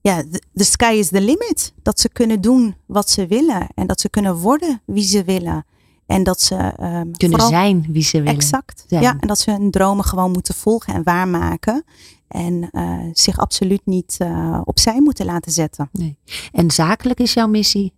Ja, 0.00 0.22
de 0.52 0.64
sky 0.64 0.94
is 0.98 1.08
the 1.08 1.20
limit. 1.20 1.72
Dat 1.82 2.00
ze 2.00 2.08
kunnen 2.08 2.40
doen 2.40 2.76
wat 2.86 3.10
ze 3.10 3.26
willen. 3.26 3.68
En 3.74 3.86
dat 3.86 4.00
ze 4.00 4.08
kunnen 4.08 4.34
worden 4.34 4.82
wie 4.84 5.04
ze 5.04 5.24
willen. 5.24 5.64
En 6.06 6.22
dat 6.22 6.40
ze 6.40 6.72
um, 6.80 7.16
kunnen 7.16 7.40
zijn 7.40 7.86
wie 7.88 8.02
ze 8.02 8.18
willen. 8.18 8.34
Exact. 8.34 8.84
Ja, 8.88 9.16
en 9.20 9.28
dat 9.28 9.38
ze 9.38 9.50
hun 9.50 9.70
dromen 9.70 10.04
gewoon 10.04 10.30
moeten 10.30 10.54
volgen 10.54 10.94
en 10.94 11.02
waarmaken. 11.02 11.84
En 12.28 12.68
uh, 12.72 13.00
zich 13.12 13.38
absoluut 13.38 13.80
niet 13.84 14.16
uh, 14.22 14.60
opzij 14.64 15.00
moeten 15.00 15.26
laten 15.26 15.52
zetten. 15.52 15.88
Nee. 15.92 16.16
En 16.52 16.70
zakelijk 16.70 17.18
is 17.18 17.32
jouw 17.32 17.46
missie? 17.48 17.92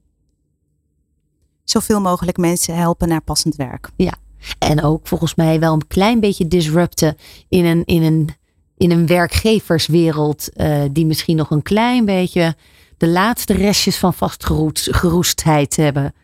Zoveel 1.64 2.00
mogelijk 2.00 2.36
mensen 2.36 2.76
helpen 2.76 3.08
naar 3.08 3.22
passend 3.22 3.56
werk. 3.56 3.90
Ja. 3.96 4.14
En 4.58 4.82
ook 4.82 5.06
volgens 5.06 5.34
mij 5.34 5.60
wel 5.60 5.72
een 5.72 5.86
klein 5.86 6.20
beetje 6.20 6.48
disrupten 6.48 7.16
in 7.48 7.64
een, 7.64 7.84
in 7.84 8.02
een, 8.02 8.28
in 8.76 8.90
een 8.90 9.06
werkgeverswereld. 9.06 10.48
Uh, 10.56 10.82
die 10.90 11.06
misschien 11.06 11.36
nog 11.36 11.50
een 11.50 11.62
klein 11.62 12.04
beetje 12.04 12.56
de 12.96 13.08
laatste 13.08 13.52
restjes 13.52 13.96
van 13.96 14.14
vastgeroestheid 14.14 15.76
hebben. 15.76 16.14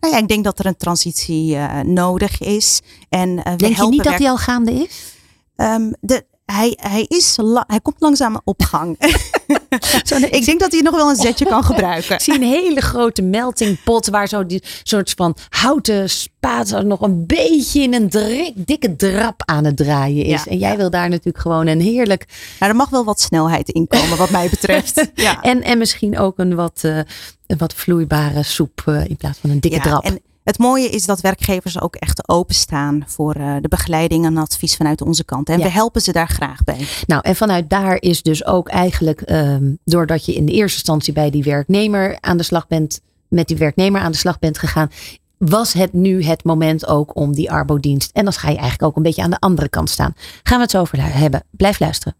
Nou 0.00 0.12
ja, 0.14 0.18
ik 0.20 0.28
denk 0.28 0.44
dat 0.44 0.58
er 0.58 0.66
een 0.66 0.76
transitie 0.76 1.54
uh, 1.54 1.80
nodig 1.80 2.40
is. 2.40 2.80
En, 3.08 3.28
uh, 3.28 3.56
denk 3.56 3.76
je 3.76 3.88
niet 3.88 4.04
dat 4.04 4.18
die 4.18 4.28
al 4.28 4.36
gaande 4.36 4.72
is? 4.72 5.16
Um, 5.56 5.94
de, 6.00 6.24
hij, 6.44 6.78
hij, 6.80 7.04
is 7.08 7.36
hij 7.66 7.80
komt 7.80 7.96
langzaam 7.98 8.40
op 8.44 8.62
gang. 8.62 8.96
ik 10.30 10.44
denk 10.44 10.60
dat 10.60 10.72
hij 10.72 10.80
nog 10.80 10.94
wel 10.94 11.08
een 11.08 11.16
zetje 11.16 11.46
kan 11.46 11.64
gebruiken. 11.64 12.14
Ik 12.14 12.20
zie 12.20 12.34
een 12.34 12.42
hele 12.42 12.80
grote 12.80 13.22
meltingpot 13.22 14.08
waar 14.08 14.28
zo 14.28 14.46
die 14.46 14.62
soort 14.82 15.10
van 15.16 15.36
houten 15.48 16.10
spaat 16.10 16.84
nog 16.84 17.00
een 17.00 17.26
beetje 17.26 17.82
in 17.82 17.94
een 17.94 18.08
dikke 18.54 18.96
drap 18.96 19.42
aan 19.44 19.64
het 19.64 19.76
draaien 19.76 20.24
is. 20.24 20.46
en 20.46 20.58
jij 20.58 20.70
ja. 20.70 20.76
wil 20.76 20.90
daar 20.90 21.08
natuurlijk 21.08 21.38
gewoon 21.38 21.66
een 21.66 21.80
heerlijk. 21.80 22.26
Nou, 22.58 22.72
er 22.72 22.78
mag 22.78 22.88
wel 22.88 23.04
wat 23.04 23.20
snelheid 23.20 23.68
in 23.68 23.86
komen, 23.86 24.18
wat 24.18 24.30
mij 24.30 24.48
betreft. 24.48 25.10
ja. 25.14 25.40
en, 25.40 25.62
en 25.62 25.78
misschien 25.78 26.18
ook 26.18 26.38
een 26.38 26.54
wat, 26.54 26.82
uh, 26.84 26.96
een 27.46 27.58
wat 27.58 27.74
vloeibare 27.74 28.42
soep 28.42 28.82
uh, 28.88 29.04
in 29.06 29.16
plaats 29.16 29.38
van 29.38 29.50
een 29.50 29.60
dikke 29.60 29.80
drap. 29.80 30.04
En, 30.04 30.20
het 30.44 30.58
mooie 30.58 30.88
is 30.88 31.06
dat 31.06 31.20
werkgevers 31.20 31.80
ook 31.80 31.96
echt 31.96 32.28
openstaan 32.28 33.02
voor 33.06 33.36
uh, 33.36 33.56
de 33.60 33.68
begeleiding 33.68 34.24
en 34.24 34.36
advies 34.36 34.76
vanuit 34.76 35.00
onze 35.00 35.24
kant. 35.24 35.48
En 35.48 35.58
ja. 35.58 35.64
we 35.64 35.70
helpen 35.70 36.00
ze 36.00 36.12
daar 36.12 36.28
graag 36.28 36.64
bij. 36.64 36.86
Nou, 37.06 37.20
en 37.24 37.36
vanuit 37.36 37.70
daar 37.70 37.96
is 38.00 38.22
dus 38.22 38.46
ook 38.46 38.68
eigenlijk, 38.68 39.30
um, 39.30 39.78
doordat 39.84 40.24
je 40.24 40.34
in 40.34 40.46
de 40.46 40.52
eerste 40.52 40.76
instantie 40.76 41.12
bij 41.12 41.30
die 41.30 41.42
werknemer 41.42 42.16
aan 42.20 42.36
de 42.36 42.42
slag 42.42 42.66
bent, 42.66 43.00
met 43.28 43.48
die 43.48 43.56
werknemer 43.56 44.00
aan 44.00 44.12
de 44.12 44.18
slag 44.18 44.38
bent 44.38 44.58
gegaan, 44.58 44.90
was 45.38 45.72
het 45.72 45.92
nu 45.92 46.24
het 46.24 46.44
moment 46.44 46.86
ook 46.86 47.16
om 47.16 47.34
die 47.34 47.50
arbodienst. 47.50 48.10
En 48.12 48.24
dan 48.24 48.32
ga 48.32 48.48
je 48.48 48.56
eigenlijk 48.56 48.82
ook 48.82 48.96
een 48.96 49.02
beetje 49.02 49.22
aan 49.22 49.30
de 49.30 49.38
andere 49.38 49.68
kant 49.68 49.90
staan. 49.90 50.14
Gaan 50.42 50.56
we 50.56 50.62
het 50.62 50.70
zo 50.70 50.80
over 50.80 51.18
hebben. 51.18 51.44
Blijf 51.50 51.80
luisteren. 51.80 52.14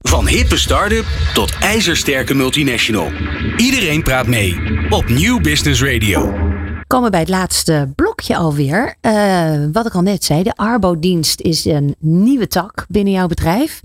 Van 0.00 0.28
hippe 0.28 0.56
start-up 0.56 1.04
tot 1.34 1.52
ijzersterke 1.60 2.34
multinational. 2.34 3.12
Iedereen 3.56 4.02
praat 4.02 4.26
mee 4.26 4.56
op 4.88 5.08
New 5.08 5.42
Business 5.42 5.82
Radio 5.82 6.50
komen 6.90 7.10
bij 7.10 7.20
het 7.20 7.28
laatste 7.28 7.92
blokje 7.94 8.36
alweer. 8.36 8.94
Uh, 9.02 9.64
wat 9.72 9.86
ik 9.86 9.94
al 9.94 10.02
net 10.02 10.24
zei, 10.24 10.42
de 10.42 10.56
Arbodienst 10.56 11.40
is 11.40 11.64
een 11.64 11.94
nieuwe 11.98 12.46
tak 12.46 12.84
binnen 12.88 13.12
jouw 13.12 13.26
bedrijf. 13.26 13.80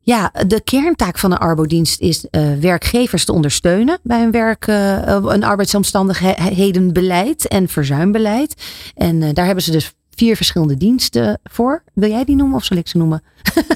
Ja, 0.00 0.32
de 0.46 0.60
kerntaak 0.60 1.18
van 1.18 1.30
de 1.30 1.38
Arbodienst 1.38 2.00
is 2.00 2.26
uh, 2.30 2.52
werkgevers 2.60 3.24
te 3.24 3.32
ondersteunen 3.32 3.98
bij 4.02 4.22
een 4.22 4.30
werk, 4.30 4.66
een 4.66 5.44
arbeidsomstandighedenbeleid 5.44 7.48
en 7.48 7.68
verzuimbeleid. 7.68 8.62
En 8.94 9.34
daar 9.34 9.46
hebben 9.46 9.64
ze 9.64 9.70
dus 9.70 9.92
vier 10.18 10.36
verschillende 10.36 10.76
diensten 10.76 11.40
voor. 11.44 11.82
Wil 11.94 12.10
jij 12.10 12.24
die 12.24 12.36
noemen 12.36 12.56
of 12.56 12.64
zal 12.64 12.76
ik 12.76 12.88
ze 12.88 12.96
noemen? 12.96 13.22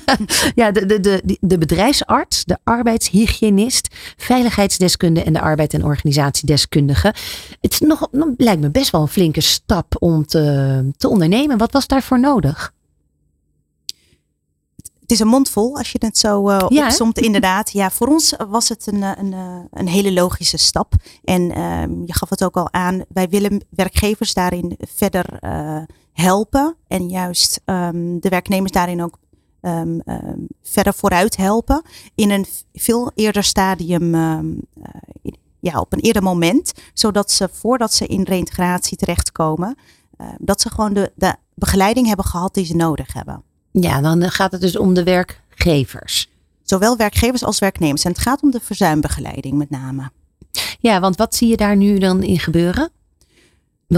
ja, 0.54 0.70
de, 0.70 0.86
de, 0.86 1.00
de, 1.00 1.38
de 1.40 1.58
bedrijfsarts, 1.58 2.44
de 2.44 2.58
arbeidshygiënist, 2.64 3.88
veiligheidsdeskunde 4.16 5.22
en 5.22 5.32
de 5.32 5.40
arbeid- 5.40 5.74
en 5.74 5.84
organisatiedeskundige. 5.84 7.14
Het 7.60 7.72
is 7.72 7.80
nog, 7.80 8.08
lijkt 8.36 8.60
me 8.60 8.70
best 8.70 8.90
wel 8.90 9.00
een 9.00 9.08
flinke 9.08 9.40
stap 9.40 9.96
om 9.98 10.26
te, 10.26 10.90
te 10.96 11.08
ondernemen. 11.08 11.58
Wat 11.58 11.72
was 11.72 11.86
daarvoor 11.86 12.20
nodig? 12.20 12.72
Het 15.00 15.10
is 15.10 15.20
een 15.20 15.28
mondvol 15.28 15.76
als 15.76 15.92
je 15.92 15.98
het 16.00 16.18
zo 16.18 16.50
uh, 16.50 16.64
ja, 16.68 16.84
opzomt, 16.86 17.18
inderdaad. 17.28 17.72
Ja, 17.72 17.90
voor 17.90 18.06
ons 18.06 18.34
was 18.48 18.68
het 18.68 18.86
een, 18.86 19.02
een, 19.02 19.34
een 19.70 19.88
hele 19.88 20.12
logische 20.12 20.56
stap. 20.56 20.94
En 21.24 21.42
uh, 21.42 21.82
je 22.06 22.14
gaf 22.14 22.30
het 22.30 22.44
ook 22.44 22.56
al 22.56 22.72
aan, 22.72 23.04
wij 23.08 23.28
willen 23.28 23.64
werkgevers 23.70 24.34
daarin 24.34 24.76
verder 24.78 25.24
uh, 25.40 25.82
helpen. 26.12 26.76
En 26.88 27.08
juist 27.08 27.60
um, 27.64 28.20
de 28.20 28.28
werknemers 28.28 28.72
daarin 28.72 29.02
ook 29.02 29.18
um, 29.60 30.00
um, 30.06 30.46
verder 30.62 30.94
vooruit 30.94 31.36
helpen. 31.36 31.82
In 32.14 32.30
een 32.30 32.46
veel 32.72 33.12
eerder 33.14 33.44
stadium 33.44 34.14
uh, 34.14 34.38
ja, 35.60 35.80
op 35.80 35.92
een 35.92 36.00
eerder 36.00 36.22
moment. 36.22 36.72
Zodat 36.94 37.30
ze 37.30 37.48
voordat 37.52 37.94
ze 37.94 38.06
in 38.06 38.22
reïntegratie 38.22 38.96
terechtkomen, 38.96 39.76
dat 40.38 40.60
ze 40.60 40.70
gewoon 40.70 40.92
de, 40.92 41.12
de 41.14 41.34
begeleiding 41.54 42.06
hebben 42.06 42.24
gehad 42.24 42.54
die 42.54 42.64
ze 42.64 42.76
nodig 42.76 43.12
hebben. 43.12 43.42
Ja, 43.70 44.00
dan 44.00 44.30
gaat 44.30 44.52
het 44.52 44.60
dus 44.60 44.76
om 44.76 44.94
de 44.94 45.02
werkgevers. 45.02 46.30
Zowel 46.62 46.96
werkgevers 46.96 47.44
als 47.44 47.58
werknemers. 47.58 48.04
En 48.04 48.10
het 48.10 48.20
gaat 48.20 48.42
om 48.42 48.50
de 48.50 48.60
verzuimbegeleiding 48.60 49.58
met 49.58 49.70
name. 49.70 50.10
Ja, 50.80 51.00
want 51.00 51.16
wat 51.16 51.34
zie 51.34 51.48
je 51.48 51.56
daar 51.56 51.76
nu 51.76 51.98
dan 51.98 52.22
in 52.22 52.38
gebeuren? 52.38 52.90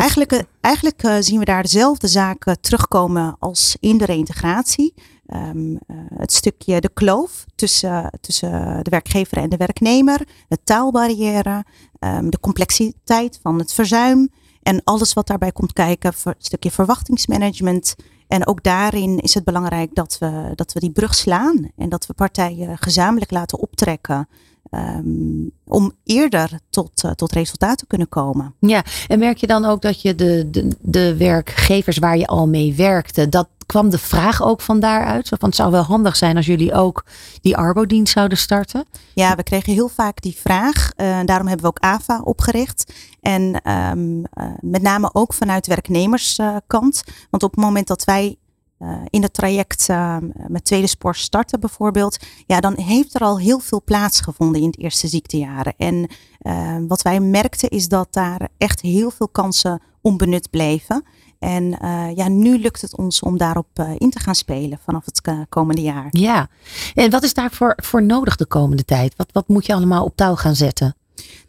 Eigenlijk, 0.01 0.45
eigenlijk 0.61 1.03
uh, 1.03 1.17
zien 1.21 1.39
we 1.39 1.45
daar 1.45 1.63
dezelfde 1.63 2.09
zaken 2.09 2.61
terugkomen 2.61 3.37
als 3.39 3.77
in 3.81 3.99
de 3.99 4.05
reïntegratie. 4.05 4.95
Um, 5.35 5.71
uh, 5.71 5.97
het 6.17 6.33
stukje 6.33 6.81
de 6.81 6.91
kloof 6.95 7.45
tussen, 7.55 8.11
tussen 8.21 8.85
de 8.85 8.91
werkgever 8.91 9.37
en 9.37 9.49
de 9.49 9.57
werknemer, 9.57 10.27
de 10.49 10.59
taalbarrière, 10.65 11.65
um, 12.01 12.31
de 12.31 12.41
complexiteit 12.41 13.39
van 13.43 13.59
het 13.59 13.73
verzuim 13.73 14.29
en 14.63 14.81
alles 14.85 15.13
wat 15.13 15.27
daarbij 15.27 15.53
komt 15.53 15.73
kijken, 15.73 16.13
een 16.25 16.35
stukje 16.39 16.71
verwachtingsmanagement. 16.71 17.95
En 18.29 18.47
ook 18.47 18.63
daarin 18.63 19.19
is 19.19 19.35
het 19.35 19.45
belangrijk 19.45 19.95
dat 19.95 20.17
we, 20.19 20.53
dat 20.55 20.73
we 20.73 20.81
die 20.81 20.91
brug 20.91 21.15
slaan 21.15 21.71
en 21.77 21.89
dat 21.89 22.07
we 22.07 22.15
partijen 22.15 22.79
gezamenlijk 22.79 23.31
laten 23.31 23.59
optrekken 23.59 24.29
Um, 24.71 25.51
om 25.65 25.93
eerder 26.05 26.61
tot, 26.71 27.05
uh, 27.05 27.11
tot 27.11 27.33
resultaten 27.33 27.77
te 27.77 27.87
kunnen 27.87 28.09
komen. 28.09 28.55
Ja, 28.59 28.85
en 29.09 29.19
merk 29.19 29.37
je 29.37 29.47
dan 29.47 29.65
ook 29.65 29.83
dat 29.83 30.03
je 30.03 30.15
de, 30.15 30.51
de, 30.51 30.77
de 30.81 31.17
werkgevers 31.17 31.99
waar 31.99 32.19
je 32.19 32.27
al 32.27 32.49
mee 32.49 32.75
werkte, 32.75 33.29
dat 33.29 33.49
kwam 33.67 33.91
de 33.91 33.99
vraag 33.99 34.43
ook 34.43 34.61
van 34.61 34.81
daaruit? 34.81 35.29
Van 35.29 35.39
het 35.49 35.55
zou 35.55 35.71
wel 35.71 35.83
handig 35.83 36.17
zijn 36.17 36.37
als 36.37 36.47
jullie 36.47 36.75
ook 36.75 37.05
die 37.41 37.57
Arbo-dienst 37.57 38.13
zouden 38.13 38.39
starten? 38.39 38.85
Ja, 39.15 39.35
we 39.37 39.43
kregen 39.43 39.73
heel 39.73 39.89
vaak 39.89 40.21
die 40.21 40.37
vraag. 40.37 40.91
Uh, 40.97 41.21
daarom 41.25 41.47
hebben 41.47 41.67
we 41.67 41.67
ook 41.67 41.79
AVA 41.79 42.21
opgericht. 42.25 42.93
En 43.21 43.71
um, 43.71 44.19
uh, 44.19 44.45
met 44.61 44.83
name 44.83 45.11
ook 45.13 45.35
vanuit 45.35 45.67
werknemerskant. 45.67 47.03
Want 47.31 47.43
op 47.43 47.51
het 47.51 47.65
moment 47.65 47.87
dat 47.87 48.05
wij 48.05 48.37
uh, 48.79 48.99
in 49.11 49.23
het 49.23 49.35
traject 49.35 49.89
uh, 49.91 50.17
met 50.47 50.65
tweede 50.65 50.87
spoor 50.87 51.15
starten 51.15 51.61
bijvoorbeeld, 51.61 52.17
ja, 52.47 52.61
dan 52.61 52.79
heeft 52.79 53.15
er 53.15 53.21
al 53.21 53.39
heel 53.39 53.59
veel 53.59 53.83
plaatsgevonden 53.85 54.61
in 54.61 54.67
het 54.67 54.79
eerste 54.79 55.09
ziektejaren. 55.09 55.75
En 55.77 56.11
uh, 56.43 56.77
wat 56.89 57.03
wij 57.03 57.21
merkten 57.21 57.69
is 57.69 57.89
dat 57.89 58.13
daar 58.13 58.49
echt 58.59 58.81
heel 58.81 59.11
veel 59.11 59.29
kansen 59.29 59.83
onbenut 60.01 60.51
bleven. 60.51 61.05
En 61.39 61.79
ja, 62.15 62.29
nu 62.29 62.59
lukt 62.59 62.81
het 62.81 62.97
ons 62.97 63.21
om 63.21 63.39
daarop 63.39 63.87
in 63.99 64.11
te 64.11 64.21
gaan 64.21 64.35
spelen 64.35 64.79
vanaf 64.85 65.05
het 65.05 65.21
komende 65.49 65.83
jaar. 65.83 66.07
Ja, 66.11 66.49
en 66.95 67.11
wat 67.11 67.23
is 67.23 67.35
daarvoor 67.35 67.73
voor 67.77 68.03
nodig 68.03 68.37
de 68.37 68.47
komende 68.47 68.85
tijd? 68.85 69.15
Wat, 69.17 69.29
wat 69.33 69.49
moet 69.49 69.67
je 69.67 69.75
allemaal 69.75 70.05
op 70.05 70.17
touw 70.17 70.35
gaan 70.35 70.55
zetten? 70.55 70.97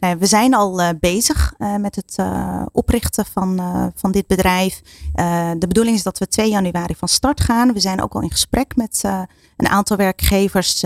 Nou, 0.00 0.16
we 0.18 0.26
zijn 0.26 0.54
al 0.54 0.80
uh, 0.80 0.88
bezig 1.00 1.54
uh, 1.58 1.76
met 1.76 1.96
het 1.96 2.16
uh, 2.20 2.62
oprichten 2.72 3.24
van, 3.32 3.60
van 3.94 4.12
dit 4.12 4.26
bedrijf. 4.26 4.80
de 5.58 5.66
bedoeling 5.68 5.96
is 5.96 6.02
dat 6.02 6.18
we 6.18 6.28
2 6.28 6.50
januari 6.50 6.94
van 6.94 7.08
start 7.08 7.40
gaan. 7.40 7.72
We 7.72 7.80
zijn 7.80 8.02
ook 8.02 8.14
al 8.14 8.20
in 8.20 8.30
gesprek 8.30 8.76
met 8.76 9.02
een 9.56 9.68
aantal 9.68 9.96
werkgevers 9.96 10.84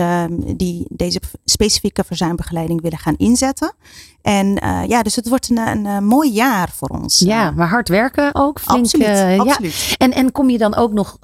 die 0.55 0.85
deze 0.89 1.21
specifieke 1.45 2.03
verzuimbegeleiding 2.03 2.81
willen 2.81 2.97
gaan 2.97 3.15
inzetten. 3.17 3.73
En 4.21 4.47
ja, 4.87 5.01
dus 5.01 5.15
het 5.15 5.29
wordt 5.29 5.49
een, 5.49 5.57
een, 5.57 6.05
mooi 6.05 6.31
jaar 6.31 6.69
voor 6.69 6.89
ons. 6.89 7.19
Ja, 7.19 7.51
maar 7.51 7.69
hard 7.69 7.89
werken 7.89 8.35
ook. 8.35 8.59
Flink, 8.59 8.83
absoluut, 8.83 9.39
absoluut. 9.39 9.75
Ja. 9.75 9.95
En, 9.97 10.11
en 10.11 10.31
kom 10.31 10.49
je 10.49 10.57
dan 10.57 10.75
ook 10.75 10.91
nog, 10.91 11.17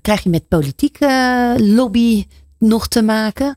krijg 0.00 0.22
je 0.22 0.30
met 0.30 0.48
politieke 0.48 1.54
lobby 1.58 2.26
nog 2.58 2.88
te 2.88 3.02
maken? 3.02 3.56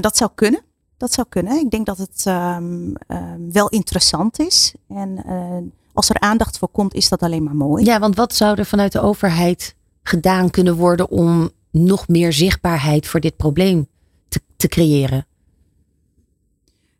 dat 0.00 0.16
zou 0.16 0.30
kunnen. 0.34 0.60
Dat 1.02 1.12
zou 1.12 1.26
kunnen. 1.28 1.58
Ik 1.58 1.70
denk 1.70 1.86
dat 1.86 1.98
het 1.98 2.24
um, 2.26 2.94
um, 3.08 3.52
wel 3.52 3.68
interessant 3.68 4.38
is. 4.38 4.74
En 4.88 5.22
uh, 5.26 5.70
als 5.92 6.08
er 6.08 6.20
aandacht 6.20 6.58
voor 6.58 6.68
komt, 6.68 6.94
is 6.94 7.08
dat 7.08 7.22
alleen 7.22 7.42
maar 7.42 7.56
mooi. 7.56 7.84
Ja, 7.84 7.98
want 7.98 8.16
wat 8.16 8.34
zou 8.34 8.58
er 8.58 8.66
vanuit 8.66 8.92
de 8.92 9.00
overheid 9.00 9.74
gedaan 10.02 10.50
kunnen 10.50 10.76
worden 10.76 11.10
om 11.10 11.50
nog 11.70 12.08
meer 12.08 12.32
zichtbaarheid 12.32 13.06
voor 13.06 13.20
dit 13.20 13.36
probleem 13.36 13.88
te, 14.28 14.40
te 14.56 14.68
creëren? 14.68 15.26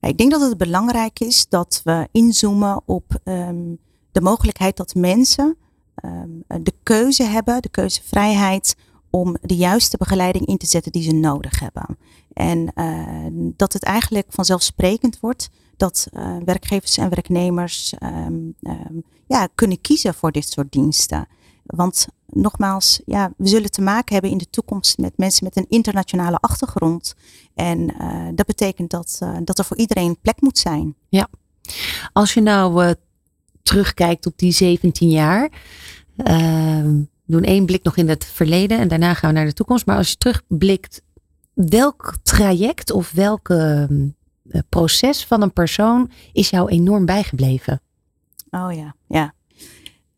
Ik 0.00 0.18
denk 0.18 0.30
dat 0.30 0.40
het 0.40 0.56
belangrijk 0.58 1.20
is 1.20 1.48
dat 1.48 1.80
we 1.84 2.08
inzoomen 2.12 2.82
op 2.84 3.20
um, 3.24 3.78
de 4.12 4.20
mogelijkheid 4.20 4.76
dat 4.76 4.94
mensen 4.94 5.56
de 6.46 6.72
keuze 6.82 7.22
hebben, 7.22 7.62
de 7.62 7.68
keuzevrijheid 7.68 8.76
om 9.12 9.36
de 9.40 9.56
juiste 9.56 9.96
begeleiding 9.96 10.46
in 10.46 10.56
te 10.56 10.66
zetten 10.66 10.92
die 10.92 11.02
ze 11.02 11.12
nodig 11.12 11.60
hebben. 11.60 11.98
En 12.32 12.72
uh, 12.74 13.52
dat 13.56 13.72
het 13.72 13.82
eigenlijk 13.82 14.26
vanzelfsprekend 14.30 15.20
wordt 15.20 15.50
dat 15.76 16.06
uh, 16.12 16.36
werkgevers 16.44 16.96
en 16.96 17.08
werknemers 17.08 17.94
um, 18.02 18.54
um, 18.60 19.02
ja, 19.26 19.48
kunnen 19.54 19.80
kiezen 19.80 20.14
voor 20.14 20.32
dit 20.32 20.48
soort 20.48 20.72
diensten. 20.72 21.26
Want 21.62 22.06
nogmaals, 22.26 23.00
ja, 23.06 23.32
we 23.36 23.48
zullen 23.48 23.70
te 23.70 23.80
maken 23.82 24.12
hebben 24.12 24.30
in 24.30 24.38
de 24.38 24.50
toekomst 24.50 24.98
met 24.98 25.16
mensen 25.16 25.44
met 25.44 25.56
een 25.56 25.68
internationale 25.68 26.36
achtergrond. 26.36 27.14
En 27.54 27.78
uh, 28.00 28.28
dat 28.34 28.46
betekent 28.46 28.90
dat, 28.90 29.18
dat 29.44 29.58
er 29.58 29.64
voor 29.64 29.76
iedereen 29.76 30.20
plek 30.20 30.40
moet 30.40 30.58
zijn. 30.58 30.94
Ja, 31.08 31.28
als 32.12 32.34
je 32.34 32.40
nou 32.40 32.94
terugkijkt 33.62 34.26
op 34.26 34.38
die 34.38 34.52
17 34.52 35.10
jaar. 35.10 35.50
Ehm, 37.32 37.42
doen 37.42 37.54
één 37.54 37.66
blik 37.66 37.82
nog 37.82 37.96
in 37.96 38.08
het 38.08 38.24
verleden 38.24 38.78
en 38.78 38.88
daarna 38.88 39.14
gaan 39.14 39.30
we 39.30 39.36
naar 39.36 39.46
de 39.46 39.52
toekomst. 39.52 39.86
Maar 39.86 39.96
als 39.96 40.10
je 40.10 40.16
terugblikt, 40.16 41.02
welk 41.54 42.14
traject 42.22 42.90
of 42.90 43.12
welk 43.12 43.48
uh, 43.48 43.84
proces 44.68 45.26
van 45.26 45.42
een 45.42 45.52
persoon 45.52 46.10
is 46.32 46.50
jou 46.50 46.68
enorm 46.68 47.04
bijgebleven? 47.04 47.80
Oh 48.50 48.72
ja, 48.72 48.94
ja. 49.06 49.34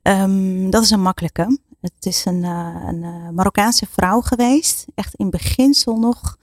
Um, 0.03 0.71
dat 0.71 0.83
is 0.83 0.91
een 0.91 1.03
makkelijke. 1.03 1.59
Het 1.81 2.07
is 2.07 2.25
een, 2.25 2.43
uh, 2.43 2.83
een 2.87 3.03
uh, 3.03 3.29
Marokkaanse 3.29 3.87
vrouw 3.91 4.21
geweest. 4.21 4.87
Echt 4.95 5.15
in 5.15 5.31
beginsel 5.31 5.99
nog. 5.99 6.37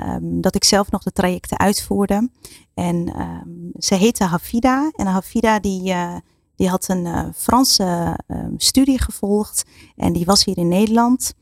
Um, 0.00 0.40
dat 0.40 0.54
ik 0.54 0.64
zelf 0.64 0.90
nog 0.90 1.02
de 1.02 1.12
trajecten 1.12 1.58
uitvoerde. 1.58 2.30
En 2.74 3.20
um, 3.20 3.70
ze 3.78 3.94
heette 3.94 4.24
Hafida. 4.24 4.90
En 4.96 5.06
Hafida 5.06 5.60
die, 5.60 5.88
uh, 5.90 6.16
die 6.62 6.70
had 6.70 6.88
een 6.88 7.04
uh, 7.04 7.24
Franse 7.36 8.18
uh, 8.28 8.38
studie 8.56 9.00
gevolgd 9.00 9.64
en 9.96 10.12
die 10.12 10.24
was 10.24 10.44
hier 10.44 10.58
in 10.58 10.68
Nederland. 10.68 11.34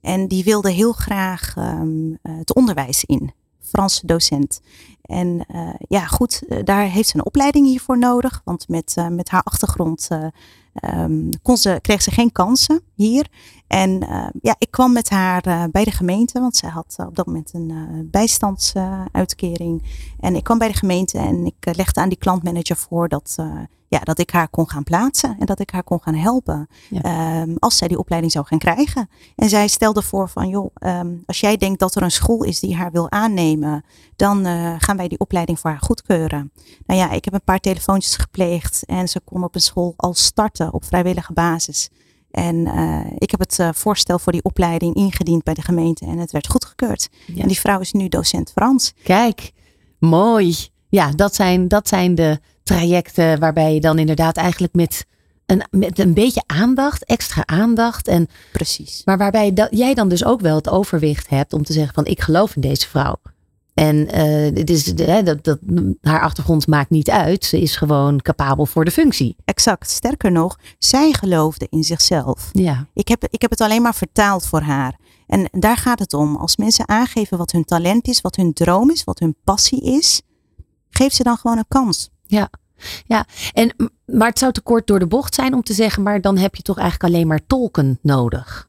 En 0.00 0.28
die 0.28 0.44
wilde 0.44 0.70
heel 0.70 0.92
graag 0.92 1.54
um, 1.58 2.18
het 2.22 2.54
onderwijs 2.54 3.04
in, 3.04 3.32
Franse 3.60 4.06
docent. 4.06 4.60
En 5.02 5.46
uh, 5.54 5.74
ja, 5.78 6.06
goed, 6.06 6.42
daar 6.64 6.84
heeft 6.84 7.08
ze 7.08 7.16
een 7.16 7.24
opleiding 7.26 7.66
hiervoor 7.66 7.98
nodig. 7.98 8.40
Want 8.44 8.68
met, 8.68 8.96
met 9.10 9.28
haar 9.28 9.42
achtergrond 9.42 10.08
um, 10.94 11.30
kon 11.42 11.56
ze, 11.56 11.78
kreeg 11.82 12.02
ze 12.02 12.10
geen 12.10 12.32
kansen 12.32 12.80
hier. 12.94 13.26
En 13.66 13.98
ja, 14.40 14.56
ik 14.58 14.70
kwam 14.70 14.92
met 14.92 15.10
haar 15.10 15.70
bij 15.70 15.84
de 15.84 15.90
gemeente, 15.90 16.40
want 16.40 16.56
zij 16.56 16.68
had 16.68 16.96
op 16.98 17.16
dat 17.16 17.26
moment 17.26 17.54
een 17.54 18.08
bijstandsuitkering. 18.10 19.82
en 20.20 20.36
ik 20.36 20.44
kwam 20.44 20.58
bij 20.58 20.68
de 20.68 20.78
gemeente 20.78 21.18
en 21.18 21.46
ik 21.46 21.76
legde 21.76 22.00
aan 22.00 22.08
die 22.08 22.18
klantmanager 22.18 22.76
voor 22.76 23.08
dat, 23.08 23.36
ja, 23.88 23.98
dat 23.98 24.18
ik 24.18 24.30
haar 24.30 24.48
kon 24.48 24.70
gaan 24.70 24.82
plaatsen 24.82 25.36
en 25.38 25.46
dat 25.46 25.60
ik 25.60 25.70
haar 25.70 25.82
kon 25.82 26.02
gaan 26.02 26.14
helpen. 26.14 26.68
Ja. 26.90 27.40
Um, 27.42 27.56
als 27.58 27.76
zij 27.76 27.88
die 27.88 27.98
opleiding 27.98 28.32
zou 28.32 28.46
gaan 28.46 28.58
krijgen. 28.58 29.08
En 29.36 29.48
zij 29.48 29.68
stelde 29.68 30.02
voor 30.02 30.28
van, 30.28 30.48
joh, 30.48 30.70
um, 30.78 31.22
als 31.26 31.40
jij 31.40 31.56
denkt 31.56 31.78
dat 31.78 31.94
er 31.94 32.02
een 32.02 32.10
school 32.10 32.42
is 32.42 32.60
die 32.60 32.76
haar 32.76 32.92
wil 32.92 33.10
aannemen, 33.10 33.84
dan 34.16 34.46
gaan 34.78 34.96
wij 34.96 35.08
die 35.08 35.18
opleiding 35.18 35.60
voor 35.60 35.70
haar 35.70 35.80
goedkeuren. 35.80 36.52
Nou 36.86 37.00
ja, 37.00 37.10
ik 37.10 37.24
heb 37.24 37.34
een 37.34 37.44
paar 37.44 37.60
telefoontjes 37.60 38.16
gepleegd 38.16 38.84
en 38.84 39.08
ze 39.08 39.20
kon 39.20 39.44
op 39.44 39.54
een 39.54 39.60
school 39.60 39.94
al 39.96 40.14
starten 40.14 40.72
op 40.72 40.84
vrijwillige 40.84 41.32
basis. 41.32 41.90
En 42.30 42.56
uh, 42.56 43.00
ik 43.18 43.30
heb 43.30 43.40
het 43.40 43.58
uh, 43.58 43.68
voorstel 43.72 44.18
voor 44.18 44.32
die 44.32 44.42
opleiding 44.42 44.94
ingediend 44.94 45.42
bij 45.42 45.54
de 45.54 45.62
gemeente 45.62 46.06
en 46.06 46.18
het 46.18 46.32
werd 46.32 46.48
goedgekeurd. 46.48 47.08
Ja. 47.26 47.42
En 47.42 47.48
die 47.48 47.60
vrouw 47.60 47.80
is 47.80 47.92
nu 47.92 48.08
docent 48.08 48.50
Frans. 48.50 48.92
Kijk, 49.02 49.52
mooi. 49.98 50.56
Ja, 50.88 51.10
dat 51.10 51.34
zijn, 51.34 51.68
dat 51.68 51.88
zijn 51.88 52.14
de 52.14 52.40
trajecten 52.66 53.40
waarbij 53.40 53.74
je 53.74 53.80
dan 53.80 53.98
inderdaad 53.98 54.36
eigenlijk 54.36 54.74
met 54.74 55.06
een, 55.46 55.64
met 55.70 55.98
een 55.98 56.14
beetje 56.14 56.42
aandacht, 56.46 57.04
extra 57.04 57.46
aandacht. 57.46 58.08
En, 58.08 58.28
Precies. 58.52 59.02
Maar 59.04 59.18
waarbij 59.18 59.52
dat, 59.52 59.68
jij 59.70 59.94
dan 59.94 60.08
dus 60.08 60.24
ook 60.24 60.40
wel 60.40 60.56
het 60.56 60.68
overwicht 60.68 61.28
hebt 61.28 61.52
om 61.52 61.62
te 61.62 61.72
zeggen 61.72 61.94
van 61.94 62.06
ik 62.06 62.20
geloof 62.20 62.54
in 62.54 62.60
deze 62.60 62.88
vrouw. 62.88 63.16
En 63.74 63.96
uh, 63.96 64.58
het 64.58 64.70
is, 64.70 64.98
hè, 65.00 65.22
dat, 65.22 65.44
dat, 65.44 65.58
haar 66.00 66.20
achtergrond 66.20 66.66
maakt 66.66 66.90
niet 66.90 67.10
uit. 67.10 67.44
Ze 67.44 67.60
is 67.60 67.76
gewoon 67.76 68.22
capabel 68.22 68.66
voor 68.66 68.84
de 68.84 68.90
functie. 68.90 69.36
Exact. 69.44 69.90
Sterker 69.90 70.32
nog, 70.32 70.58
zij 70.78 71.12
geloofde 71.12 71.66
in 71.70 71.84
zichzelf. 71.84 72.48
Ja. 72.52 72.86
Ik, 72.94 73.08
heb, 73.08 73.26
ik 73.30 73.40
heb 73.40 73.50
het 73.50 73.60
alleen 73.60 73.82
maar 73.82 73.94
vertaald 73.94 74.46
voor 74.46 74.60
haar. 74.60 74.98
En 75.26 75.48
daar 75.52 75.76
gaat 75.76 75.98
het 75.98 76.14
om. 76.14 76.36
Als 76.36 76.56
mensen 76.56 76.88
aangeven 76.88 77.38
wat 77.38 77.52
hun 77.52 77.64
talent 77.64 78.08
is, 78.08 78.20
wat 78.20 78.36
hun 78.36 78.52
droom 78.52 78.90
is, 78.90 79.04
wat 79.04 79.18
hun 79.18 79.36
passie 79.44 79.82
is, 79.82 80.22
geef 80.90 81.12
ze 81.12 81.22
dan 81.22 81.36
gewoon 81.36 81.58
een 81.58 81.68
kans. 81.68 82.10
Ja. 82.26 82.50
Ja, 83.06 83.26
en, 83.52 83.92
maar 84.04 84.28
het 84.28 84.38
zou 84.38 84.52
te 84.52 84.60
kort 84.60 84.86
door 84.86 84.98
de 84.98 85.06
bocht 85.06 85.34
zijn 85.34 85.54
om 85.54 85.62
te 85.62 85.72
zeggen, 85.72 86.02
maar 86.02 86.20
dan 86.20 86.36
heb 86.38 86.54
je 86.54 86.62
toch 86.62 86.78
eigenlijk 86.78 87.14
alleen 87.14 87.26
maar 87.26 87.46
tolken 87.46 87.98
nodig. 88.02 88.68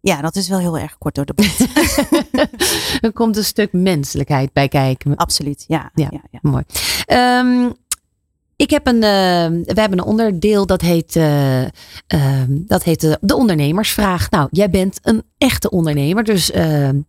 Ja, 0.00 0.20
dat 0.20 0.36
is 0.36 0.48
wel 0.48 0.58
heel 0.58 0.78
erg 0.78 0.98
kort 0.98 1.14
door 1.14 1.24
de 1.24 1.34
bocht. 1.34 1.60
er 3.04 3.12
komt 3.12 3.36
een 3.36 3.44
stuk 3.44 3.72
menselijkheid 3.72 4.52
bij 4.52 4.68
kijken. 4.68 5.16
Absoluut, 5.16 5.64
ja. 5.68 5.90
Ja, 5.94 6.08
ja, 6.10 6.20
ja. 6.30 6.38
Mooi. 6.42 6.64
Ehm, 7.06 7.70
ik 8.56 8.70
heb 8.70 8.86
een, 8.86 8.94
uh, 8.94 9.64
we 9.64 9.80
hebben 9.80 9.98
een 9.98 10.04
onderdeel 10.04 10.66
dat 10.66 10.80
heet, 10.80 11.16
uh, 11.16 11.62
uh, 11.62 11.68
dat 12.48 12.82
heet 12.82 13.00
de, 13.00 13.18
de 13.20 13.36
ondernemersvraag. 13.36 14.30
Nou, 14.30 14.48
jij 14.50 14.70
bent 14.70 14.98
een 15.02 15.22
echte 15.38 15.70
ondernemer, 15.70 16.24
dus 16.24 16.50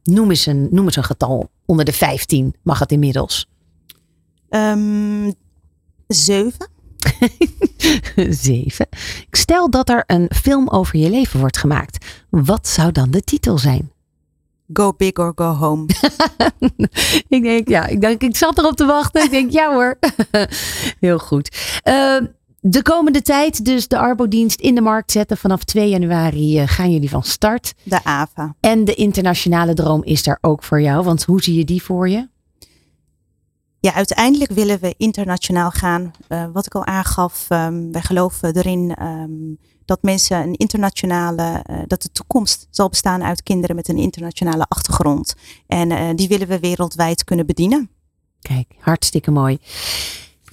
noem, 0.04 0.30
eens 0.30 0.46
een, 0.46 0.68
noem 0.72 0.86
eens 0.86 0.96
een 0.96 1.04
getal. 1.04 1.50
Onder 1.66 1.86
de 1.86 1.94
15 1.94 2.56
mag 2.62 2.80
het 2.80 2.92
inmiddels. 2.92 3.51
Um, 4.56 5.34
zeven. 6.08 6.70
Zeven. 8.30 8.88
Stel 9.32 9.70
dat 9.70 9.90
er 9.90 10.04
een 10.08 10.30
film 10.36 10.70
over 10.70 11.00
je 11.00 11.10
leven 11.10 11.40
wordt 11.40 11.58
gemaakt. 11.58 12.06
Wat 12.30 12.68
zou 12.68 12.92
dan 12.92 13.12
de 13.12 13.22
titel 13.22 13.58
zijn? 13.58 13.92
Go 14.74 14.94
big 14.98 15.14
or 15.14 15.32
go 15.36 15.46
home. 15.46 15.86
ik 17.28 17.44
denk, 17.44 17.68
ja, 17.68 17.88
ik, 17.88 18.02
denk, 18.02 18.22
ik 18.22 18.36
zat 18.36 18.58
erop 18.58 18.76
te 18.76 18.86
wachten. 18.86 19.24
Ik 19.24 19.32
denk, 19.32 19.52
ja 19.52 19.74
hoor. 19.74 20.00
Heel 21.00 21.18
goed. 21.20 21.58
Uh, 21.84 22.18
de 22.60 22.82
komende 22.82 23.22
tijd, 23.22 23.66
dus 23.66 23.88
de 23.88 23.98
Arbodienst 23.98 24.60
in 24.60 24.76
de 24.76 24.82
markt 24.82 25.12
zetten. 25.12 25.38
Vanaf 25.38 25.64
2 25.64 25.90
januari 25.90 26.62
uh, 26.62 26.68
gaan 26.68 26.92
jullie 26.92 27.10
van 27.10 27.24
start. 27.24 27.74
De 27.84 28.04
AVA. 28.04 28.56
En 28.60 28.86
de 28.86 28.94
internationale 28.94 29.74
droom 29.74 30.04
is 30.04 30.24
daar 30.24 30.38
ook 30.42 30.64
voor 30.64 30.82
jou. 30.82 31.04
Want 31.04 31.24
hoe 31.24 31.42
zie 31.42 31.58
je 31.58 31.66
die 31.66 31.84
voor 31.84 32.10
je? 32.10 32.28
Ja, 33.82 33.94
uiteindelijk 33.94 34.52
willen 34.52 34.80
we 34.80 34.94
internationaal 34.98 35.72
gaan. 35.72 36.12
Uh, 36.30 36.46
wat 36.54 36.66
ik 36.66 36.76
al 36.76 36.86
aangaf, 36.86 37.46
um, 37.50 37.92
wij 37.92 38.02
geloven 38.02 38.56
erin 38.56 39.04
um, 39.04 39.58
dat 39.86 40.02
mensen 40.02 40.38
een 40.38 40.56
internationale, 40.56 41.64
uh, 41.70 41.80
dat 41.88 42.02
de 42.02 42.12
toekomst 42.12 42.68
zal 42.70 42.90
bestaan 42.90 43.24
uit 43.24 43.44
kinderen 43.44 43.76
met 43.76 43.88
een 43.88 43.98
internationale 43.98 44.66
achtergrond. 44.68 45.34
En 45.68 45.92
uh, 45.92 46.10
die 46.16 46.28
willen 46.28 46.48
we 46.48 46.60
wereldwijd 46.60 47.24
kunnen 47.24 47.46
bedienen. 47.46 47.90
Kijk, 48.42 48.68
hartstikke 48.80 49.32
mooi. 49.32 49.58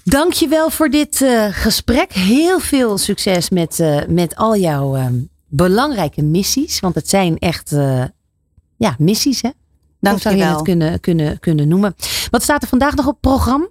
Dankjewel 0.05 0.71
voor 0.71 0.91
dit 0.91 1.25
gesprek. 1.51 2.13
Heel 2.13 2.61
veel 2.61 2.99
succes 2.99 3.51
met, 3.51 4.05
met 4.09 4.37
al 4.37 4.57
jouw 4.57 4.97
um, 4.97 5.29
belangrijke 5.47 6.23
missies. 6.23 6.81
Want 6.81 6.95
het 6.95 7.09
zijn 7.09 7.39
echt 7.39 7.71
ja, 8.77 8.97
missies, 8.99 9.43
hè? 9.43 9.51
Dank 10.01 10.21
zou 10.21 10.37
je 10.37 10.45
het 10.45 10.63
kunnen, 10.63 11.01
kunnen, 11.01 11.41
kunnen 11.41 11.69
noemen. 11.69 11.95
Wat 12.31 12.43
staat 12.43 12.63
er 12.63 12.69
vandaag 12.69 12.95
nog 12.95 13.07
op 13.07 13.21
programma? 13.21 13.69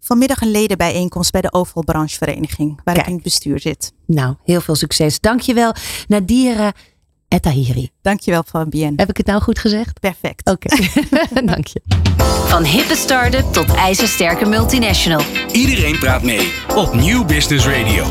Vanmiddag 0.00 0.40
een 0.40 0.50
ledenbijeenkomst 0.50 1.32
bij 1.32 1.40
de 1.40 1.52
Oval 1.52 1.84
Branchevereniging, 1.84 2.80
waar 2.84 2.94
Kijk. 2.94 2.98
ik 2.98 3.06
in 3.06 3.14
het 3.14 3.22
bestuur 3.22 3.60
zit. 3.60 3.92
Nou, 4.06 4.34
heel 4.42 4.60
veel 4.60 4.74
succes. 4.74 5.20
Dankjewel, 5.20 5.74
Nadira 6.08 6.72
Etahiri. 7.28 7.90
Dankjewel, 8.02 8.42
Fabienne. 8.46 8.94
Heb 8.96 9.08
ik 9.08 9.16
het 9.16 9.26
nou 9.26 9.42
goed 9.42 9.58
gezegd? 9.58 10.00
Perfect. 10.00 10.50
Oké, 10.50 10.66
okay. 10.72 11.44
dank 11.54 11.66
je. 11.66 11.80
Van 12.46 12.64
hippe 12.64 12.96
start-up 12.96 13.52
tot 13.52 13.74
ijzersterke 13.74 14.44
multinational. 14.44 15.20
Iedereen 15.52 15.98
praat 15.98 16.22
mee 16.22 16.52
op 16.74 16.94
Nieuw 16.94 17.24
Business 17.24 17.66
Radio. 17.66 18.04